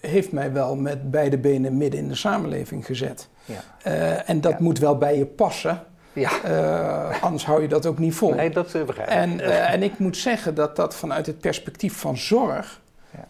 heeft 0.00 0.32
mij 0.32 0.52
wel 0.52 0.76
met 0.76 1.10
beide 1.10 1.38
benen 1.38 1.76
midden 1.76 2.00
in 2.00 2.08
de 2.08 2.14
samenleving 2.14 2.86
gezet. 2.86 3.28
Ja. 3.44 3.60
Eh, 3.82 4.28
en 4.28 4.40
dat 4.40 4.52
Ja. 4.52 4.58
moet 4.60 4.78
wel 4.78 4.98
bij 4.98 5.18
je 5.18 5.26
passen, 5.26 5.82
Ja, 6.12 6.42
eh, 6.42 7.22
anders 7.22 7.44
hou 7.46 7.62
je 7.62 7.68
dat 7.68 7.86
ook 7.86 7.98
niet 7.98 8.14
vol. 8.14 8.34
nee, 8.34 8.50
dat 8.50 8.74
eh, 8.74 8.82
begrijp 8.84 9.08
ik. 9.08 9.14
En, 9.14 9.40
en 9.66 9.82
ik 9.82 9.98
moet 9.98 10.16
zeggen 10.16 10.54
dat 10.54 10.76
dat 10.76 10.94
vanuit 10.94 11.26
het 11.26 11.38
perspectief 11.40 11.96
van 11.96 12.16
zorg, 12.16 12.80
Ja. 13.10 13.24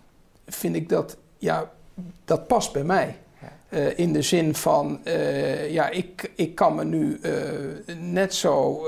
vind 0.47 0.77
ik 0.77 0.89
dat, 0.89 1.17
ja, 1.39 1.71
dat 2.25 2.47
past 2.47 2.73
bij 2.73 2.85
mij. 2.85 3.17
Eh, 3.68 3.98
in 3.98 4.12
de 4.12 4.22
zin 4.22 4.55
van, 4.55 5.00
eh, 5.05 5.72
ja, 5.72 5.88
ik, 5.90 6.31
ik 6.35 6.55
kan 6.55 6.74
me 6.74 6.85
nu 6.85 7.18
eh, 7.22 7.33
net 7.98 8.35
zo 8.35 8.87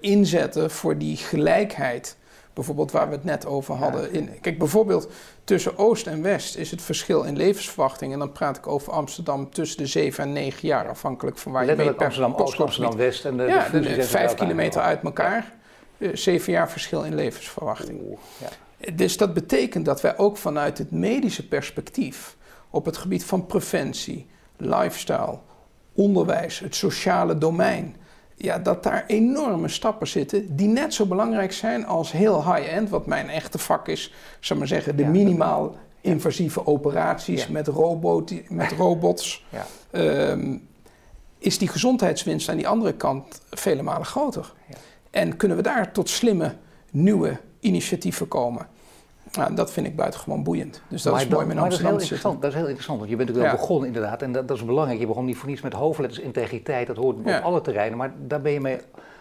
inzetten 0.00 0.70
voor 0.70 0.98
die 0.98 1.16
gelijkheid. 1.16 2.16
Bijvoorbeeld 2.52 2.90
waar 2.90 3.08
we 3.08 3.14
het 3.14 3.24
net 3.24 3.46
over 3.46 3.74
hadden. 3.74 4.12
In, 4.12 4.40
kijk, 4.40 4.58
bijvoorbeeld 4.58 5.08
tussen 5.44 5.78
Oost 5.78 6.06
en 6.06 6.22
West 6.22 6.56
is 6.56 6.70
het 6.70 6.82
verschil 6.82 7.22
in 7.22 7.36
levensverwachting. 7.36 8.12
En 8.12 8.18
dan 8.18 8.32
praat 8.32 8.56
ik 8.56 8.66
over 8.66 8.92
Amsterdam 8.92 9.50
tussen 9.50 9.78
de 9.78 9.86
7 9.86 10.24
en 10.24 10.32
9 10.32 10.68
jaar, 10.68 10.88
afhankelijk 10.88 11.38
van 11.38 11.52
waar 11.52 11.66
je 11.66 11.74
mee 11.76 11.94
per 11.94 12.04
Amsterdam 12.04 12.34
Oost, 12.34 12.60
Amsterdam 12.60 12.96
West 12.96 13.24
en 13.24 13.36
de, 13.36 13.42
ja, 13.42 13.68
de, 13.68 14.02
vijf 14.02 14.34
kilometer 14.34 14.80
uit 14.80 15.02
elkaar. 15.02 15.54
Zeven 16.12 16.52
jaar 16.52 16.70
verschil 16.70 17.02
in 17.02 17.14
levensverwachting. 17.14 18.00
Oeh, 18.02 18.18
ja. 18.40 18.92
Dus 18.92 19.16
dat 19.16 19.34
betekent 19.34 19.84
dat 19.84 20.00
wij 20.00 20.18
ook 20.18 20.36
vanuit 20.36 20.78
het 20.78 20.90
medische 20.90 21.48
perspectief 21.48 22.36
op 22.70 22.84
het 22.84 22.96
gebied 22.96 23.24
van 23.24 23.46
preventie, 23.46 24.26
lifestyle, 24.56 25.38
onderwijs, 25.92 26.58
het 26.58 26.74
sociale 26.74 27.38
domein. 27.38 27.96
Ja, 28.36 28.58
dat 28.58 28.82
daar 28.82 29.04
enorme 29.06 29.68
stappen 29.68 30.06
zitten 30.06 30.56
die 30.56 30.68
net 30.68 30.94
zo 30.94 31.06
belangrijk 31.06 31.52
zijn 31.52 31.86
als 31.86 32.12
heel 32.12 32.54
high-end, 32.54 32.90
wat 32.90 33.06
mijn 33.06 33.28
echte 33.28 33.58
vak 33.58 33.88
is, 33.88 34.14
zou 34.40 34.58
maar 34.58 34.68
zeggen, 34.68 34.96
de 34.96 35.04
minimaal 35.04 35.74
invasieve 36.00 36.66
operaties 36.66 37.48
met, 37.48 37.66
robot, 37.66 38.50
met 38.50 38.72
robots. 38.72 39.44
Ja. 39.48 39.66
Ehm, 39.90 40.56
is 41.38 41.58
die 41.58 41.68
gezondheidswinst 41.68 42.48
aan 42.48 42.56
die 42.56 42.68
andere 42.68 42.94
kant 42.94 43.40
vele 43.50 43.82
malen 43.82 44.06
groter. 44.06 44.52
En 45.10 45.36
kunnen 45.36 45.56
we 45.56 45.62
daar 45.62 45.92
tot 45.92 46.08
slimme 46.08 46.54
nieuwe 46.90 47.40
initiatieven 47.60 48.28
komen? 48.28 48.68
Nou, 49.32 49.54
dat 49.54 49.72
vind 49.72 49.86
ik 49.86 49.96
buitengewoon 49.96 50.42
boeiend. 50.42 50.82
Dus 50.88 51.02
dat 51.02 51.20
is 51.20 51.28
mooi 51.28 51.46
met 51.46 51.56
Amsterdam 51.56 51.92
dat 51.92 52.02
is, 52.02 52.08
heel 52.08 52.18
interessant, 52.18 52.42
dat 52.42 52.50
is 52.50 52.56
heel 52.56 52.66
interessant, 52.66 52.98
want 52.98 53.10
je 53.10 53.16
bent 53.16 53.28
natuurlijk 53.28 53.54
wel 53.54 53.60
begonnen 53.60 53.86
inderdaad. 53.86 54.22
En 54.22 54.32
dat, 54.32 54.48
dat, 54.48 54.56
is 54.56 54.64
belangrijk. 54.64 55.00
Je 55.00 55.06
begon 55.06 55.24
niet 55.24 55.36
voor 55.36 55.48
niets 55.48 55.60
met 55.60 55.72
hoofdletters 55.72 56.20
integriteit. 56.20 56.86
Dat 56.86 56.96
hoort 56.96 57.16
op 57.18 57.40
alle 57.42 57.60
terreinen. 57.60 57.98
Maar 57.98 58.12
daar 58.26 58.40
ben 58.40 58.52
je 58.52 58.60
mee, 58.60 58.78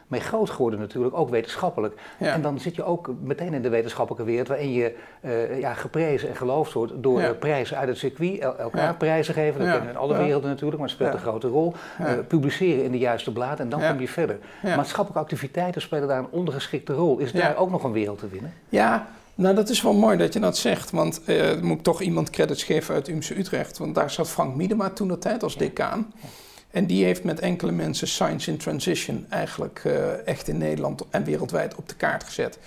mee 0.07 0.19
groot 0.19 0.49
geworden 0.49 0.79
natuurlijk, 0.79 1.17
ook 1.17 1.29
wetenschappelijk. 1.29 1.99
En 2.17 2.41
dan 2.41 2.59
zit 2.59 2.75
je 2.75 2.83
ook 2.83 3.11
meteen 3.21 3.53
in 3.53 3.61
de 3.61 3.69
wetenschappelijke 3.69 4.25
wereld... 4.25 4.47
waarin 4.47 4.71
je 4.71 4.95
uh, 5.21 5.59
ja, 5.59 5.73
geprezen 5.73 6.29
en 6.29 6.35
geloofd 6.35 6.73
wordt 6.73 6.93
door 6.95 7.21
uh, 7.21 7.29
prijzen 7.39 7.77
uit 7.77 7.87
het 7.87 7.97
circuit. 7.97 8.39
elkaar 8.39 8.95
prijzen 8.95 9.33
geven, 9.33 9.59
dat 9.59 9.69
kennen 9.69 9.85
we 9.85 9.93
in 9.93 9.99
alle 9.99 10.17
werelden 10.17 10.49
natuurlijk, 10.49 10.79
maar 10.79 10.87
het 10.87 10.97
speelt 10.97 11.13
een 11.13 11.19
grote 11.19 11.47
rol. 11.47 11.73
Uh, 12.01 12.11
publiceren 12.27 12.83
in 12.83 12.91
de 12.91 12.97
juiste 12.97 13.31
blaad 13.31 13.59
en 13.59 13.69
dan 13.69 13.81
kom 13.89 13.99
je 13.99 14.07
verder. 14.07 14.37
Maatschappelijke 14.61 15.19
activiteiten 15.19 15.81
spelen 15.81 16.07
daar 16.07 16.19
een 16.19 16.31
ondergeschikte 16.31 16.93
rol. 16.93 17.17
Is 17.17 17.31
daar 17.31 17.57
ook 17.57 17.69
nog 17.69 17.83
een 17.83 17.91
wereld 17.91 18.19
te 18.19 18.27
winnen? 18.27 18.53
Ja, 18.69 19.07
nou, 19.37 19.55
dat 19.55 19.69
is 19.69 19.81
wel 19.81 19.93
mooi 19.93 20.17
dat 20.17 20.33
je 20.33 20.39
dat 20.39 20.57
zegt, 20.57 20.91
want 20.91 21.21
uh, 21.25 21.61
moet 21.61 21.77
ik 21.77 21.83
toch 21.83 22.01
iemand 22.01 22.29
credits 22.29 22.63
geven 22.63 22.93
uit 22.95 23.07
UMC 23.07 23.29
Utrecht. 23.29 23.77
Want 23.77 23.95
daar 23.95 24.11
zat 24.11 24.29
Frank 24.29 24.55
Miedema 24.55 24.89
toen 24.89 25.07
de 25.07 25.17
tijd 25.17 25.43
als 25.43 25.57
decaan. 25.57 26.13
En 26.71 26.85
die 26.85 27.03
heeft 27.03 27.23
met 27.23 27.39
enkele 27.39 27.71
mensen 27.71 28.07
Science 28.07 28.51
in 28.51 28.57
Transition 28.57 29.25
eigenlijk 29.29 29.81
uh, 29.85 30.27
echt 30.27 30.47
in 30.47 30.57
Nederland 30.57 31.03
en 31.09 31.23
wereldwijd 31.23 31.75
op 31.75 31.89
de 31.89 31.95
kaart 31.95 32.23
gezet. 32.23 32.59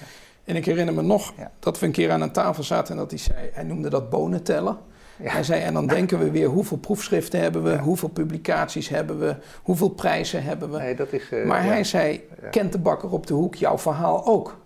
En 0.45 0.57
ik 0.57 0.65
herinner 0.65 0.95
me 0.95 1.03
nog 1.03 1.33
dat 1.59 1.79
we 1.79 1.87
een 1.87 1.93
keer 1.93 2.11
aan 2.11 2.21
een 2.21 2.33
tafel 2.33 2.63
zaten 2.63 2.95
en 2.95 3.01
dat 3.01 3.11
hij 3.11 3.19
zei, 3.19 3.51
hij 3.53 3.65
noemde 3.65 3.89
dat 3.89 4.11
bonen 4.11 4.43
tellen. 4.43 4.79
Hij 5.23 5.43
zei, 5.43 5.63
en 5.63 5.75
dan 5.75 5.87
denken 5.87 6.19
we 6.19 6.31
weer 6.31 6.49
hoeveel 6.49 6.77
proefschriften 6.77 7.41
hebben 7.41 7.63
we, 7.63 7.79
hoeveel 7.79 8.09
publicaties 8.09 8.89
hebben 8.89 9.19
we, 9.19 9.37
hoeveel 9.63 9.89
prijzen 9.89 10.43
hebben 10.43 10.71
we. 10.71 10.79
Nee, 10.79 10.95
dat 10.95 11.13
is, 11.13 11.31
uh, 11.31 11.47
maar 11.47 11.65
hij 11.65 11.85
zei, 11.85 12.29
kent 12.51 12.73
de 12.73 12.79
bakker 12.79 13.11
op 13.11 13.27
de 13.27 13.35
hoek 13.35 13.55
jouw 13.55 13.79
verhaal 13.79 14.27
ook? 14.27 14.60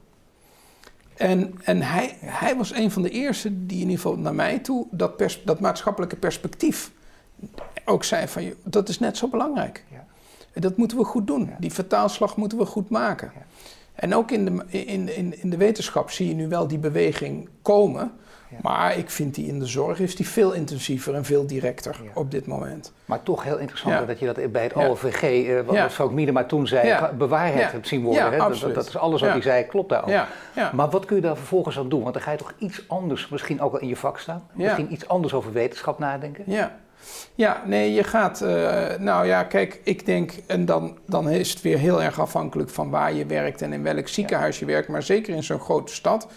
En, 1.16 1.55
en 1.64 1.83
hij, 1.83 2.16
hij 2.20 2.57
was 2.57 2.74
een 2.74 2.90
van 2.90 3.03
de 3.03 3.11
eerste 3.11 3.66
die 3.66 3.81
in 3.81 3.88
ieder 3.88 3.96
geval 3.96 4.16
naar 4.16 4.35
mij 4.35 4.59
toe 4.59 4.87
dat, 4.90 5.16
pers, 5.16 5.42
dat 5.44 5.61
maatschappelijke 5.61 6.16
perspectief 6.16 6.90
ook 7.85 8.05
zei 8.05 8.29
van 8.29 8.53
dat 8.62 8.88
is 8.88 8.98
net 8.98 9.16
zo 9.16 9.29
belangrijk. 9.29 9.85
Ja. 9.90 10.05
Dat 10.61 10.77
moeten 10.77 10.98
we 10.98 11.05
goed 11.05 11.27
doen. 11.27 11.50
Die 11.59 11.72
vertaalslag 11.72 12.37
moeten 12.37 12.59
we 12.59 12.64
goed 12.64 12.88
maken. 12.88 13.33
Ja. 13.35 13.42
En 13.94 14.14
ook 14.14 14.31
in 14.31 14.44
de, 14.44 14.64
in, 14.68 15.16
in, 15.16 15.42
in 15.42 15.50
de 15.50 15.57
wetenschap 15.57 16.11
zie 16.11 16.29
je 16.29 16.35
nu 16.35 16.48
wel 16.48 16.68
die 16.68 16.79
beweging 16.79 17.48
komen. 17.62 18.12
Maar 18.62 18.96
ik 18.96 19.10
vind 19.10 19.34
die 19.34 19.46
in 19.46 19.58
de 19.58 19.66
zorg 19.66 20.00
is 20.00 20.16
die 20.16 20.28
veel 20.28 20.52
intensiever 20.52 21.14
en 21.14 21.24
veel 21.24 21.46
directer 21.46 21.96
op 22.14 22.30
dit 22.30 22.46
moment. 22.46 22.92
Maar 23.04 23.22
toch 23.22 23.42
heel 23.42 23.58
interessant 23.58 24.06
dat 24.06 24.18
je 24.18 24.26
dat 24.26 24.52
bij 24.52 24.62
het 24.62 24.74
OVG, 24.74 25.22
uh, 25.22 25.58
eh, 25.58 25.66
wat 25.66 25.74
ja. 25.74 25.90
Frank 25.90 26.10
Miedema 26.10 26.44
toen 26.44 26.66
zei, 26.66 27.08
bewaarheid 27.18 27.72
hebt 27.72 27.88
zien 27.88 28.02
worden. 28.02 28.30
Hè? 28.30 28.38
Dat, 28.38 28.74
dat, 28.74 28.86
is 28.86 28.96
alles 28.96 29.20
wat 29.20 29.30
hij 29.30 29.42
zei, 29.42 29.66
klopt 29.66 29.88
daar 29.88 30.02
ook. 30.02 30.26
Maar 30.72 30.90
wat 30.90 31.04
kun 31.04 31.16
je 31.16 31.22
daar 31.22 31.36
vervolgens 31.36 31.78
aan 31.78 31.88
doen? 31.88 32.02
Want 32.02 32.14
dan 32.14 32.22
ga 32.22 32.30
je 32.30 32.36
toch 32.36 32.54
iets 32.58 32.84
anders, 32.88 33.28
misschien 33.28 33.60
ook 33.60 33.72
wel 33.72 33.80
in 33.80 33.88
je 33.88 33.96
vak 33.96 34.18
staan. 34.18 34.42
Misschien 34.52 34.92
iets 34.92 35.08
anders 35.08 35.34
over 35.34 35.52
wetenschap 35.52 35.98
nadenken. 35.98 36.44
Ja. 36.46 36.82
Ja, 37.34 37.62
nee, 37.66 37.92
je 37.92 38.04
gaat. 38.04 38.42
Uh, 38.42 38.48
nou 38.98 39.26
ja, 39.26 39.42
kijk, 39.42 39.80
ik 39.84 40.06
denk. 40.06 40.32
En 40.46 40.64
dan, 40.64 40.98
dan 41.06 41.30
is 41.30 41.50
het 41.50 41.62
weer 41.62 41.78
heel 41.78 42.02
erg 42.02 42.20
afhankelijk 42.20 42.70
van 42.70 42.90
waar 42.90 43.12
je 43.12 43.26
werkt 43.26 43.62
en 43.62 43.72
in 43.72 43.82
welk 43.82 44.08
ziekenhuis 44.08 44.58
je 44.58 44.64
werkt. 44.64 44.88
Maar 44.88 45.02
zeker 45.02 45.34
in 45.34 45.42
zo'n 45.42 45.60
grote 45.60 45.94
stad 45.94 46.28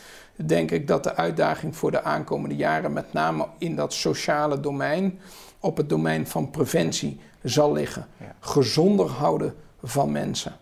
denk 0.45 0.71
ik 0.71 0.87
dat 0.87 1.03
de 1.03 1.15
uitdaging 1.15 1.75
voor 1.75 1.91
de 1.91 2.03
aankomende 2.03 2.55
jaren 2.55 2.93
met 2.93 3.13
name 3.13 3.47
in 3.57 3.75
dat 3.75 3.93
sociale 3.93 4.59
domein, 4.59 5.19
op 5.59 5.77
het 5.77 5.89
domein 5.89 6.27
van 6.27 6.49
preventie, 6.49 7.19
zal 7.43 7.71
liggen. 7.71 8.07
Gezonder 8.39 9.07
houden 9.07 9.55
van 9.83 10.11
mensen. 10.11 10.55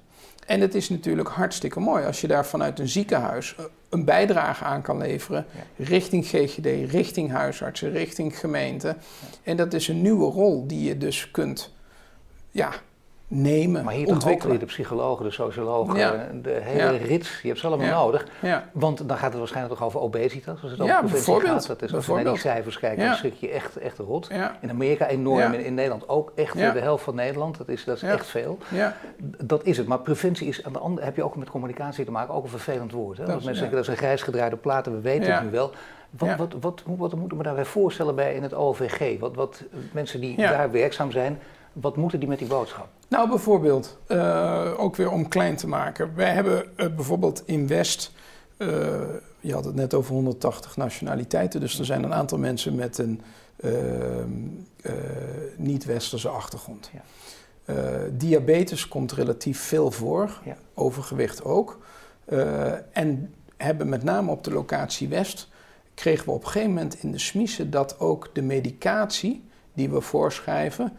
En 0.45 0.61
het 0.61 0.75
is 0.75 0.89
natuurlijk 0.89 1.29
hartstikke 1.29 1.79
mooi 1.79 2.05
als 2.05 2.21
je 2.21 2.27
daar 2.27 2.45
vanuit 2.45 2.79
een 2.79 2.87
ziekenhuis 2.87 3.55
eh, 3.55 3.65
een 3.89 4.05
bijdrage 4.05 4.63
aan 4.63 4.81
kan 4.81 4.97
leveren 4.97 5.45
richting 5.77 6.25
GGD, 6.25 6.91
richting 6.91 7.31
huisartsen, 7.31 7.91
richting 7.91 8.39
gemeente. 8.39 8.95
En 9.43 9.57
dat 9.57 9.73
is 9.73 9.87
een 9.87 10.01
nieuwe 10.01 10.31
rol 10.31 10.67
die 10.67 10.83
je 10.83 10.97
dus 10.97 11.31
kunt 11.31 11.73
ja, 12.51 12.71
nemen, 13.27 13.83
Maar 13.83 13.93
hier 13.93 14.07
ontwikkelen. 14.07 14.53
Ook 14.53 14.59
de 14.59 14.65
psychologen, 14.65 15.25
de 15.25 15.31
sociologen, 15.31 16.41
de 16.41 16.59
hele 16.61 16.97
rits, 16.97 17.41
je 17.41 17.47
hebt 17.47 17.59
ze 17.59 17.67
allemaal 17.67 18.03
nodig. 18.03 18.27
Want 18.71 19.07
dan 19.07 19.17
gaat 19.17 19.29
het 19.29 19.37
waarschijnlijk 19.37 19.75
toch 19.75 19.87
over 19.87 19.99
obesitas, 19.99 20.61
als 20.61 20.71
het 20.71 20.81
over 20.81 20.95
preventie 20.95 21.47
gaat. 21.47 21.67
Dat 21.67 21.81
is, 21.81 21.93
als 21.93 22.05
je 22.05 22.13
naar 22.13 22.23
die 22.23 22.37
cijfers 22.37 22.79
kijkt, 22.79 23.01
dan 23.01 23.15
schrik 23.15 23.33
je 23.33 23.49
echt, 23.49 23.77
echt 23.77 23.97
rot. 23.97 24.29
In 24.59 24.69
Amerika 24.69 25.07
enorm, 25.07 25.53
in, 25.53 25.65
in, 25.65 25.73
Nederland 25.73 26.09
ook 26.09 26.31
echt 26.35 26.53
de 26.53 26.79
helft 26.79 27.03
van 27.03 27.15
Nederland. 27.15 27.57
Dat 27.57 27.67
is, 27.67 27.83
dat 27.83 27.95
is 27.95 28.03
echt 28.03 28.25
veel. 28.25 28.57
Dat 29.43 29.63
is 29.63 29.77
het. 29.77 29.87
Maar 29.87 29.99
preventie 29.99 30.47
is, 30.47 30.63
aan 30.63 30.73
de 30.73 30.79
andere, 30.79 31.05
heb 31.05 31.15
je 31.15 31.23
ook 31.23 31.35
met 31.35 31.49
communicatie 31.49 32.05
te 32.05 32.11
maken, 32.11 32.33
ook 32.33 32.43
een 32.43 32.49
vervelend 32.49 32.91
woord. 32.91 33.17
Hè? 33.17 33.23
Als 33.23 33.33
mensen 33.33 33.55
zeggen 33.55 33.75
dat 33.75 33.83
is 33.83 33.87
een 33.87 33.97
grijs 33.97 34.21
gedraaide 34.21 34.55
platen, 34.55 34.91
we 34.91 34.99
weten 35.01 35.33
het 35.33 35.43
nu 35.43 35.49
wel. 35.49 35.71
Wat, 36.09 36.37
wat, 36.37 36.55
wat, 36.59 36.83
wat, 36.85 37.15
moeten 37.15 37.37
we 37.37 37.43
daarbij 37.43 37.65
voorstellen 37.65 38.15
bij 38.15 38.35
in 38.35 38.43
het 38.43 38.53
OVG? 38.53 39.19
Wat, 39.19 39.35
wat 39.35 39.63
mensen 39.91 40.21
die 40.21 40.37
daar 40.37 40.71
werkzaam 40.71 41.11
zijn, 41.11 41.39
wat 41.81 41.95
moeten 41.95 42.19
die 42.19 42.29
met 42.29 42.39
die 42.39 42.47
boodschap? 42.47 42.87
Nou, 43.07 43.29
bijvoorbeeld, 43.29 43.97
uh, 44.07 44.71
ook 44.77 44.95
weer 44.95 45.11
om 45.11 45.27
klein 45.27 45.55
te 45.55 45.67
maken. 45.67 46.15
Wij 46.15 46.33
hebben 46.33 46.65
uh, 46.77 46.95
bijvoorbeeld 46.95 47.43
in 47.45 47.67
West, 47.67 48.11
uh, 48.57 48.67
je 49.39 49.53
had 49.53 49.65
het 49.65 49.75
net 49.75 49.93
over 49.93 50.13
180 50.13 50.77
nationaliteiten, 50.77 51.59
dus 51.59 51.79
er 51.79 51.85
zijn 51.85 52.03
een 52.03 52.13
aantal 52.13 52.37
mensen 52.37 52.75
met 52.75 52.97
een 52.97 53.21
niet-westerse 55.57 56.29
achtergrond. 56.29 56.91
Ja. 56.93 57.01
diabetes 58.11 58.87
komt 58.87 59.11
relatief 59.11 59.59
veel 59.59 59.91
voor, 59.91 60.41
ja. 60.45 60.55
overgewicht 60.73 61.43
ook. 61.43 61.79
en 62.91 63.33
hebben 63.57 63.89
met 63.89 64.03
name 64.03 64.31
op 64.31 64.43
de 64.43 64.51
locatie 64.51 65.07
West, 65.07 65.47
kregen 65.93 66.25
we 66.25 66.31
op 66.31 66.43
een 66.43 66.49
gegeven 66.49 66.73
moment 66.73 67.03
in 67.03 67.11
de 67.11 67.19
smiezen 67.19 67.69
dat 67.71 67.99
ook 67.99 68.29
de 68.33 68.41
medicatie 68.41 69.43
die 69.73 69.89
we 69.89 70.01
voorschrijven, 70.01 70.97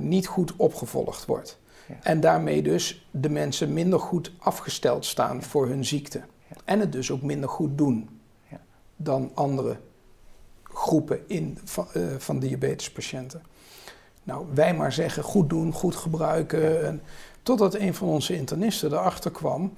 niet 0.00 0.26
goed 0.26 0.56
opgevolgd 0.56 1.26
wordt. 1.26 1.58
En 2.02 2.20
daarmee 2.20 2.62
dus 2.62 3.06
de 3.10 3.28
mensen 3.28 3.72
minder 3.72 4.00
goed 4.00 4.32
afgesteld 4.38 5.04
staan 5.04 5.42
voor 5.42 5.68
hun 5.68 5.84
ziekte. 5.84 6.20
En 6.64 6.80
het 6.80 6.92
dus 6.92 7.10
ook 7.10 7.22
minder 7.22 7.48
goed 7.48 7.78
doen 7.78 8.20
ja. 8.50 8.60
dan 8.96 9.30
andere 9.34 9.76
groepen 10.62 11.28
in, 11.28 11.58
van, 11.64 11.86
uh, 11.96 12.14
van 12.18 12.38
diabetespatiënten. 12.38 13.42
Nou, 14.22 14.46
wij 14.54 14.74
maar 14.74 14.92
zeggen 14.92 15.22
goed 15.22 15.50
doen, 15.50 15.72
goed 15.72 15.96
gebruiken. 15.96 16.86
En, 16.86 17.02
totdat 17.42 17.74
een 17.74 17.94
van 17.94 18.08
onze 18.08 18.34
internisten 18.34 18.92
erachter 18.92 19.30
kwam 19.30 19.72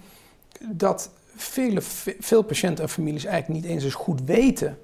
dat 0.70 1.10
vele, 1.34 1.80
veel 2.20 2.42
patiënten 2.42 2.84
en 2.84 2.90
families 2.90 3.24
eigenlijk 3.24 3.62
niet 3.62 3.72
eens 3.72 3.84
eens 3.84 3.94
goed 3.94 4.20
weten 4.24 4.78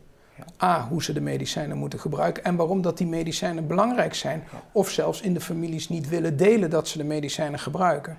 A, 0.63 0.87
hoe 0.89 1.03
ze 1.03 1.13
de 1.13 1.21
medicijnen 1.21 1.77
moeten 1.77 1.99
gebruiken 1.99 2.45
en 2.45 2.57
waarom 2.57 2.83
dat 2.83 2.99
die 2.99 3.07
medicijnen 3.07 3.67
belangrijk 3.67 4.15
zijn. 4.15 4.45
Of 4.73 4.91
zelfs 4.91 5.21
in 5.21 5.35
de 5.35 5.41
families 5.41 5.89
niet 5.89 6.09
willen 6.09 6.37
delen 6.37 6.71
dat 6.71 6.89
ze 6.89 6.99
de 6.99 7.05
medicijnen 7.05 7.59
gebruiken. 7.59 8.19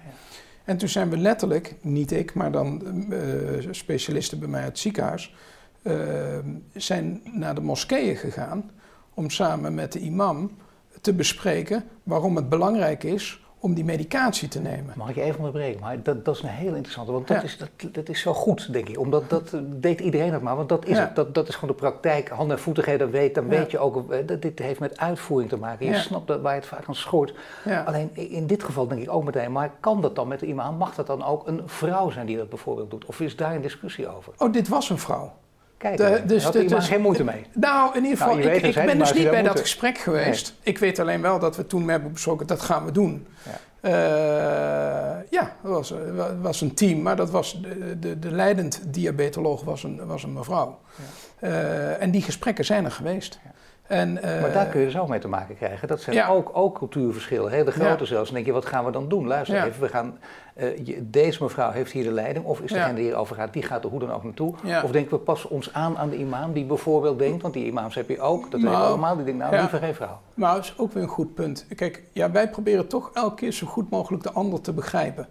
En 0.64 0.78
toen 0.78 0.90
zijn 0.90 1.10
we 1.10 1.18
letterlijk, 1.18 1.76
niet 1.82 2.12
ik, 2.12 2.34
maar 2.34 2.52
dan 2.52 2.82
uh, 3.10 3.20
specialisten 3.72 4.40
bij 4.40 4.48
mij 4.48 4.62
uit 4.62 4.70
het 4.70 4.80
ziekenhuis, 4.80 5.36
uh, 5.84 5.96
zijn 6.74 7.22
naar 7.24 7.56
de 7.56 7.62
moskeeën 7.62 8.16
gegaan 8.16 8.72
om 9.14 9.30
samen 9.30 9.74
met 9.74 9.92
de 9.92 10.00
imam 10.00 10.52
te 11.02 11.14
bespreken 11.14 11.84
waarom 12.04 12.36
het 12.36 12.50
belangrijk 12.50 13.04
is 13.04 13.43
om 13.64 13.74
die 13.74 13.84
medicatie 13.86 14.48
te 14.48 14.60
nemen. 14.60 14.94
Mag 14.96 15.10
ik 15.10 15.16
je 15.16 15.22
even 15.22 15.38
onderbreken? 15.38 15.82
Maar 15.82 16.04
dat, 16.04 16.26
dat 16.26 16.36
is 16.36 16.42
een 16.42 16.50
heel 16.50 16.74
interessante, 16.74 17.12
want 17.12 17.28
dat, 17.28 17.44
is, 17.44 17.58
dat, 17.58 17.70
dat 17.92 18.10
is 18.10 18.20
zo 18.20 18.34
goed, 18.34 18.74
denk 18.74 18.90
ik. 18.90 19.00
Omdat 19.00 19.30
dat 19.30 19.52
deed 19.66 20.00
iedereen 20.00 20.32
dat 20.32 20.42
maar, 20.42 20.56
want 20.56 20.70
dat 20.70 20.86
is, 20.86 20.98
het, 20.98 21.16
dat, 21.16 21.34
dat 21.34 21.48
is 21.48 21.56
gewoon 21.56 21.70
de 21.76 21.82
praktijk. 21.82 22.30
Hand- 22.30 22.52
en 22.52 22.60
voetigheid, 22.60 23.00
dat 23.00 23.10
weet, 23.10 23.36
dan 23.36 23.48
weet 23.48 23.72
je 23.72 23.80
ook, 23.80 24.12
eh, 24.12 24.28
dat 24.28 24.42
dit 24.42 24.60
heeft 24.60 24.80
met 24.80 24.98
uitvoering 24.98 25.50
te 25.50 25.58
maken. 25.58 25.86
Je 25.86 25.96
snapt 25.96 26.28
dat, 26.28 26.42
waar 26.42 26.56
het 26.56 26.66
vaak 26.66 26.88
aan 26.88 26.96
schort. 26.96 27.34
Alleen 27.86 28.16
in 28.16 28.48
dit 28.48 28.64
geval 28.64 28.88
denk 28.88 29.02
ik 29.02 29.12
ook 29.12 29.24
meteen, 29.24 29.52
maar 29.52 29.72
kan 29.80 30.02
dat 30.02 30.16
dan 30.16 30.28
met 30.28 30.40
de 30.40 30.46
imam? 30.46 30.76
Mag 30.78 30.96
dat 30.96 31.08
dan 31.08 31.24
ook 31.24 31.48
een 31.48 31.62
vrouw 31.66 32.10
zijn 32.10 32.26
die 32.26 32.38
dat 32.38 32.50
bijvoorbeeld 32.50 32.90
doet? 32.92 33.06
Of 33.06 33.20
is 33.20 33.36
daar 33.36 33.56
een 33.56 33.62
discussie 33.62 34.08
over? 34.16 34.34
Oh, 34.38 34.54
dit 34.54 34.68
was 34.68 34.90
een 34.90 34.98
vrouw. 35.00 35.32
Kijk, 35.84 35.98
de, 35.98 36.22
dus, 36.26 36.44
had 36.44 36.54
dus, 36.54 36.88
geen 36.88 37.02
moeite 37.02 37.24
mee? 37.24 37.46
Nou, 37.54 37.96
in 37.96 38.04
ieder 38.04 38.18
geval, 38.18 38.36
nou, 38.36 38.50
ik, 38.50 38.62
ik 38.62 38.86
ben 38.86 39.00
dus 39.00 39.14
niet 39.14 39.30
bij 39.30 39.42
dat 39.42 39.60
gesprek 39.60 39.98
geweest. 39.98 40.54
Ik 40.62 40.78
weet 40.78 41.00
alleen 41.00 41.22
wel 41.22 41.40
dat 41.40 41.56
we 41.56 41.68
toen 41.68 41.90
hebben 41.90 42.12
besproken, 42.12 42.48
dat 42.48 42.62
gaan 42.62 42.86
we 42.86 42.92
doen. 42.92 43.28
Ja. 43.44 43.60
Uh, 43.86 43.92
ja, 45.30 45.56
dat 45.64 45.72
was, 45.72 45.94
was 46.42 46.62
een 46.62 46.74
team, 46.74 47.02
maar 47.02 47.16
dat 47.16 47.30
was 47.30 47.62
de, 47.62 48.00
de, 48.00 48.20
de 48.20 48.32
leidend 48.32 48.82
diabetoloog 48.86 49.64
was 49.64 49.84
een, 49.84 50.06
was 50.06 50.24
een 50.24 50.34
mevrouw. 50.34 50.80
Ja. 51.42 51.48
Uh, 51.48 52.02
en 52.02 52.12
die 52.12 52.22
gesprekken 52.22 52.66
zijn 52.66 52.86
er 52.86 52.92
geweest. 52.92 53.40
Ja. 53.44 53.52
En, 53.88 54.18
uh, 54.18 54.42
maar 54.42 54.52
daar 54.52 54.66
kun 54.66 54.80
je 54.80 54.86
dus 54.86 54.98
ook 54.98 55.08
mee 55.08 55.20
te 55.20 55.28
maken 55.28 55.56
krijgen. 55.56 55.88
Dat 55.88 56.02
zijn 56.02 56.28
ook, 56.28 56.50
ook 56.54 56.78
cultuurverschillen, 56.78 57.52
hele 57.52 57.72
grote 57.72 58.06
zelfs. 58.06 58.26
Dan 58.26 58.34
denk 58.34 58.46
je, 58.46 58.52
wat 58.52 58.66
gaan 58.66 58.86
we 58.86 58.92
dan 58.92 59.10
doen? 59.10 59.28
Luister 59.28 59.66
even, 59.66 59.82
we 59.82 59.88
gaan, 59.88 60.20
uh, 60.56 61.00
deze 61.02 61.44
mevrouw 61.44 61.72
heeft 61.72 61.92
hier 61.92 62.04
de 62.04 62.12
leiding, 62.12 62.46
of 62.46 62.62
is 62.62 62.72
degene 62.72 62.94
die 62.94 63.04
hierover 63.04 63.36
gaat, 63.36 63.54
die 63.54 63.64
gaat 63.64 63.84
er 63.84 63.90
hoe 63.90 64.00
dan 64.00 64.12
ook 64.12 64.24
naartoe? 64.24 64.54
Of 64.84 64.92
denken 64.92 65.18
we 65.18 65.24
passen 65.24 65.50
ons 65.50 65.74
aan 65.74 65.98
aan 65.98 66.10
de 66.10 66.18
imam 66.18 66.54
die 66.54 66.66
bijvoorbeeld 66.66 67.20
denkt, 67.20 67.42
want 67.42 67.54
die 67.54 67.66
imams 67.66 67.96
heb 67.96 68.10
je 68.10 68.20
ook, 68.20 68.52
dat 68.52 68.62
nou, 68.62 68.76
allemaal, 68.76 69.16
die 69.16 69.26
denkt, 69.26 69.40
nou 69.40 69.56
liever 69.56 69.80
geen 69.80 69.96
vrouw. 69.96 70.20
Maar 70.34 70.56
dat 70.56 70.64
is 70.64 70.74
ook 70.78 70.92
weer 70.92 71.04
een 71.04 71.10
goed 71.10 71.34
punt. 71.34 71.66
Kijk, 71.76 72.04
ja, 72.12 72.32
wij 72.32 72.50
proberen 72.50 72.88
toch 72.88 73.12
elke 73.14 73.36
keer 73.36 73.52
zo 73.52 73.68
goed 73.68 73.90
mogelijk 73.90 74.24
de 74.24 74.32
ander 74.32 74.62
te 74.62 74.74
begrijpen. 74.74 75.28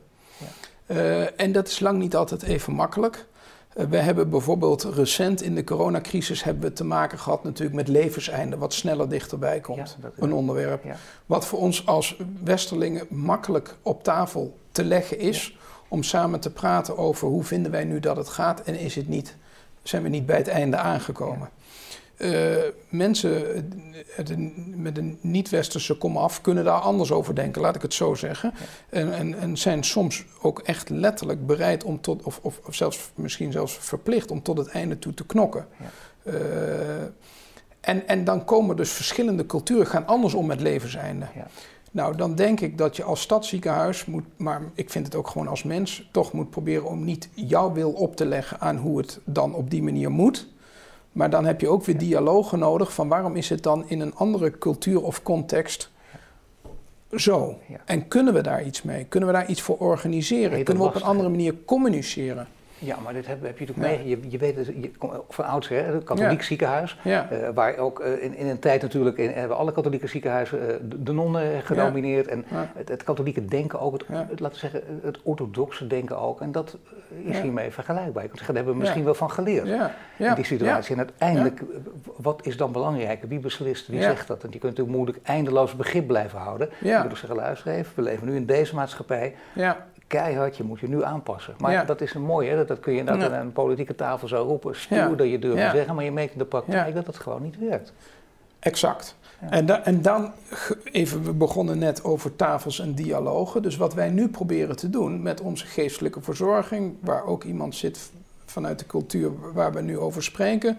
Uh, 0.87 1.41
en 1.41 1.53
dat 1.53 1.69
is 1.69 1.81
lang 1.81 1.99
niet 1.99 2.17
altijd 2.17 2.43
even 2.43 2.73
makkelijk. 2.73 3.27
Eh, 3.75 3.87
we 3.87 3.97
hebben 3.97 4.31
bijvoorbeeld 4.31 4.83
recent 4.83 5.43
in 5.43 5.55
de 5.55 5.65
coronacrisis 5.65 6.43
hebben 6.43 6.63
we 6.63 6.73
te 6.73 6.85
maken 6.85 7.19
gehad 7.19 7.45
natuurlijk 7.45 7.77
met 7.77 7.89
levenseinde, 7.89 8.57
wat 8.57 8.73
sneller 8.73 9.09
dichterbij 9.09 9.61
komt. 9.61 9.97
een 10.17 10.33
onderwerp. 10.33 10.85
Wat 11.27 11.47
voor 11.47 11.59
ons 11.59 11.87
als 11.87 12.17
Westerlingen 12.45 13.07
makkelijk 13.09 13.77
op 13.83 14.05
tafel 14.05 14.59
te 14.73 14.85
leggen 14.85 15.19
is. 15.19 15.57
Om 15.89 16.03
samen 16.03 16.41
te 16.41 16.51
praten 16.51 16.97
over 16.97 17.29
hoe 17.29 17.45
vinden 17.45 17.73
wij 17.73 17.85
nu 17.85 18.01
dat 18.01 18.17
het 18.17 18.29
gaat 18.29 18.63
en 18.63 18.79
is 18.79 18.95
het 18.95 19.09
niet, 19.09 19.37
zijn 19.83 20.03
we 20.03 20.09
niet 20.09 20.27
bij 20.27 20.37
het 20.37 20.49
einde 20.49 20.77
aangekomen. 20.77 21.49
Uh, 22.19 22.57
mensen 22.89 23.43
met 24.77 24.99
een 24.99 25.19
niet-westerse 25.21 25.95
komaf 25.95 26.41
kunnen 26.41 26.65
daar 26.65 26.81
anders 26.81 27.13
over 27.13 27.35
denken, 27.35 27.63
laat 27.63 27.75
ik 27.75 27.83
het 27.83 27.95
zo 27.95 28.15
zeggen. 28.15 28.55
En, 28.89 29.15
en, 29.15 29.39
en, 29.39 29.57
zijn 29.57 29.85
soms 29.85 30.25
ook 30.43 30.59
echt 30.59 30.89
letterlijk 30.89 31.47
bereid 31.47 31.85
om 31.85 32.01
tot, 32.01 32.23
of, 32.23 32.41
of, 32.43 32.61
of, 32.67 32.75
zelfs 32.75 33.11
misschien 33.15 33.53
zelfs 33.53 33.79
verplicht 33.81 34.31
om 34.31 34.43
tot 34.43 34.59
het 34.59 34.69
einde 34.69 34.99
toe 34.99 35.15
te 35.15 35.27
knokken. 35.27 35.67
Ja. 35.79 36.33
Uh, 36.33 37.03
en, 37.81 38.09
en 38.09 38.25
dan 38.25 38.45
komen 38.45 38.77
dus 38.77 38.91
verschillende 38.91 39.47
culturen, 39.47 39.87
gaan 39.87 40.07
anders 40.07 40.35
om 40.35 40.47
met 40.47 40.61
levenseinde. 40.61 41.27
Ja. 41.35 41.47
Nou, 41.93 42.17
dan 42.17 42.35
denk 42.35 42.61
ik 42.61 42.79
dat 42.79 42.97
je 42.97 43.03
als 43.03 43.21
stadsziekenhuis 43.21 44.05
moet, 44.05 44.25
maar 44.37 44.63
ik 44.75 44.91
vind 44.91 45.07
het 45.07 45.15
ook 45.15 45.29
gewoon 45.29 45.49
als 45.49 45.63
mens, 45.63 46.09
toch 46.13 46.33
moet 46.33 46.51
proberen 46.51 46.87
om 46.87 47.05
niet 47.05 47.29
jouw 47.35 47.73
wil 47.73 47.91
op 47.91 48.17
te 48.17 48.27
leggen 48.27 48.61
aan 48.61 48.77
hoe 48.77 48.99
het 48.99 49.21
dan 49.25 49.55
op 49.55 49.71
die 49.71 49.83
manier 49.83 50.11
moet. 50.11 50.49
Maar 51.13 51.31
dan 51.31 51.45
heb 51.45 51.61
je 51.61 51.69
ook 51.69 51.85
weer 51.85 51.99
dialogen 51.99 52.59
nodig 52.59 52.93
van 52.93 53.09
waarom 53.09 53.37
is 53.37 53.49
het 53.49 53.63
dan 53.63 53.85
in 53.89 54.01
een 54.01 54.15
andere 54.15 54.59
cultuur 54.59 55.03
of 55.03 55.23
context 55.23 55.91
zo? 57.17 57.59
En 57.85 58.09
kunnen 58.09 58.35
we 58.35 58.41
daar 58.41 58.65
iets 58.65 58.83
mee? 58.83 59.05
Kunnen 59.05 59.29
we 59.29 59.35
daar 59.35 59.49
iets 59.49 59.61
voor 59.61 59.77
organiseren? 59.77 60.65
Kunnen 60.65 60.83
we 60.83 60.89
op 60.89 60.95
een 60.95 61.03
andere 61.03 61.29
manier 61.29 61.55
communiceren? 61.65 62.49
Ja, 62.85 62.97
maar 63.03 63.13
dit 63.13 63.27
heb, 63.27 63.43
heb 63.43 63.59
je 63.59 63.67
natuurlijk 63.67 63.97
mee. 63.97 64.09
Je, 64.09 64.31
je 64.31 64.39
weet 64.39 64.57
het 64.57 64.67
je, 64.67 64.91
van 65.29 65.45
oudsher, 65.45 65.87
het 65.87 66.05
katholiek 66.05 66.43
ziekenhuis. 66.43 66.99
Uh, 67.05 67.21
waar 67.55 67.77
ook 67.77 68.01
uh, 68.01 68.23
in, 68.23 68.37
in 68.37 68.47
een 68.47 68.59
tijd 68.59 68.83
natuurlijk 68.83 69.17
in, 69.17 69.31
hebben 69.31 69.57
alle 69.57 69.73
katholieke 69.73 70.07
ziekenhuizen 70.07 70.59
uh, 70.61 70.75
de, 70.99 71.13
nonnen 71.13 71.63
genomineerd. 71.63 72.27
En 72.27 72.45
het, 72.49 72.89
het, 72.89 73.03
katholieke 73.03 73.45
denken 73.45 73.81
ook, 73.81 73.93
het, 73.93 74.05
het, 74.09 74.41
laten 74.41 74.61
we 74.61 74.69
zeggen, 74.71 74.83
het 75.03 75.19
orthodoxe 75.23 75.87
denken 75.87 76.19
ook. 76.19 76.41
En 76.41 76.53
dat 76.53 76.77
is 77.25 77.39
hiermee 77.39 77.71
vergelijkbaar. 77.71 78.25
Ik 78.25 78.31
zeggen, 78.31 78.55
daar 78.55 78.57
hebben 78.57 78.75
we 78.75 78.81
misschien 78.81 79.05
wel 79.05 79.15
van 79.15 79.31
geleerd 79.31 79.69
in 80.17 80.35
die 80.35 80.45
situatie. 80.45 80.93
En 80.93 80.99
uiteindelijk, 80.99 81.63
wat 82.17 82.47
is 82.47 82.57
dan 82.57 82.73
belangrijker? 82.73 83.29
Wie 83.29 83.39
beslist? 83.39 83.89
Wie 83.89 84.03
zegt 84.03 84.27
dat? 84.27 84.45
En 84.45 84.51
je 84.51 84.59
kunt 84.59 84.63
natuurlijk 84.77 84.97
moeilijk 84.97 85.19
eindeloos 85.27 85.77
begrip 85.77 86.07
blijven 86.07 86.39
houden. 86.39 86.69
Ja. 86.81 87.03
Je 87.03 87.09
moet 87.09 87.19
zeggen, 87.19 87.37
luister 87.37 87.73
even, 87.73 87.93
we 87.95 88.03
leven 88.03 88.27
nu 88.27 88.37
in 88.37 88.47
deze 88.47 88.75
maatschappij. 88.75 89.35
Ja 89.55 89.87
keihard, 90.19 90.57
je 90.57 90.63
moet 90.63 90.81
je 90.81 90.89
nu 90.89 91.05
aanpassen. 91.05 91.55
Maar 91.59 91.87
dat 91.87 92.01
is 92.01 92.15
een 92.15 92.23
mooie, 92.23 92.51
hè? 92.51 92.65
dat 92.65 92.81
kun 92.81 92.93
je 92.93 92.99
inderdaad 92.99 93.31
ja. 93.31 93.37
aan 93.37 93.47
een 93.47 93.53
politieke 93.53 93.95
tafel 93.95 94.29
zo 94.29 94.43
roepen, 94.43 94.77
stuur 94.77 95.17
dat 95.17 95.31
je 95.31 95.39
durft 95.39 95.63
te 95.63 95.77
zeggen, 95.77 95.95
maar 95.95 96.05
je 96.05 96.13
merkt 96.13 96.33
in 96.33 96.39
de 96.39 96.45
praktijk 96.45 96.95
dat 96.95 97.07
het 97.07 97.19
gewoon 97.19 97.43
niet 97.43 97.59
werkt. 97.59 97.93
Exact. 98.59 99.17
En, 99.51 99.85
en, 99.85 100.03
dan, 100.03 100.33
even, 100.93 101.25
we 101.25 101.33
begonnen 101.33 101.79
net 101.79 102.05
over 102.05 102.37
tafels 102.37 102.81
en 102.81 102.95
dialogen. 102.95 103.63
Dus 103.63 103.77
wat 103.77 103.95
wij 103.95 104.11
nu 104.11 104.29
proberen 104.29 104.77
te 104.77 104.91
doen 104.91 105.23
met 105.23 105.41
onze 105.41 105.67
geestelijke 105.67 106.21
verzorging, 106.21 106.95
waar 107.01 107.25
ook 107.25 107.45
iemand 107.45 107.75
zit 107.75 108.11
vanuit 108.45 108.79
de 108.79 108.87
cultuur 108.87 109.31
waar 109.53 109.73
we 109.73 109.81
nu 109.81 109.99
over 109.99 110.23
spreken, 110.23 110.79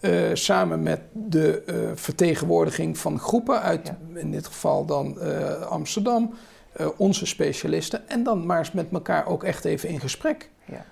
uh, 0.00 0.30
samen 0.32 0.82
met 0.82 1.00
de 1.12 1.62
uh, 1.66 1.74
vertegenwoordiging 1.94 2.98
van 2.98 3.18
groepen 3.18 3.60
uit, 3.60 3.92
in 4.14 4.30
dit 4.30 4.46
geval 4.46 4.84
dan 4.84 5.16
uh, 5.22 5.60
Amsterdam, 5.60 6.34
uh, 6.80 6.88
onze 6.96 7.26
specialisten 7.26 8.08
en 8.08 8.22
dan 8.22 8.46
maar 8.46 8.58
eens 8.58 8.72
met 8.72 8.86
elkaar 8.92 9.26
ook 9.26 9.44
echt 9.44 9.64
even 9.64 9.88
in 9.88 10.00
gesprek. 10.00 10.50
Ja. 10.64 10.84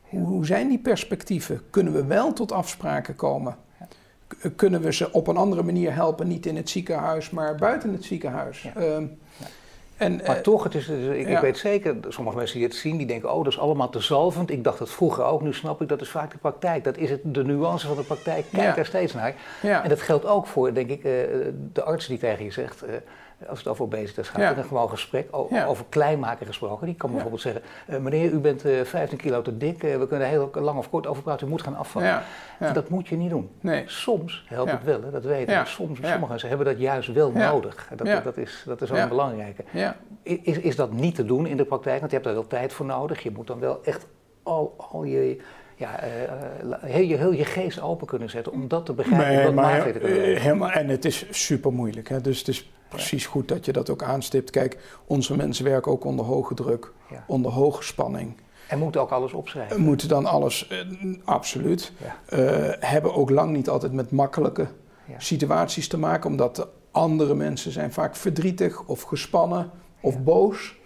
Hoe, 0.00 0.26
hoe, 0.26 0.46
zijn 0.46 0.68
die 0.68 0.78
perspectieven? 0.78 1.62
Kunnen 1.70 1.92
we 1.92 2.04
wel 2.04 2.32
tot 2.32 2.52
afspraken 2.52 3.16
komen? 3.16 3.56
Eh, 4.42 4.50
kunnen 4.56 4.80
we 4.80 4.92
ze 4.92 5.12
op 5.12 5.26
een 5.26 5.36
andere 5.36 5.62
manier 5.62 5.94
helpen, 5.94 6.28
niet 6.28 6.46
in 6.46 6.56
het 6.56 6.70
ziekenhuis, 6.70 7.30
maar 7.30 7.54
buiten 7.54 7.92
het 7.92 8.04
ziekenhuis? 8.04 8.68
Uh, 8.76 8.96
en, 9.96 10.16
maar 10.26 10.36
uh, 10.36 10.42
toch, 10.42 10.64
het 10.64 10.74
is, 10.74 10.88
ik, 10.88 11.28
ik, 11.28 11.38
weet 11.38 11.58
zeker, 11.58 11.96
sommige 12.08 12.36
mensen 12.36 12.56
die 12.58 12.66
het 12.66 12.76
zien, 12.76 12.96
die 12.96 13.06
denken, 13.06 13.32
oh, 13.32 13.44
dat 13.44 13.52
is 13.52 13.58
allemaal 13.58 13.88
te 13.88 14.00
zalvend. 14.00 14.50
Ik 14.50 14.64
dacht 14.64 14.78
dat 14.78 14.90
vroeger 14.90 15.24
ook, 15.24 15.42
nu 15.42 15.54
snap 15.54 15.82
ik, 15.82 15.88
dat 15.88 16.00
is 16.00 16.08
vaak 16.08 16.30
de 16.30 16.38
praktijk. 16.38 16.84
Dat 16.84 16.96
is 16.96 17.10
het, 17.10 17.20
de 17.24 17.44
nuance 17.44 17.86
van 17.86 17.96
de 17.96 18.02
praktijk, 18.02 18.46
kijk 18.52 18.76
daar 18.76 18.86
steeds 18.86 19.14
naar. 19.14 19.34
En 19.62 19.88
dat 19.88 20.00
geldt 20.00 20.26
ook 20.26 20.46
voor, 20.46 20.74
denk 20.74 20.90
ik, 20.90 21.02
de 21.72 21.82
arts 21.82 22.06
die 22.06 22.18
tegen 22.18 22.44
je 22.44 22.50
zegt, 22.50 22.84
als 23.48 23.58
het 23.58 23.68
over 23.68 23.84
obesitas 23.84 24.28
gaat, 24.28 24.40
ja. 24.40 24.56
een 24.56 24.64
gewoon 24.64 24.90
gesprek 24.90 25.28
over 25.66 25.84
klein 25.88 26.18
maken 26.18 26.46
gesproken. 26.46 26.86
Die 26.86 26.94
kan 26.94 27.10
bijvoorbeeld 27.10 27.40
zeggen, 27.42 27.62
uh, 27.90 27.98
meneer, 27.98 28.30
u 28.30 28.38
bent 28.38 28.64
uh, 28.64 28.80
eh, 28.80 28.86
15 28.86 29.18
kilo 29.18 29.42
te 29.42 29.56
dik, 29.56 29.82
uh, 29.82 29.96
we 29.96 30.06
kunnen 30.06 30.26
er 30.26 30.32
heel 30.32 30.50
lang 30.54 30.78
of 30.78 30.90
kort 30.90 31.06
over 31.06 31.22
praten, 31.22 31.46
u 31.46 31.50
moet 31.50 31.62
gaan 31.62 31.76
afvallen. 31.76 32.22
Dat 32.72 32.88
moet 32.88 33.08
je 33.08 33.16
niet 33.16 33.30
doen. 33.30 33.50
Nee. 33.60 33.82
Soms 33.86 34.44
helpt 34.48 34.70
het 34.70 34.84
wel, 34.84 35.02
hè, 35.02 35.10
dat 35.10 35.24
weten 35.24 35.58
we. 35.58 35.66
Soms, 35.66 35.98
sommige 36.00 36.26
mensen 36.28 36.48
hebben 36.48 36.66
dat 36.66 36.78
juist 36.78 37.12
wel 37.12 37.30
nodig. 37.30 37.88
Dat, 37.96 38.24
dat, 38.24 38.36
is, 38.36 38.62
dat 38.66 38.82
is 38.82 38.90
wel 38.90 39.00
een 39.00 39.08
belangrijke. 39.08 39.64
Is, 40.22 40.58
is 40.58 40.76
dat 40.76 40.92
niet 40.92 41.14
te 41.14 41.24
doen 41.24 41.46
in 41.46 41.56
de 41.56 41.64
praktijk, 41.64 41.98
want 41.98 42.10
je 42.10 42.16
hebt 42.16 42.28
daar 42.28 42.38
wel 42.38 42.46
tijd 42.46 42.72
voor 42.72 42.86
nodig. 42.86 43.22
Je 43.22 43.30
moet 43.30 43.46
dan 43.46 43.58
wel 43.58 43.80
echt 43.84 44.06
al, 44.42 44.74
al 44.90 45.04
je 45.04 45.40
ja, 45.80 46.04
uh, 46.04 46.10
heel, 46.80 47.04
je, 47.04 47.16
heel 47.16 47.32
je 47.32 47.44
geest 47.44 47.80
open 47.80 48.06
kunnen 48.06 48.30
zetten 48.30 48.52
om 48.52 48.68
dat 48.68 48.86
te 48.86 48.92
begrijpen. 48.92 49.42
Nee, 49.44 49.52
maar, 49.52 49.92
te 49.92 49.98
kunnen 49.98 50.40
helemaal, 50.40 50.70
en 50.70 50.88
het 50.88 51.04
is 51.04 51.26
super 51.30 51.72
moeilijk. 51.72 52.08
Hè? 52.08 52.20
Dus 52.20 52.38
het 52.38 52.48
is 52.48 52.70
precies 52.90 53.26
goed 53.26 53.48
dat 53.48 53.64
je 53.64 53.72
dat 53.72 53.90
ook 53.90 54.02
aanstipt. 54.02 54.50
Kijk, 54.50 54.78
onze 55.06 55.36
mensen 55.36 55.64
werken 55.64 55.92
ook 55.92 56.04
onder 56.04 56.24
hoge 56.24 56.54
druk, 56.54 56.92
onder 57.26 57.52
hoge 57.52 57.82
spanning. 57.82 58.36
En 58.68 58.78
moeten 58.78 59.00
ook 59.00 59.10
alles 59.10 59.32
opschrijven? 59.32 59.80
Moeten 59.80 60.08
dan 60.08 60.26
alles, 60.26 60.68
eh, 60.68 60.78
absoluut. 61.24 61.92
Ja. 61.96 62.38
Uh, 62.38 62.72
hebben 62.78 63.14
ook 63.14 63.30
lang 63.30 63.52
niet 63.52 63.68
altijd 63.68 63.92
met 63.92 64.10
makkelijke 64.10 64.66
situaties 65.18 65.88
te 65.88 65.98
maken, 65.98 66.30
omdat 66.30 66.68
andere 66.90 67.34
mensen 67.34 67.72
zijn 67.72 67.92
vaak 67.92 68.16
verdrietig 68.16 68.82
of 68.82 69.02
gespannen 69.02 69.70
of 70.00 70.22
boos. 70.22 70.76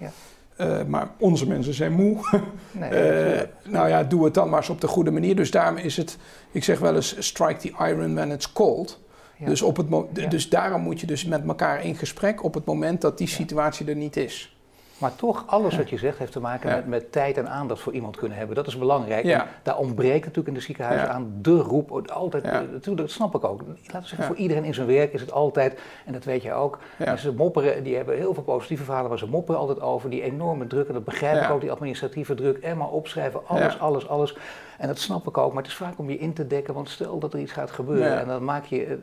Uh, 0.60 0.82
maar 0.84 1.10
onze 1.18 1.46
mensen 1.46 1.74
zijn 1.74 1.92
moe. 1.92 2.18
Nee, 2.72 3.46
nou 3.64 3.88
ja, 3.88 4.04
doe 4.04 4.24
het 4.24 4.34
dan 4.34 4.48
maar 4.48 4.58
eens 4.58 4.68
op 4.68 4.80
de 4.80 4.86
goede 4.86 5.10
manier. 5.10 5.36
Dus 5.36 5.50
daarom 5.50 5.76
is 5.76 5.96
het, 5.96 6.18
ik 6.50 6.64
zeg 6.64 6.78
wel 6.78 6.94
eens, 6.94 7.26
strike 7.26 7.60
the 7.60 7.84
iron 7.86 8.14
when 8.14 8.30
it's 8.30 8.52
cold. 8.52 9.00
Dus, 9.38 9.62
op 9.62 9.76
het 9.76 9.90
dus 10.30 10.48
daarom 10.48 10.82
moet 10.82 11.00
je 11.00 11.06
dus 11.06 11.24
met 11.24 11.46
elkaar 11.46 11.84
in 11.84 11.96
gesprek 11.96 12.44
op 12.44 12.54
het 12.54 12.64
moment 12.64 13.00
dat 13.00 13.18
die 13.18 13.26
situatie 13.26 13.86
er 13.86 13.96
niet 13.96 14.16
is. 14.16 14.53
Maar 14.98 15.14
toch, 15.16 15.44
alles 15.46 15.76
wat 15.76 15.90
je 15.90 15.98
zegt 15.98 16.18
heeft 16.18 16.32
te 16.32 16.40
maken 16.40 16.70
met, 16.70 16.86
met, 16.86 17.12
tijd 17.12 17.38
en 17.38 17.48
aandacht 17.48 17.80
voor 17.80 17.92
iemand 17.92 18.16
kunnen 18.16 18.38
hebben. 18.38 18.56
Dat 18.56 18.66
is 18.66 18.78
belangrijk. 18.78 19.24
En 19.24 19.46
daar 19.62 19.78
ontbreekt 19.78 20.20
natuurlijk 20.20 20.48
in 20.48 20.54
de 20.54 20.60
ziekenhuizen 20.60 21.10
aan 21.10 21.32
de 21.40 21.56
roep. 21.56 22.10
Altijd, 22.10 22.42
natuurlijk, 22.44 22.96
dat 22.96 23.10
snap 23.10 23.34
ik 23.34 23.44
ook. 23.44 23.62
Laten 23.62 24.00
we 24.00 24.06
zeggen, 24.06 24.26
voor 24.26 24.36
iedereen 24.36 24.64
in 24.64 24.74
zijn 24.74 24.86
werk 24.86 25.12
is 25.12 25.20
het 25.20 25.32
altijd, 25.32 25.80
en 26.04 26.12
dat 26.12 26.24
weet 26.24 26.42
je 26.42 26.52
ook, 26.52 26.78
ze 27.16 27.32
mopperen, 27.32 27.82
die 27.82 27.96
hebben 27.96 28.16
heel 28.16 28.34
veel 28.34 28.42
positieve 28.42 28.84
verhalen 28.84 29.08
waar 29.08 29.18
ze 29.18 29.28
mopperen 29.28 29.60
altijd 29.60 29.80
over. 29.80 30.10
Die 30.10 30.22
enorme 30.22 30.66
druk, 30.66 30.88
en 30.88 30.94
dat 30.94 31.04
begrijp 31.04 31.42
ik 31.42 31.50
ook, 31.50 31.60
die 31.60 31.72
administratieve 31.72 32.34
druk. 32.34 32.58
En 32.58 32.76
maar 32.76 32.90
opschrijven, 32.90 33.40
alles, 33.46 33.78
alles, 33.78 34.08
alles. 34.08 34.36
En 34.78 34.86
dat 34.86 34.98
snap 34.98 35.28
ik 35.28 35.38
ook, 35.38 35.52
maar 35.52 35.62
het 35.62 35.72
is 35.72 35.78
vaak 35.78 35.98
om 35.98 36.10
je 36.10 36.18
in 36.18 36.32
te 36.32 36.46
dekken, 36.46 36.74
want 36.74 36.88
stel 36.88 37.18
dat 37.18 37.32
er 37.32 37.40
iets 37.40 37.52
gaat 37.52 37.70
gebeuren 37.70 38.20
en 38.20 38.26
dan 38.26 38.44
maak 38.44 38.64
je 38.64 38.98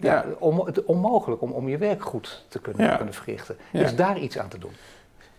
ja, 0.00 0.24
het 0.64 0.84
onmogelijk 0.84 1.42
om, 1.42 1.50
om 1.50 1.68
je 1.68 1.78
werk 1.78 2.02
goed 2.02 2.44
te 2.48 2.60
kunnen, 2.60 2.96
kunnen 2.96 3.14
verrichten. 3.14 3.56
Is 3.72 3.96
daar 3.96 4.18
iets 4.18 4.38
aan 4.38 4.48
te 4.48 4.58
doen? 4.58 4.72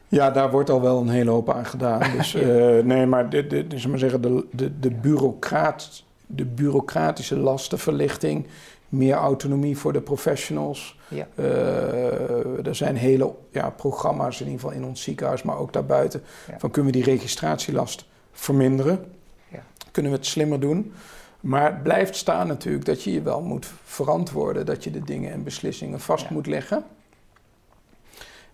Ja, 0.07 0.31
daar 0.31 0.51
wordt 0.51 0.69
al 0.69 0.81
wel 0.81 0.99
een 1.01 1.09
hele 1.09 1.29
hoop 1.31 1.49
aan 1.49 1.65
gedaan. 1.65 2.11
Dus 2.17 2.35
uh, 2.35 2.83
nee, 2.83 3.05
maar, 3.05 3.29
de, 3.29 3.47
de, 3.47 3.67
dus 3.67 3.87
maar 3.87 3.99
zeggen, 3.99 4.21
de, 4.21 4.45
de, 4.51 4.79
de, 4.79 4.91
bureaucraat, 4.91 6.03
de 6.25 6.45
bureaucratische 6.45 7.37
lastenverlichting, 7.37 8.45
meer 8.89 9.15
autonomie 9.15 9.77
voor 9.77 9.93
de 9.93 10.01
professionals. 10.01 10.99
Ja. 11.07 11.27
Uh, 11.35 12.65
er 12.67 12.75
zijn 12.75 12.95
hele 12.95 13.33
ja, 13.51 13.69
programma's, 13.69 14.39
in 14.39 14.45
ieder 14.45 14.61
geval 14.61 14.75
in 14.75 14.85
ons 14.85 15.01
ziekenhuis, 15.01 15.43
maar 15.43 15.57
ook 15.57 15.73
daarbuiten. 15.73 16.21
Van 16.57 16.71
kunnen 16.71 16.91
we 16.91 16.97
die 16.97 17.07
registratielast 17.07 18.05
verminderen? 18.31 19.05
Ja. 19.47 19.63
Kunnen 19.91 20.11
we 20.11 20.17
het 20.17 20.27
slimmer 20.27 20.59
doen? 20.59 20.93
Maar 21.39 21.71
het 21.71 21.83
blijft 21.83 22.15
staan 22.15 22.47
natuurlijk 22.47 22.85
dat 22.85 23.03
je 23.03 23.13
je 23.13 23.21
wel 23.21 23.41
moet 23.41 23.67
verantwoorden, 23.83 24.65
dat 24.65 24.83
je 24.83 24.91
de 24.91 25.03
dingen 25.03 25.31
en 25.31 25.43
beslissingen 25.43 25.99
vast 25.99 26.29
moet 26.29 26.47
leggen. 26.47 26.83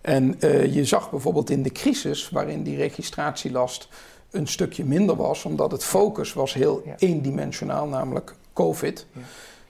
En 0.04 0.36
uh, 0.40 0.74
je 0.74 0.84
zag 0.84 1.10
bijvoorbeeld 1.10 1.50
in 1.50 1.62
de 1.62 1.72
crisis, 1.72 2.30
waarin 2.30 2.62
die 2.62 2.76
registratielast 2.76 3.88
een 4.30 4.46
stukje 4.46 4.84
minder 4.84 5.16
was, 5.16 5.44
omdat 5.44 5.70
het 5.70 5.84
focus 5.84 6.32
was 6.32 6.54
heel 6.54 6.82
eendimensionaal, 6.98 7.86
namelijk 7.86 8.34
COVID. 8.52 9.06
Ja. 9.12 9.20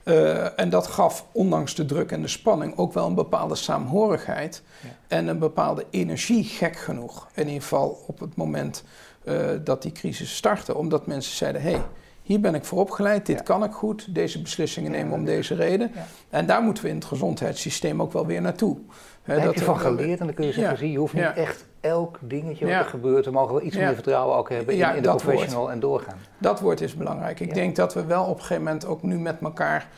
Uh, 0.05 0.61
en 0.61 0.71
dat 0.71 0.87
gaf, 0.87 1.27
ondanks 1.33 1.75
de 1.75 1.85
druk 1.85 2.11
en 2.11 2.21
de 2.23 2.29
spanning, 2.29 2.77
ook 2.77 2.93
wel 2.93 3.07
een 3.07 3.15
bepaalde 3.15 3.55
saamhorigheid 3.55 4.63
ja. 4.83 4.89
en 5.09 5.27
een 5.27 5.39
bepaalde 5.39 5.87
energie, 5.91 6.45
gek 6.45 6.77
genoeg. 6.77 7.29
In 7.35 7.47
ieder 7.47 7.63
geval 7.63 8.05
op 8.07 8.21
het 8.21 8.37
moment 8.37 8.85
uh, 9.25 9.35
dat 9.65 9.83
die 9.83 9.93
crisis 9.93 10.37
startte, 10.37 10.75
omdat 10.75 11.07
mensen 11.07 11.37
zeiden: 11.37 11.63
hé, 11.63 11.71
hey, 11.71 11.83
hier 12.23 12.41
ben 12.41 12.55
ik 12.55 12.65
voor 12.65 12.79
opgeleid, 12.79 13.27
dit 13.27 13.43
kan 13.43 13.65
ik 13.65 13.73
goed, 13.73 14.15
deze 14.15 14.43
beslissingen 14.43 14.91
nemen 14.91 15.13
om 15.13 15.25
deze 15.25 15.55
reden. 15.55 15.93
En 16.31 16.47
daar 16.47 16.63
moeten 16.63 16.85
we 16.85 16.89
in 16.89 16.95
het 16.95 17.05
gezondheidssysteem 17.05 18.03
ook 18.03 18.13
wel 18.13 18.27
weer 18.27 18.41
naartoe. 18.41 18.77
Heb 19.25 19.55
je 19.55 19.65
van 19.65 19.79
geleerd 19.79 20.21
en 20.21 20.27
dan 20.27 20.35
kun 20.35 20.47
je 20.47 20.53
zeggen, 20.53 20.79
zie, 20.79 20.91
je 20.91 20.99
hoeft 20.99 21.15
niet 21.15 21.33
echt 21.35 21.67
elk 21.81 22.19
dingetje 22.21 22.67
wat 22.67 22.75
er 22.75 22.85
gebeurt, 22.85 23.25
we 23.25 23.31
mogen 23.31 23.55
wel 23.55 23.63
iets 23.63 23.77
meer 23.77 23.95
vertrouwen 23.95 24.37
ook 24.37 24.49
hebben 24.49 24.75
in, 24.75 24.97
in 24.97 25.03
de 25.03 25.09
professional 25.09 25.71
en 25.71 25.81
doorgaan. 25.81 26.19
Dat 26.39 26.61
woord 26.61 26.81
is 26.81 26.95
belangrijk. 26.95 27.41
Ik 27.41 27.55
denk 27.55 27.77
dat 27.77 27.95
we 27.95 28.05
wel 28.05 28.25
op 28.25 28.35
een 28.37 28.41
gegeven 28.41 28.63
moment 28.63 28.87
ook 28.87 29.03
nu 29.03 29.19
met 29.19 29.37
elkaar, 29.43 29.89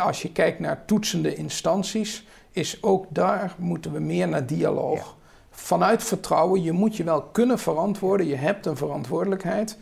als 0.00 0.22
je 0.22 0.32
kijkt 0.32 0.58
naar 0.58 0.84
toetsende 0.84 1.34
instanties, 1.34 2.26
is 2.50 2.82
ook 2.82 3.06
daar 3.08 3.54
moeten 3.58 3.92
we 3.92 4.00
meer 4.00 4.28
naar 4.28 4.46
dialoog. 4.46 5.16
Vanuit 5.50 6.02
vertrouwen, 6.02 6.62
je 6.62 6.72
moet 6.72 6.96
je 6.96 7.04
wel 7.04 7.22
kunnen 7.22 7.58
verantwoorden, 7.58 8.26
je 8.26 8.36
hebt 8.36 8.66
een 8.66 8.76
verantwoordelijkheid. 8.76 9.78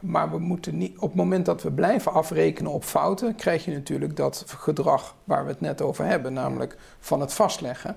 Maar 0.00 0.30
we 0.30 0.38
moeten 0.38 0.78
niet, 0.78 0.98
op 0.98 1.08
het 1.08 1.14
moment 1.14 1.46
dat 1.46 1.62
we 1.62 1.72
blijven 1.72 2.12
afrekenen 2.12 2.72
op 2.72 2.84
fouten, 2.84 3.34
krijg 3.34 3.64
je 3.64 3.72
natuurlijk 3.72 4.16
dat 4.16 4.44
gedrag 4.46 5.14
waar 5.24 5.44
we 5.44 5.50
het 5.50 5.60
net 5.60 5.82
over 5.82 6.04
hebben, 6.04 6.32
namelijk 6.32 6.76
van 6.98 7.20
het 7.20 7.32
vastleggen. 7.32 7.96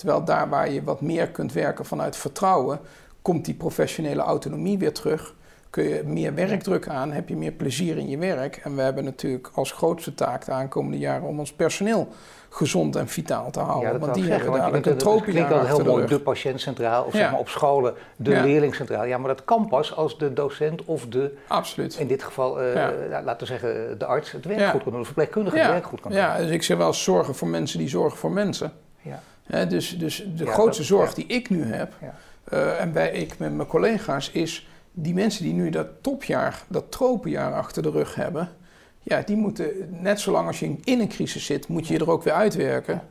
Terwijl 0.00 0.24
daar 0.24 0.48
waar 0.48 0.70
je 0.70 0.82
wat 0.82 1.00
meer 1.00 1.28
kunt 1.28 1.52
werken 1.52 1.84
vanuit 1.84 2.16
vertrouwen, 2.16 2.80
komt 3.22 3.44
die 3.44 3.54
professionele 3.54 4.20
autonomie 4.22 4.78
weer 4.78 4.92
terug. 4.92 5.34
Kun 5.70 5.84
je 5.84 6.02
meer 6.04 6.34
werkdruk 6.34 6.88
aan, 6.88 7.12
heb 7.12 7.28
je 7.28 7.36
meer 7.36 7.52
plezier 7.52 7.96
in 7.96 8.08
je 8.08 8.18
werk. 8.18 8.56
En 8.56 8.76
we 8.76 8.82
hebben 8.82 9.04
natuurlijk 9.04 9.50
als 9.54 9.72
grootste 9.72 10.14
taak 10.14 10.44
de 10.44 10.52
aankomende 10.52 10.98
jaren 10.98 11.28
om 11.28 11.38
ons 11.38 11.52
personeel 11.52 12.08
gezond 12.48 12.96
en 12.96 13.08
vitaal 13.08 13.50
te 13.50 13.60
houden. 13.60 13.92
Ja, 13.92 13.98
want 13.98 14.14
die 14.14 14.24
zeggen, 14.24 14.42
hebben 14.42 14.60
dadelijk 14.60 14.86
een 14.86 14.96
tropie 14.96 15.32
klinkt 15.32 15.52
al 15.52 15.64
heel 15.64 15.84
mooi, 15.84 16.06
de 16.06 16.20
patiënt 16.20 16.60
centraal, 16.60 17.04
of 17.04 17.12
zeg 17.12 17.30
maar 17.30 17.40
op 17.40 17.48
scholen 17.48 17.94
de 18.16 18.30
ja. 18.30 18.42
leerling 18.42 18.74
centraal. 18.74 19.04
Ja, 19.04 19.18
maar 19.18 19.28
dat 19.28 19.44
kan 19.44 19.68
pas 19.68 19.96
als 19.96 20.18
de 20.18 20.32
docent 20.32 20.84
of 20.84 21.06
de, 21.06 21.36
Absoluut. 21.46 21.96
in 21.98 22.06
dit 22.06 22.22
geval, 22.22 22.64
uh, 22.64 22.74
laten 23.10 23.38
we 23.38 23.46
zeggen, 23.46 23.98
de 23.98 24.04
arts 24.04 24.32
het 24.32 24.44
werk 24.44 24.70
goed 24.70 24.82
kan 24.82 24.92
doen, 24.92 25.00
de 25.00 25.06
verpleegkundige 25.06 25.58
het 25.58 25.66
werk 25.66 25.86
goed 25.86 26.00
kan 26.00 26.10
doen. 26.10 26.20
Ja, 26.20 26.36
dus 26.36 26.50
ik 26.50 26.62
zeg 26.62 26.76
wel 26.76 26.92
zorgen 26.92 27.34
voor 27.34 27.48
mensen 27.48 27.78
die 27.78 27.88
zorgen 27.88 28.18
voor 28.18 28.30
mensen. 28.30 28.72
Ja 29.02 29.20
dus, 29.68 29.98
dus 29.98 30.26
de 30.36 30.46
grootste 30.46 30.82
zorg 30.82 31.14
die 31.14 31.26
ik 31.26 31.50
nu 31.50 31.64
heb, 31.64 31.92
uh, 32.52 32.80
en 32.80 32.92
bij 32.92 33.10
ik 33.10 33.38
met 33.38 33.54
mijn 33.54 33.68
collega's, 33.68 34.30
is 34.30 34.68
die 34.92 35.14
mensen 35.14 35.44
die 35.44 35.52
nu 35.52 35.70
dat 35.70 35.86
topjaar, 36.00 36.62
dat 36.68 36.90
tropenjaar 36.90 37.54
achter 37.54 37.82
de 37.82 37.90
rug 37.90 38.14
hebben, 38.14 38.48
ja, 39.02 39.22
die 39.22 39.36
moeten, 39.36 39.70
net 40.00 40.20
zolang 40.20 40.46
als 40.46 40.60
je 40.60 40.76
in 40.84 41.00
een 41.00 41.08
crisis 41.08 41.44
zit, 41.44 41.68
moet 41.68 41.86
je 41.86 41.92
je 41.92 41.98
er 41.98 42.10
ook 42.10 42.22
weer 42.22 42.32
uitwerken. 42.32 43.02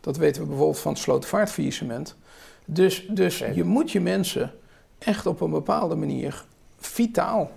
Dat 0.00 0.16
weten 0.16 0.42
we 0.42 0.48
bijvoorbeeld 0.48 0.78
van 0.78 0.92
het 0.92 1.00
slootvaartfaillissement. 1.00 2.16
Dus, 2.64 3.06
dus 3.10 3.38
je 3.38 3.64
moet 3.64 3.90
je 3.90 4.00
mensen 4.00 4.52
echt 4.98 5.26
op 5.26 5.40
een 5.40 5.50
bepaalde 5.50 5.94
manier 5.94 6.44
vitaal 6.78 7.50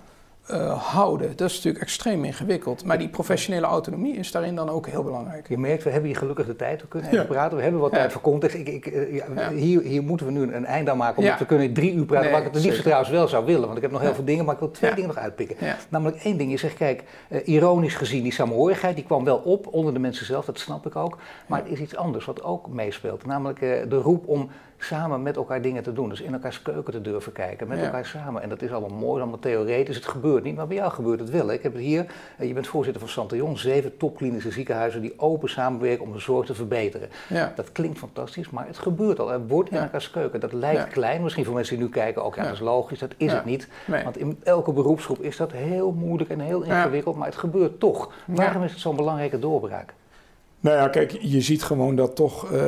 uh, 0.50 0.82
houden. 0.94 1.36
Dat 1.36 1.50
is 1.50 1.56
natuurlijk 1.56 1.84
extreem 1.84 2.26
ingewikkeld. 2.26 2.86
Maar 2.86 2.98
die 2.98 3.10
professionele 3.10 3.66
autonomie 3.66 4.16
is 4.16 4.32
daarin 4.32 4.56
dan 4.56 4.70
ook 4.70 4.88
heel 4.88 5.04
belangrijk. 5.04 5.48
Je 5.48 5.58
merkt, 5.58 5.84
we 5.84 5.90
hebben 5.90 6.10
hier 6.10 6.18
gelukkig 6.18 6.46
de 6.46 6.56
tijd. 6.56 6.82
We 6.82 6.88
kunnen 6.88 7.12
even 7.12 7.28
praten. 7.28 7.58
We 7.58 7.64
hebben 7.64 7.82
wat 7.82 7.92
tijd 7.92 8.12
voor 8.12 8.22
context. 8.22 8.56
Ik, 8.56 8.68
ik, 8.68 8.86
uh, 8.86 9.16
ja, 9.16 9.52
hier, 9.52 9.82
hier 9.82 10.04
moeten 10.04 10.26
we 10.26 10.32
nu 10.32 10.42
een 10.54 10.66
eind 10.66 10.90
aan 10.90 10.98
maken. 10.98 11.24
Omdat 11.24 11.40
we 11.40 11.46
kunnen 11.46 11.74
drie 11.74 11.94
uur 11.94 12.06
praten. 12.06 12.26
Nee, 12.26 12.38
wat 12.38 12.48
ik 12.48 12.54
het 12.54 12.64
liefst 12.64 12.82
trouwens 12.82 13.10
wel 13.10 13.28
zou 13.28 13.46
willen. 13.46 13.66
Want 13.66 13.76
ik 13.76 13.82
heb 13.82 13.92
nog 13.92 14.02
heel 14.02 14.14
veel 14.14 14.26
dingen. 14.26 14.46
Maar 14.46 14.54
ik 14.54 14.60
wil 14.60 14.72
twee 14.72 14.94
dingen 14.94 15.10
nog 15.10 15.18
uitpikken. 15.18 15.58
Namelijk 15.90 16.24
één 16.24 16.38
ding. 16.38 16.52
Je 16.52 16.58
zegt, 16.58 16.76
kijk, 16.76 17.04
uh, 17.30 17.48
ironisch 17.48 17.96
gezien, 17.96 18.24
die 18.24 18.34
samenhorigheid. 18.34 18.96
Die 18.96 19.06
kwam 19.06 19.24
wel 19.24 19.38
op 19.38 19.68
onder 19.68 19.94
de 19.94 20.00
mensen 20.00 20.26
zelf. 20.26 20.46
Dat 20.46 20.60
snap 20.60 20.86
ik 20.86 20.96
ook. 20.96 21.18
Maar 21.48 21.60
het 21.60 21.72
is 21.72 21.80
iets 21.80 21.96
anders 21.96 22.26
wat 22.26 22.44
ook 22.44 22.70
meespeelt. 22.70 23.26
Namelijk 23.26 23.60
de 23.60 24.00
roep 24.04 24.28
om 24.28 24.50
samen 24.84 25.22
met 25.22 25.36
elkaar 25.36 25.62
dingen 25.62 25.84
te 25.84 25.94
doen. 25.94 26.10
Dus 26.10 26.22
in 26.22 26.34
elkaars 26.34 26.62
keuken 26.62 26.94
te 26.94 27.02
durven 27.02 27.32
kijken, 27.32 27.68
met 27.68 27.80
elkaar 27.80 28.06
samen. 28.06 28.42
En 28.42 28.50
dat 28.50 28.62
is 28.62 28.72
allemaal 28.72 29.00
mooi, 29.00 29.22
allemaal 29.22 29.40
theoretisch. 29.40 29.96
Het 29.96 30.08
gebeurt 30.08 30.44
niet, 30.44 30.56
maar 30.56 30.68
bij 30.68 30.78
jou 30.78 30.92
gebeurt 30.92 31.20
het 31.20 31.30
wel. 31.30 31.52
Ik 31.52 31.64
heb 31.64 31.74
het 31.74 31.82
hier, 31.82 32.06
eh, 32.38 32.48
je 32.48 32.54
bent 32.54 32.68
voorzitter 32.68 33.02
van 33.02 33.12
Santion, 33.12 33.58
zeven 33.58 33.98
topklinische 33.98 34.52
ziekenhuizen 34.52 35.02
die 35.02 35.14
open 35.20 35.50
samenwerken 35.50 36.06
om 36.06 36.12
de 36.12 36.20
zorg 36.20 36.46
te 36.46 36.54
verbeteren. 36.54 37.10
Ja. 37.30 37.54
Dat 37.56 37.72
klinkt 37.72 37.98
fantastisch, 37.98 38.50
maar 38.50 38.68
het 38.68 38.78
gebeurt 38.78 39.20
al. 39.20 39.32
Er 39.32 39.48
wordt 39.48 39.72
in 39.72 39.78
elkaars 39.78 40.12
keuken. 40.12 40.40
Dat 40.40 40.54
lijkt 40.54 40.88
klein, 40.88 41.24
misschien 41.24 41.46
voor 41.46 41.54
mensen 41.54 41.76
die 41.76 41.86
nu 41.86 41.92
kijken 41.92 42.24
ook, 42.24 42.36
ja, 42.36 42.44
dat 42.44 42.54
is 42.54 42.60
logisch, 42.60 43.00
dat 43.00 43.14
is 43.18 43.32
het 43.32 43.46
niet. 43.46 43.68
Want 44.04 44.18
in 44.18 44.40
elke 44.44 44.72
beroepsgroep 44.72 45.22
is 45.22 45.38
dat 45.38 45.52
heel 45.52 45.92
moeilijk 45.92 46.30
en 46.30 46.40
heel 46.40 46.62
ingewikkeld, 46.62 47.16
maar 47.16 47.28
het 47.28 47.38
gebeurt 47.38 47.80
toch. 47.80 48.12
Waarom 48.26 48.64
is 48.64 48.72
het 48.72 48.80
zo'n 48.80 48.96
belangrijke 48.96 49.40
doorbraak? 49.40 49.94
Nou 50.60 50.78
ja, 50.78 50.88
kijk, 50.88 51.18
je 51.22 51.42
ziet 51.42 51.64
gewoon 51.64 51.96
dat 51.96 52.16
toch 52.16 52.52
uh, 52.52 52.62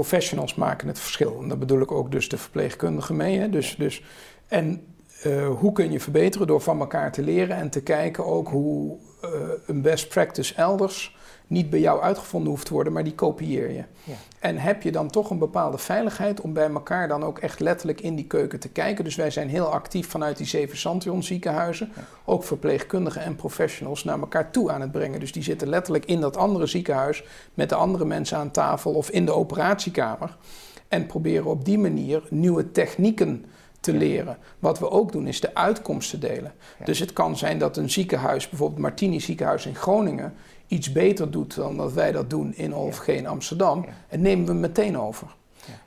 professionals 0.00 0.54
maken 0.54 0.88
het 0.88 0.98
verschil. 0.98 1.38
En 1.42 1.48
daar 1.48 1.58
bedoel 1.58 1.80
ik 1.80 1.92
ook 1.92 2.10
dus 2.10 2.28
de 2.28 2.38
verpleegkundigen 2.38 3.16
mee. 3.16 3.38
Hè? 3.38 3.50
Dus, 3.50 3.76
dus, 3.76 4.02
en 4.46 4.96
uh, 5.26 5.48
hoe 5.48 5.72
kun 5.72 5.92
je 5.92 6.00
verbeteren? 6.00 6.46
Door 6.46 6.60
van 6.60 6.80
elkaar 6.80 7.12
te 7.12 7.22
leren 7.22 7.56
en 7.56 7.70
te 7.70 7.82
kijken 7.82 8.26
ook 8.26 8.48
hoe 8.48 8.96
uh, 9.24 9.30
een 9.66 9.82
best 9.82 10.08
practice 10.08 10.54
elders 10.54 11.15
niet 11.46 11.70
bij 11.70 11.80
jou 11.80 12.00
uitgevonden 12.00 12.50
hoeft 12.50 12.66
te 12.66 12.72
worden, 12.72 12.92
maar 12.92 13.04
die 13.04 13.14
kopieer 13.14 13.70
je. 13.70 13.84
Ja. 14.04 14.14
En 14.38 14.58
heb 14.58 14.82
je 14.82 14.92
dan 14.92 15.10
toch 15.10 15.30
een 15.30 15.38
bepaalde 15.38 15.78
veiligheid 15.78 16.40
om 16.40 16.52
bij 16.52 16.70
elkaar 16.70 17.08
dan 17.08 17.24
ook 17.24 17.38
echt 17.38 17.60
letterlijk 17.60 18.00
in 18.00 18.14
die 18.14 18.26
keuken 18.26 18.60
te 18.60 18.68
kijken. 18.68 19.04
Dus 19.04 19.14
wij 19.14 19.30
zijn 19.30 19.48
heel 19.48 19.66
actief 19.66 20.08
vanuit 20.08 20.36
die 20.36 20.46
zeven 20.46 20.78
Santion 20.78 21.22
ziekenhuizen, 21.22 21.92
ook 22.24 22.44
verpleegkundigen 22.44 23.22
en 23.22 23.36
professionals 23.36 24.04
naar 24.04 24.18
elkaar 24.18 24.50
toe 24.50 24.70
aan 24.70 24.80
het 24.80 24.92
brengen. 24.92 25.20
Dus 25.20 25.32
die 25.32 25.42
zitten 25.42 25.68
letterlijk 25.68 26.04
in 26.04 26.20
dat 26.20 26.36
andere 26.36 26.66
ziekenhuis 26.66 27.24
met 27.54 27.68
de 27.68 27.74
andere 27.74 28.04
mensen 28.04 28.38
aan 28.38 28.50
tafel 28.50 28.92
of 28.92 29.10
in 29.10 29.24
de 29.24 29.32
operatiekamer. 29.32 30.36
En 30.88 31.06
proberen 31.06 31.46
op 31.46 31.64
die 31.64 31.78
manier 31.78 32.22
nieuwe 32.30 32.70
technieken 32.72 33.44
te 33.80 33.92
leren. 33.92 34.38
Wat 34.58 34.78
we 34.78 34.90
ook 34.90 35.12
doen 35.12 35.26
is 35.26 35.40
de 35.40 35.54
uitkomsten 35.54 36.20
delen. 36.20 36.52
Dus 36.84 36.98
het 36.98 37.12
kan 37.12 37.36
zijn 37.36 37.58
dat 37.58 37.76
een 37.76 37.90
ziekenhuis, 37.90 38.48
bijvoorbeeld 38.48 38.80
Martini 38.80 39.20
ziekenhuis 39.20 39.66
in 39.66 39.74
Groningen, 39.74 40.34
iets 40.66 40.92
beter 40.92 41.30
doet 41.30 41.54
dan 41.54 41.76
dat 41.76 41.92
wij 41.92 42.12
dat 42.12 42.30
doen 42.30 42.54
in 42.54 42.74
of 42.74 43.06
in 43.08 43.26
Amsterdam. 43.26 43.84
En 44.08 44.20
nemen 44.20 44.46
we 44.46 44.52
meteen 44.52 44.98
over. 44.98 45.26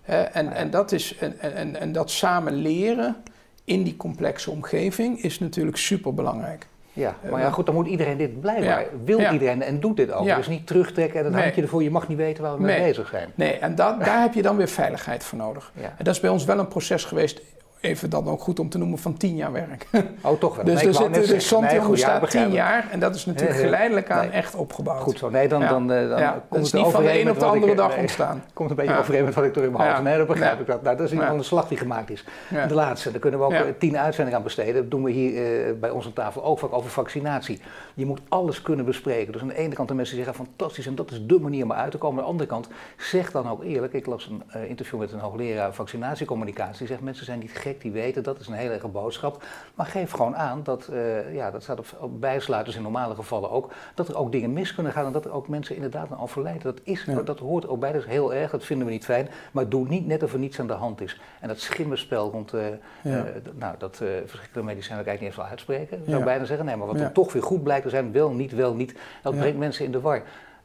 en, 0.04 0.54
en, 0.54 0.70
dat 0.70 0.92
is, 0.92 1.18
en, 1.18 1.40
en, 1.40 1.76
en 1.76 1.92
dat 1.92 2.12
samen 2.12 2.54
leren 2.54 3.16
in 3.64 3.84
die 3.84 3.98
complexe 3.98 4.52
omgeving 4.52 5.22
is 5.22 5.40
natuurlijk 5.40 5.78
super 5.78 6.14
belangrijk. 6.14 6.68
Ja, 6.94 7.16
maar 7.30 7.42
ja, 7.42 7.50
goed, 7.50 7.66
dan 7.66 7.76
moet 7.76 7.88
iedereen 7.88 8.18
dit 8.18 8.42
blijven. 8.42 8.86
Wil 9.06 9.20
iedereen 9.20 9.62
en 9.62 9.80
doet 9.80 9.98
dit 9.98 10.12
ook. 10.12 10.26
Dus 10.26 10.48
niet 10.48 10.68
terugtrekken 10.68 11.18
en 11.18 11.24
dan 11.24 11.32
nee. 11.32 11.42
handje 11.42 11.62
ervoor, 11.62 11.84
je 11.84 11.92
mag 11.92 12.08
niet 12.08 12.18
weten 12.18 12.44
waar 12.44 12.58
we 12.58 12.64
mee 12.64 12.82
bezig 12.82 13.10
zijn. 13.10 13.30
Nee, 13.36 13.54
en 13.54 13.76
dat, 13.76 14.00
daar 14.00 14.22
heb 14.22 14.34
je 14.34 14.42
dan 14.42 14.58
weer 14.58 14.68
veiligheid 14.68 15.24
voor 15.24 15.38
nodig. 15.38 15.72
En 15.76 16.04
dat 16.04 16.14
is 16.16 16.20
bij 16.20 16.30
ons 16.30 16.46
wel 16.46 16.60
een 16.60 16.68
proces 16.68 17.04
geweest 17.04 17.42
even 17.82 18.10
dan 18.10 18.28
ook 18.28 18.42
goed 18.42 18.60
om 18.60 18.70
te 18.70 18.78
noemen, 18.78 18.98
van 19.00 19.18
tien 19.18 19.36
jaar 19.36 19.52
werk. 19.52 19.88
Oh, 20.22 20.40
toch 20.40 20.56
wel. 20.56 20.66
dus 20.66 20.74
Nee, 20.74 20.88
er 20.88 20.94
zit, 20.94 21.14
dus 21.14 21.50
bestaat 21.90 22.22
begrijp 22.22 22.46
tien 22.46 22.56
jaar 22.56 22.88
en 22.92 23.00
dat 23.00 23.16
is 23.16 23.26
natuurlijk 23.26 23.60
geleidelijk 23.60 24.12
aan 24.12 24.20
nee. 24.20 24.30
echt 24.30 24.56
opgebouwd. 24.56 25.02
Goed 25.02 25.18
zo. 25.18 25.30
Nee, 25.30 25.48
dan, 25.48 25.62
dan, 25.62 25.92
eh, 25.92 26.10
dan 26.10 26.20
ja, 26.20 26.44
komt 26.50 26.66
het 26.66 26.74
niet 26.74 26.92
van 26.92 27.04
de 27.04 27.20
een 27.22 27.30
op 27.30 27.40
de 27.40 27.46
ik, 27.46 27.52
andere 27.52 27.72
eh, 27.72 27.78
dag 27.78 27.90
nee, 27.90 28.00
ontstaan. 28.00 28.44
Komt 28.54 28.70
een 28.70 28.76
beetje 28.76 28.92
Ja. 28.92 29.00
overeen 29.00 29.26
met 29.26 29.34
wat 29.34 29.44
ik 29.44 29.54
door 29.54 29.64
in 29.64 29.72
mijn 29.72 29.90
hoofd. 29.90 30.04
Nee, 30.04 30.18
dat 30.18 30.28
begrijp 30.28 30.54
Ja. 30.54 30.60
ik. 30.60 30.68
Dat, 30.68 30.82
nou, 30.82 30.98
dat 30.98 31.12
is 31.12 31.18
een 31.18 31.44
slag 31.44 31.68
die 31.68 31.78
gemaakt 31.78 32.10
is. 32.10 32.24
De 32.68 32.74
laatste, 32.74 33.12
daar 33.12 33.20
kunnen 33.20 33.40
we 33.40 33.46
ook 33.46 33.52
eh, 33.52 33.62
tien 33.80 33.98
uitzendingen 33.98 34.38
aan 34.40 34.44
besteden. 34.44 34.74
Dat 34.74 34.92
doen 34.92 35.04
we 35.04 35.12
hier 35.12 35.68
eh, 35.68 35.74
bij 35.80 35.90
ons 35.90 36.06
aan 36.06 36.14
tafel 36.14 36.44
ook 36.44 36.60
vaak 36.60 36.74
over 36.74 36.90
vaccinatie. 36.90 37.62
Je 38.00 38.06
moet 38.06 38.22
alles 38.30 38.62
kunnen 38.62 38.86
bespreken. 38.86 39.32
Dus 39.34 39.42
aan 39.42 39.48
de 39.48 39.58
ene 39.58 39.76
kant 39.76 39.88
de 39.88 39.94
mensen 39.94 40.16
zeggen 40.16 40.34
fantastisch 40.34 40.86
en 40.88 40.96
dat 40.96 41.12
is 41.12 41.26
de 41.26 41.40
manier 41.40 41.64
om 41.64 41.72
uit 41.74 41.92
te 41.92 41.98
komen. 41.98 42.18
Aan 42.18 42.24
de 42.26 42.30
andere 42.32 42.50
kant, 42.50 42.68
zeg 42.98 43.32
dan 43.32 43.50
ook 43.50 43.64
eerlijk. 43.64 43.94
Ik 43.94 44.06
las 44.06 44.26
een 44.28 44.44
eh, 44.48 44.70
interview 44.70 45.00
met 45.00 45.12
een 45.12 45.20
hoogleraar 45.20 45.74
vaccinatiecommunicatie. 45.74 46.78
Die 46.78 46.88
zegt 46.88 47.02
mensen 47.02 47.26
zijn 47.26 47.40
niet 47.40 47.52
gek, 47.52 47.82
die 47.82 47.92
weten 47.92 48.24
dat 48.24 48.40
is 48.40 48.48
een 48.48 48.54
hele 48.54 48.74
erge 48.74 48.88
boodschap. 48.88 49.44
Maar 49.76 49.86
geef 49.86 50.12
gewoon 50.12 50.36
aan 50.36 50.64
dat, 50.64 50.88
eh, 50.88 51.34
ja, 51.36 51.52
dat 51.52 51.64
staat 51.64 51.80
op, 51.80 51.86
op 52.00 52.22
bijsluiters 52.22 52.76
in 52.76 52.82
normale 52.82 53.16
gevallen 53.16 53.52
ook, 53.52 53.72
dat 53.96 54.08
er 54.08 54.18
ook 54.18 54.32
dingen 54.32 54.54
mis 54.54 54.74
kunnen 54.76 54.94
gaan 54.94 55.06
en 55.06 55.12
dat 55.12 55.26
er 55.26 55.32
ook 55.34 55.48
mensen 55.48 55.76
inderdaad 55.76 56.12
aan 56.12 56.20
overlijden. 56.20 56.64
Dat, 56.64 56.80
is, 56.84 57.04
Ja. 57.06 57.22
dat 57.22 57.40
hoort 57.40 57.68
ook 57.68 57.80
bij, 57.80 57.92
dat 57.92 58.02
is 58.02 58.08
heel 58.08 58.34
erg, 58.34 58.52
dat 58.52 58.66
vinden 58.66 58.86
we 58.88 58.94
niet 58.94 59.06
fijn. 59.06 59.30
Maar 59.52 59.70
doe 59.70 59.88
niet 59.88 60.08
net 60.08 60.24
of 60.24 60.34
er 60.34 60.40
niets 60.40 60.60
aan 60.60 60.68
de 60.68 60.74
hand 60.74 61.02
is. 61.02 61.20
En 61.42 61.48
dat 61.48 61.60
schimmenspel 61.60 62.30
rond, 62.32 62.54
eh, 62.54 62.62
Ja. 63.02 63.26
nou, 63.54 63.76
dat 63.78 63.96
verschrikkelijke 63.98 64.64
medicijn 64.64 64.98
wil 64.98 65.06
ik 65.06 65.08
eigenlijk 65.08 65.20
niet 65.20 65.28
eens 65.28 65.36
wel 65.36 65.46
uitspreken. 65.46 65.98
Ik 65.98 66.06
Ja. 66.06 66.12
zou 66.12 66.24
bijna 66.24 66.46
zeggen, 66.46 66.66
nee, 66.66 66.76
maar 66.76 66.88
wat 66.88 66.98
dan 66.98 67.12
toch 67.12 67.34
weer 67.34 67.44
goed 67.44 67.64
blijkt 67.64 67.86
te 67.90 67.96
zijn, 67.96 68.12
wel, 68.12 68.30
niet, 68.32 68.52
wel, 68.52 68.74
niet. 68.74 68.96
Dat 69.24 69.34
Ja. 69.34 69.40
brengt 69.40 69.58
mensen 69.58 69.86
in 69.86 69.92
de 69.92 70.00
war. 70.00 70.24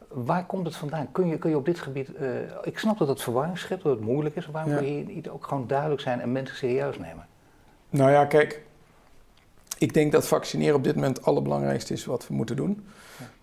Waar 0.08 0.46
komt 0.46 0.66
het 0.66 0.76
vandaan? 0.76 1.08
Kun 1.12 1.26
je, 1.28 1.38
kun 1.38 1.50
je 1.50 1.56
op 1.56 1.64
dit 1.64 1.78
gebied, 1.80 2.14
eh, 2.14 2.28
ik 2.62 2.78
snap 2.78 2.98
dat 2.98 3.08
het 3.08 3.22
verwarring 3.22 3.58
schept, 3.58 3.82
dat 3.82 3.92
het 3.96 4.04
moeilijk 4.04 4.36
is, 4.36 4.46
waarom 4.46 4.72
Ja. 4.72 4.78
kun 4.78 4.96
je 4.98 5.04
niet 5.04 5.28
ook 5.28 5.46
gewoon 5.46 5.66
duidelijk 5.66 6.00
zijn 6.00 6.20
en 6.20 6.32
mensen 6.32 6.56
serieus 6.56 6.98
nemen? 6.98 7.26
Nou 7.90 8.10
ja, 8.10 8.24
kijk. 8.24 8.62
Ik 9.78 9.94
denk 9.94 10.12
dat 10.12 10.28
vaccineren 10.28 10.74
op 10.74 10.84
dit 10.84 10.94
moment 10.94 11.16
het 11.16 11.26
allerbelangrijkste 11.26 11.92
is 11.92 12.04
wat 12.04 12.26
we 12.28 12.34
moeten 12.34 12.56
doen. 12.56 12.86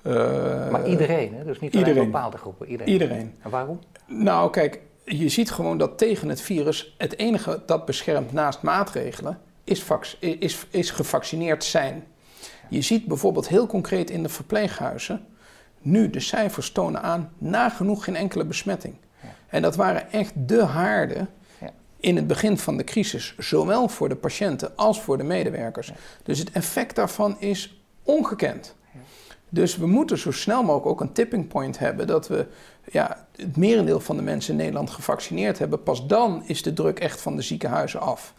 Eh, 0.02 0.70
maar 0.70 0.88
iedereen, 0.88 1.34
hè? 1.34 1.44
dus 1.44 1.60
niet 1.60 1.76
alleen 1.76 1.88
iedereen. 1.88 2.12
bepaalde 2.12 2.38
groepen, 2.38 2.68
iedereen. 2.68 2.94
Iedereen. 2.94 3.34
En 3.42 3.50
waarom? 3.50 3.80
Nou, 4.08 4.52
kijk, 4.52 4.80
je 5.06 5.30
ziet 5.30 5.52
gewoon 5.52 5.78
dat 5.78 5.98
tegen 5.98 6.30
het 6.30 6.42
virus 6.42 6.96
het 6.98 7.18
enige 7.18 7.62
dat 7.66 7.86
beschermt 7.86 8.32
naast 8.34 8.62
maatregelen 8.62 9.40
is, 9.64 9.86
is, 10.20 10.66
is 10.70 10.92
gevaccineerd 10.92 11.64
zijn. 11.64 12.04
Je 12.72 12.82
ziet 12.82 13.06
bijvoorbeeld 13.06 13.48
heel 13.48 13.68
concreet 13.68 14.10
in 14.10 14.24
de 14.24 14.30
verpleeghuizen, 14.30 15.26
nu 15.80 16.10
de 16.10 16.20
cijfers 16.20 16.72
tonen 16.72 17.02
aan 17.02 17.32
nagenoeg 17.38 18.04
geen 18.04 18.16
enkele 18.16 18.46
besmetting. 18.46 18.96
Ja. 19.22 19.30
En 19.48 19.62
dat 19.62 19.76
waren 19.76 20.12
echt 20.12 20.34
de 20.36 20.64
haarden 20.64 21.30
Ja. 21.60 21.72
in 22.00 22.16
het 22.16 22.28
begin 22.28 22.58
van 22.58 22.78
de 22.78 22.84
crisis, 22.84 23.36
zowel 23.38 23.88
voor 23.88 24.10
de 24.10 24.16
patiënten 24.16 24.78
als 24.78 25.02
voor 25.02 25.18
de 25.18 25.24
medewerkers. 25.24 25.88
Ja. 25.88 25.94
Dus 26.24 26.40
het 26.40 26.52
effect 26.52 26.96
daarvan 26.96 27.40
is 27.40 27.82
ongekend. 28.04 28.76
Dus 29.50 29.78
we 29.78 29.88
moeten 29.88 30.18
zo 30.18 30.32
snel 30.32 30.64
mogelijk 30.64 30.86
ook 30.86 31.02
een 31.02 31.12
tipping 31.14 31.48
point 31.48 31.80
hebben 31.80 32.08
dat 32.08 32.28
we 32.28 32.46
ja, 32.92 33.28
het 33.36 33.58
merendeel 33.58 34.00
van 34.00 34.16
de 34.16 34.22
mensen 34.22 34.52
in 34.52 34.58
Nederland 34.58 34.90
gevaccineerd 34.90 35.60
hebben. 35.60 35.84
Pas 35.84 36.08
dan 36.08 36.44
is 36.46 36.62
de 36.62 36.74
druk 36.74 37.00
echt 37.00 37.22
van 37.22 37.36
de 37.36 37.42
ziekenhuizen 37.42 38.00
af. 38.00 38.34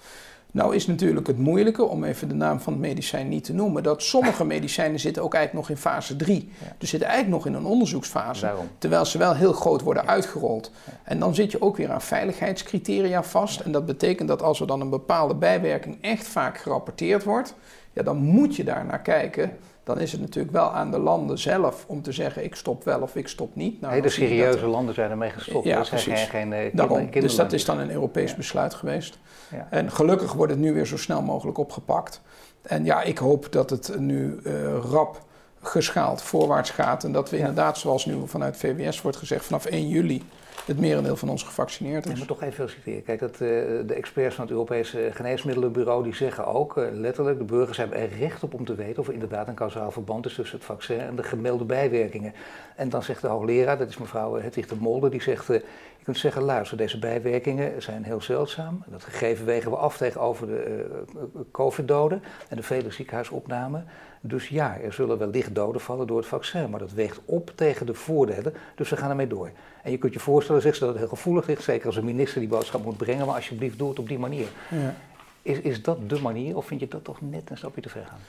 Nou 0.53 0.75
is 0.75 0.87
natuurlijk 0.87 1.27
het 1.27 1.39
moeilijke, 1.39 1.85
om 1.85 2.05
even 2.05 2.29
de 2.29 2.35
naam 2.35 2.61
van 2.61 2.73
het 2.73 2.83
medicijn 2.83 3.29
niet 3.29 3.45
te 3.45 3.53
noemen, 3.53 3.83
dat 3.83 4.03
sommige 4.03 4.45
medicijnen 4.45 5.01
zitten 5.01 5.23
ook 5.23 5.35
eigenlijk 5.35 5.69
nog 5.69 5.77
in 5.77 5.83
fase 5.83 6.17
3. 6.17 6.51
Ja. 6.61 6.75
Dus 6.79 6.91
zitten 6.91 7.09
eigenlijk 7.09 7.45
nog 7.45 7.55
in 7.55 7.61
een 7.61 7.71
onderzoeksfase. 7.71 8.41
Daarom. 8.41 8.69
Terwijl 8.79 9.05
ze 9.05 9.19
wel 9.19 9.35
heel 9.35 9.53
groot 9.53 9.83
worden 9.83 10.07
uitgerold. 10.07 10.71
En 11.05 11.19
dan 11.19 11.35
zit 11.35 11.51
je 11.51 11.63
ook 11.63 11.77
weer 11.77 11.91
aan 11.91 12.03
veiligheidscriteria 12.03 13.23
vast. 13.23 13.61
En 13.61 13.73
dat 13.73 13.87
betekent 13.87 14.29
dat 14.29 14.43
als 14.43 14.61
er 14.61 14.67
dan 14.67 14.81
een 14.81 14.91
bepaalde 14.91 15.35
bijwerking 15.35 15.99
echt 16.01 16.27
vaak 16.27 16.59
gerapporteerd 16.59 17.25
wordt, 17.25 17.55
ja, 17.93 18.03
dan 18.03 18.17
moet 18.17 18.57
je 18.57 18.65
daar 18.65 18.85
naar 18.85 19.03
kijken. 19.03 19.51
Dan 19.85 20.01
is 20.01 20.13
het 20.13 20.21
natuurlijk 20.21 20.53
wel 20.55 20.71
aan 20.73 20.91
de 20.91 20.99
landen 20.99 21.39
zelf 21.39 21.85
om 21.89 22.03
te 22.03 22.13
zeggen: 22.13 22.45
ik 22.45 22.55
stop 22.55 22.85
wel 22.85 23.01
of 23.01 23.17
ik 23.17 23.29
stop 23.29 23.55
niet. 23.55 23.81
Nou, 23.81 23.93
Hele 23.93 24.05
dat 24.05 24.13
serieuze 24.13 24.59
er- 24.59 24.67
landen 24.67 24.95
zijn 24.95 25.11
ermee 25.11 25.31
gestopt. 25.31 25.65
Ja, 25.65 25.77
dat 25.77 25.87
zijn 25.87 26.03
precies. 26.03 26.23
geen, 26.23 26.31
geen 26.51 26.53
eh, 26.53 26.77
Daarom. 26.77 27.11
Dus 27.11 27.37
dat 27.37 27.53
is 27.53 27.65
dan 27.65 27.79
een 27.79 27.91
Europees 27.91 28.31
Ja. 28.31 28.37
besluit 28.37 28.75
geweest. 28.75 29.19
Ja. 29.51 29.67
En 29.71 29.91
gelukkig 29.91 30.33
wordt 30.33 30.53
het 30.53 30.61
nu 30.61 30.73
weer 30.75 30.87
zo 30.87 30.97
snel 30.97 31.23
mogelijk 31.23 31.59
opgepakt. 31.59 32.21
En 32.63 32.85
ja, 32.85 33.03
ik 33.03 33.19
hoop 33.19 33.53
dat 33.53 33.71
het 33.71 33.95
nu 33.99 34.41
eh, 34.45 34.53
rap 34.91 35.25
geschaald 35.63 36.23
voorwaarts 36.23 36.71
gaat. 36.71 37.05
En 37.05 37.13
dat 37.13 37.31
we 37.31 37.37
Ja. 37.37 37.43
inderdaad, 37.47 37.79
zoals 37.79 38.07
nu 38.07 38.17
vanuit 38.27 38.57
VWS 38.57 39.03
wordt 39.03 39.17
gezegd, 39.17 39.45
vanaf 39.45 39.65
1 39.65 39.89
juli 39.89 40.23
het 40.67 40.81
merendeel 40.81 41.17
van 41.17 41.29
ons 41.29 41.43
gevaccineerd 41.43 42.05
Ik 42.07 42.13
is. 42.13 42.19
moet 42.19 42.29
toch 42.29 42.43
even 42.43 42.53
feliciteren. 42.55 43.03
Kijk, 43.03 43.21
dat, 43.21 43.33
eh, 43.33 43.39
de 43.87 43.95
experts 43.97 44.35
van 44.35 44.45
het 44.45 44.53
Europese 44.53 45.09
Geneesmiddelenbureau 45.13 46.03
die 46.03 46.15
zeggen 46.15 46.47
ook 46.47 46.77
eh, 46.77 46.85
letterlijk, 46.93 47.39
de 47.39 47.45
burgers 47.45 47.77
hebben 47.79 47.99
er 47.99 48.09
recht 48.19 48.43
op 48.43 48.55
om 48.55 48.65
te 48.65 48.75
weten 48.75 48.99
of 49.01 49.07
er 49.09 49.13
inderdaad 49.13 49.49
een 49.49 49.55
kausaal 49.55 49.91
verband 49.91 50.27
is 50.27 50.35
tussen 50.35 50.57
het 50.57 50.67
vaccin 50.67 51.01
en 51.01 51.17
de 51.17 51.23
gemelde 51.23 51.65
bijwerkingen. 51.65 52.35
En 52.77 52.89
dan 52.89 53.03
zegt 53.03 53.21
de 53.21 53.29
hoogleraar, 53.29 53.79
dat 53.79 53.89
is 53.89 53.99
mevrouw 53.99 54.35
Hedwig 54.41 54.67
de 54.67 54.77
Molder, 54.79 55.11
die 55.11 55.23
zegt, 55.23 55.51
eh, 55.51 55.61
je 56.03 56.09
kunt 56.09 56.21
zeggen, 56.21 56.43
luister, 56.43 56.77
deze 56.77 56.99
bijwerkingen 56.99 57.83
zijn 57.83 58.05
heel 58.05 58.21
zeldzaam. 58.21 58.85
Dat 58.87 59.05
gegeven 59.05 59.45
wegen 59.45 59.71
we 59.71 59.77
af 59.77 59.97
tegenover 59.97 60.47
de 60.47 60.87
eh, 61.15 61.41
covid-doden 61.51 62.23
en 62.49 62.57
de 62.57 62.63
vele 62.63 62.91
ziekenhuisopnamen. 62.91 63.87
Dus 64.21 64.49
ja, 64.49 64.79
er 64.79 64.93
zullen 64.93 65.19
wellicht 65.19 65.55
doden 65.55 65.81
vallen 65.81 66.07
door 66.07 66.17
het 66.17 66.27
vaccin, 66.27 66.71
maar 66.71 66.79
dat 66.79 66.93
weegt 66.93 67.21
op 67.25 67.53
tegen 67.55 67.87
de 67.87 67.95
voordelen, 67.95 68.55
dus 68.75 68.91
we 68.91 68.97
gaan 68.97 69.11
ermee 69.11 69.27
door. 69.27 69.51
En 69.83 69.91
je 69.91 69.99
kunt 69.99 70.13
je 70.13 70.21
voorstellen, 70.21 70.63
zegt 70.63 70.77
ze, 70.77 70.81
dat 70.81 70.89
het 70.89 70.99
heel 70.99 71.09
gevoelig 71.09 71.47
ligt, 71.47 71.63
zeker 71.63 71.87
als 71.87 71.97
een 71.97 72.05
minister 72.05 72.41
die 72.41 72.49
boodschap 72.49 72.85
moet 72.85 72.97
brengen, 72.97 73.27
maar 73.27 73.35
alsjeblieft 73.35 73.79
doe 73.79 73.89
het 73.89 73.99
op 73.99 74.09
die 74.09 74.19
manier. 74.19 74.47
Ja. 74.71 74.95
Is, 75.43 75.59
is 75.59 75.83
dat 75.83 76.09
de 76.09 76.21
manier 76.21 76.57
of 76.57 76.67
vind 76.67 76.81
je 76.81 76.89
dat 76.89 77.05
toch 77.05 77.21
net 77.21 77.51
een 77.51 77.57
stapje 77.59 77.81
te 77.81 77.89
ver 77.89 78.05
gaan? 78.07 78.21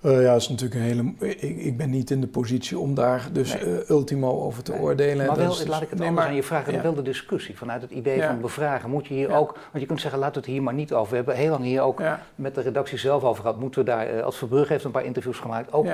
Eh, 0.00 0.22
ja, 0.22 0.32
dat 0.32 0.40
is 0.40 0.48
natuurlijk 0.48 0.80
een 0.80 0.86
hele. 0.86 1.12
Ik, 1.18 1.40
ik 1.58 1.76
ben 1.76 1.90
niet 1.90 2.10
in 2.10 2.20
de 2.20 2.26
positie 2.26 2.78
om 2.78 2.94
daar 2.94 3.28
dus 3.32 3.52
Nee. 3.54 3.80
eh, 3.80 3.88
ultimo 3.90 4.40
over 4.42 4.62
te 4.62 4.72
Nee. 4.72 4.80
oordelen. 4.80 5.16
Maar 5.16 5.26
Dat 5.26 5.36
wel, 5.36 5.50
is 5.50 5.66
laat 5.66 5.82
ik 5.82 5.90
het 5.90 5.98
nee, 5.98 6.08
anders 6.08 6.24
maar- 6.26 6.34
aan 6.34 6.40
je 6.40 6.46
vragen, 6.46 6.72
ja. 6.72 6.82
wel 6.82 6.94
de 6.94 7.02
discussie 7.02 7.56
vanuit 7.58 7.82
het 7.82 7.90
idee 7.90 8.16
Ja. 8.16 8.26
van 8.26 8.40
bevragen. 8.40 8.90
Moet 8.90 9.06
je 9.06 9.14
hier 9.14 9.28
Ja. 9.28 9.36
ook, 9.36 9.52
want 9.52 9.80
je 9.80 9.86
kunt 9.86 10.00
zeggen, 10.00 10.20
we 10.20 10.26
het 10.32 10.46
hier 10.46 10.62
maar 10.62 10.74
niet 10.74 10.92
over. 10.92 11.10
We 11.10 11.16
hebben 11.16 11.34
heel 11.36 11.50
lang 11.50 11.64
hier 11.64 11.80
ook 11.82 12.02
met 12.34 12.54
de 12.54 12.60
redactie 12.60 12.98
zelf 12.98 13.24
over 13.24 13.42
gehad. 13.42 13.60
Moeten 13.60 13.80
we 13.80 13.86
daar, 13.90 14.06
eh, 14.06 14.22
als 14.24 14.36
Verbrugge 14.36 14.72
heeft 14.72 14.84
een 14.84 14.90
paar 14.90 15.04
interviews 15.04 15.38
gemaakt, 15.38 15.72
ook 15.72 15.86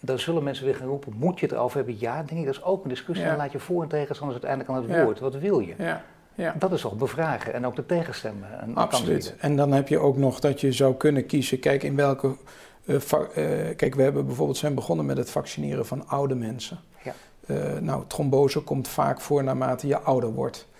dan 0.00 0.18
zullen 0.18 0.42
mensen 0.42 0.64
weer 0.64 0.74
gaan 0.74 0.86
roepen, 0.88 1.12
moet 1.16 1.40
je 1.40 1.46
het 1.46 1.54
erover 1.54 1.76
hebben? 1.76 1.96
Ja, 1.98 2.16
denk 2.22 2.40
ik, 2.40 2.46
dat 2.46 2.54
is 2.54 2.62
ook 2.64 2.82
een 2.82 2.88
discussie. 2.88 3.26
Dan 3.26 3.36
laat 3.36 3.52
je 3.52 3.58
voor- 3.58 3.82
en 3.82 3.88
tegenstanders 3.88 4.42
uiteindelijk 4.44 4.88
aan 4.88 4.96
het 4.96 5.04
woord. 5.04 5.20
Wat 5.20 5.34
wil 5.38 5.60
je? 5.60 5.74
ja, 5.78 6.02
ja. 6.34 6.54
Dat 6.58 6.72
is 6.72 6.80
toch 6.80 6.96
bevragen 6.96 7.54
en 7.54 7.66
ook 7.66 7.76
de 7.76 7.86
tegenstemmen. 7.86 8.48
Absoluut. 8.74 9.34
En 9.38 9.56
dan 9.56 9.72
heb 9.72 9.88
je 9.88 9.98
ook 9.98 10.16
nog 10.16 10.40
dat 10.40 10.60
je 10.60 10.72
zou 10.72 10.94
kunnen 10.94 11.26
kiezen. 11.26 11.58
Kijk, 11.58 11.82
in 11.82 11.96
welke. 11.96 12.36
Eh, 12.84 12.94
eh, 12.94 13.76
kijk, 13.76 13.94
we 13.94 14.02
hebben 14.02 14.26
bijvoorbeeld 14.26 14.58
zijn 14.58 14.74
begonnen 14.74 15.06
met 15.06 15.16
het 15.16 15.30
vaccineren 15.30 15.86
van 15.86 16.08
oude 16.08 16.34
mensen. 16.34 16.78
Ja. 17.02 17.14
Eh, 17.46 17.78
nou, 17.80 18.04
trombose 18.06 18.60
komt 18.60 18.88
vaak 18.88 19.20
voor 19.20 19.44
naarmate 19.44 19.86
je 19.86 19.98
ouder 19.98 20.32
wordt. 20.32 20.70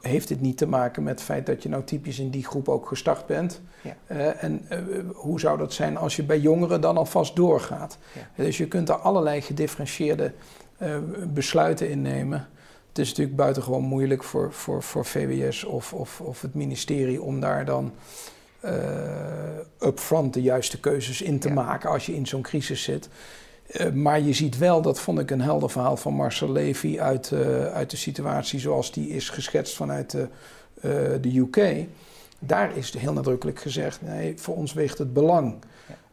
Heeft 0.00 0.28
dit 0.28 0.40
niet 0.40 0.56
te 0.56 0.66
maken 0.66 1.02
met 1.02 1.12
het 1.12 1.22
feit 1.22 1.46
dat 1.46 1.62
je 1.62 1.68
nou 1.68 1.84
typisch 1.84 2.18
in 2.18 2.30
die 2.30 2.44
groep 2.44 2.68
ook 2.68 2.86
gestart 2.86 3.26
bent? 3.26 3.60
Ja. 3.82 4.16
En 4.32 4.66
hoe 5.14 5.40
zou 5.40 5.58
dat 5.58 5.72
zijn 5.72 5.96
als 5.96 6.16
je 6.16 6.22
bij 6.22 6.38
jongeren 6.38 6.80
dan 6.80 6.96
alvast 6.96 7.36
doorgaat? 7.36 7.98
Dus 8.36 8.56
je 8.56 8.68
kunt 8.68 8.86
daar 8.86 8.96
allerlei 8.96 9.40
gedifferentieerde 9.40 10.32
besluiten 11.26 11.90
in 11.90 12.02
nemen. 12.02 12.48
Het 12.88 12.98
is 12.98 13.08
natuurlijk 13.08 13.36
buitengewoon 13.36 13.82
moeilijk 13.82 14.24
voor, 14.24 14.52
voor, 14.52 14.82
voor 14.82 15.04
VWS 15.04 15.64
of, 15.64 15.92
of, 15.92 16.20
of 16.20 16.42
het 16.42 16.54
ministerie 16.54 17.22
om 17.22 17.40
daar 17.40 17.64
dan 17.64 17.92
upfront 19.80 20.34
de 20.34 20.42
juiste 20.42 20.80
keuzes 20.80 21.22
in 21.22 21.38
te 21.38 21.48
Ja. 21.48 21.54
maken 21.54 21.90
als 21.90 22.06
je 22.06 22.14
in 22.14 22.26
zo'n 22.26 22.42
crisis 22.42 22.82
zit. 22.82 23.08
Eh, 23.66 23.90
maar 23.92 24.20
je 24.20 24.32
ziet 24.32 24.58
wel, 24.58 24.82
dat 24.82 25.00
vond 25.00 25.18
ik 25.18 25.30
een 25.30 25.40
helder 25.40 25.70
verhaal 25.70 25.96
van 25.96 26.14
Marcel 26.14 26.52
Levy 26.52 26.98
uit, 26.98 27.32
eh, 27.32 27.64
uit 27.66 27.90
de 27.90 27.96
situatie 27.96 28.58
zoals 28.60 28.92
die 28.92 29.08
is 29.08 29.28
geschetst 29.28 29.76
vanuit 29.76 30.10
de, 30.10 30.28
eh, 30.80 30.90
de 31.20 31.36
UK. 31.38 31.86
Daar 32.38 32.76
is 32.76 32.94
heel 32.98 33.12
nadrukkelijk 33.12 33.58
gezegd, 33.60 34.02
nee, 34.02 34.32
voor 34.36 34.56
ons 34.56 34.72
weegt 34.72 34.98
het 34.98 35.12
belang, 35.12 35.54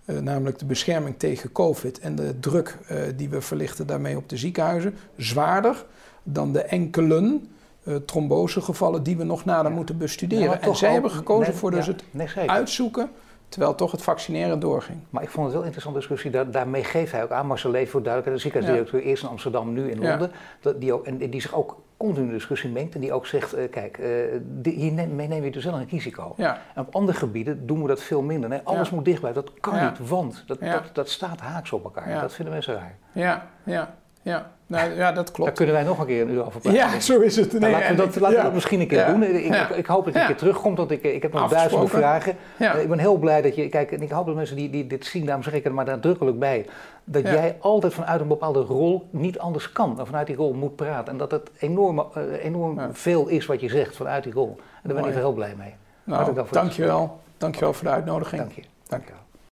eh, 0.06 0.18
namelijk 0.18 0.60
de 0.60 0.66
bescherming 0.66 1.16
tegen 1.20 1.52
COVID 1.52 2.00
en 2.00 2.16
de 2.16 2.40
druk 2.40 2.78
eh, 2.88 2.98
die 3.16 3.30
we 3.30 3.42
verlichten 3.42 3.88
daarmee 3.88 4.18
op 4.18 4.30
de 4.30 4.38
ziekenhuizen, 4.38 4.96
zwaarder 5.18 5.86
dan 6.24 6.54
de 6.54 6.62
enkelen 6.62 7.48
eh, 7.86 7.96
trombosegevallen 7.96 9.04
die 9.04 9.18
we 9.18 9.24
nog 9.24 9.46
nader 9.46 9.70
Ja. 9.72 9.78
moeten 9.78 9.98
bestuderen. 9.98 10.48
maar 10.48 10.60
en 10.60 10.76
zij 10.76 10.92
hebben 10.92 11.12
gekozen 11.12 11.50
nee, 11.52 11.60
voor 11.60 11.72
dus 11.72 11.86
ja, 11.86 11.92
het 11.92 12.04
nee, 12.36 12.50
uitzoeken, 12.50 13.10
terwijl 13.50 13.76
toch 13.76 13.92
het 13.92 14.02
vaccineren 14.02 14.60
doorging. 14.60 14.98
Maar 15.10 15.24
ik 15.24 15.30
vond 15.30 15.44
het 15.46 15.54
wel 15.54 15.62
een 15.62 15.68
interessante 15.68 16.00
discussie. 16.00 16.32
Daar, 16.32 16.52
daarmee 16.52 16.84
geeft 16.84 17.12
hij 17.12 17.24
ook 17.24 17.32
aan, 17.32 17.48
Marcel 17.48 17.72
Leef 17.72 17.90
voor 17.92 18.04
duidelijkheid, 18.04 18.44
de 18.44 18.50
ziekenhuisdirecteur 18.50 19.10
eerst 19.12 19.24
in 19.24 19.30
Amsterdam, 19.30 19.74
nu 19.74 19.90
in. 19.92 20.00
Londen. 20.00 20.32
Dat 20.62 20.82
die 20.82 20.94
ook, 20.94 21.06
en 21.06 21.18
die 21.18 21.42
zich 21.42 21.54
ook 21.56 21.84
continu 21.98 22.32
discussie 22.32 22.70
mengt 22.70 22.96
en 22.96 23.02
die 23.02 23.14
ook 23.14 23.26
zegt, 23.26 23.54
eh, 23.54 23.70
kijk, 23.72 23.98
eh, 23.98 24.10
di- 24.44 24.70
hiermee 24.76 25.28
neem 25.28 25.44
je 25.44 25.52
dus 25.52 25.66
wel 25.66 25.74
een 25.74 25.88
risico. 25.90 26.34
Ja, 26.38 26.58
En 26.76 26.82
op 26.82 26.96
andere 26.96 27.18
gebieden 27.18 27.68
doen 27.68 27.82
we 27.82 27.88
dat 27.88 28.02
veel 28.02 28.22
minder. 28.22 28.50
Nee, 28.50 28.60
alles 28.64 28.90
moet 28.90 29.06
dicht 29.06 29.20
blijven. 29.20 29.44
Dat 29.46 29.54
kan 29.60 29.84
niet, 29.86 30.08
want 30.10 30.44
dat, 30.48 30.60
dat, 30.60 30.84
dat 30.94 31.10
staat 31.10 31.40
haaks 31.40 31.72
op 31.72 31.84
elkaar. 31.84 32.22
Dat 32.22 32.34
vinden 32.34 32.54
mensen 32.54 32.74
raar. 32.74 32.96
ja, 33.12 33.48
ja. 33.64 33.96
Ja, 34.22 34.52
nou, 34.68 34.94
ja 34.96 35.12
dat 35.12 35.32
klopt. 35.32 35.46
Daar 35.50 35.58
kunnen 35.58 35.76
wij 35.76 35.84
nog 35.84 36.00
een 36.00 36.06
keer 36.06 36.22
een 36.22 36.30
uur 36.30 36.46
over 36.46 36.62
praten. 36.62 36.80
Ja, 36.80 37.00
zo 37.00 37.20
is 37.20 37.36
het. 37.36 37.60
Nou, 37.60 37.72
laten 37.72 37.90
we 37.90 37.96
dat, 37.96 38.16
laten 38.20 38.38
we 38.38 38.44
dat 38.44 38.54
misschien 38.54 38.80
een 38.80 38.88
keer 38.88 38.98
ja. 38.98 39.08
doen. 39.12 39.24
Ik, 39.24 39.54
Ja. 39.54 39.70
ik, 39.70 39.76
ik 39.76 39.86
hoop 39.86 40.06
dat 40.06 40.14
je 40.14 40.20
een 40.20 40.26
keer 40.26 40.36
terugkomt, 40.36 40.78
want 40.78 40.92
ik, 40.92 41.04
ik 41.04 41.22
heb 41.22 41.34
nog 41.34 41.50
duizenden 41.50 41.90
vragen. 41.90 42.36
Ik 42.82 42.90
ben 42.90 43.00
heel 43.00 43.18
blij 43.18 43.42
dat 43.42 43.56
je, 43.56 43.70
kijk, 43.70 43.92
en 43.92 44.02
ik 44.02 44.12
hoop 44.12 44.26
dat 44.26 44.36
mensen 44.36 44.56
die, 44.56 44.70
die 44.70 44.88
dit 44.88 45.06
zien, 45.06 45.26
daarom 45.26 45.44
zeg 45.44 45.54
ik 45.54 45.66
er 45.66 45.74
maar 45.74 45.86
nadrukkelijk 45.86 46.40
bij, 46.40 46.66
dat 47.04 47.24
jij 47.24 47.58
altijd 47.60 47.94
vanuit 47.94 48.22
een 48.22 48.28
bepaalde 48.28 48.62
rol 48.62 49.08
niet 49.10 49.40
anders 49.40 49.72
kan, 49.72 49.96
dan 49.96 50.06
vanuit 50.06 50.28
die 50.28 50.36
rol 50.36 50.54
moet 50.54 50.76
praten. 50.76 51.12
En 51.12 51.18
dat 51.18 51.32
het 51.32 51.50
enorm, 51.60 52.00
eh, 52.00 52.44
enorm 52.44 52.80
Ja. 52.80 52.90
veel 52.92 53.28
is 53.28 53.46
wat 53.46 53.62
je 53.62 53.70
zegt 53.70 53.96
vanuit 53.96 54.24
die 54.24 54.34
rol. 54.34 54.56
En 54.58 54.64
daar 54.82 54.94
ben 54.94 54.98
ik 54.98 55.02
Mooi. 55.04 55.16
heel 55.18 55.34
blij 55.34 55.54
mee. 55.58 55.74
Nou, 56.04 56.34
dankjewel. 56.52 57.20
Dankjewel 57.38 57.74
voor 57.74 57.84
de 57.88 57.94
uitnodiging. 57.94 58.42
Dank 58.42 58.54
je. 58.54 58.62
Dank 58.88 59.04
je. 59.06 59.12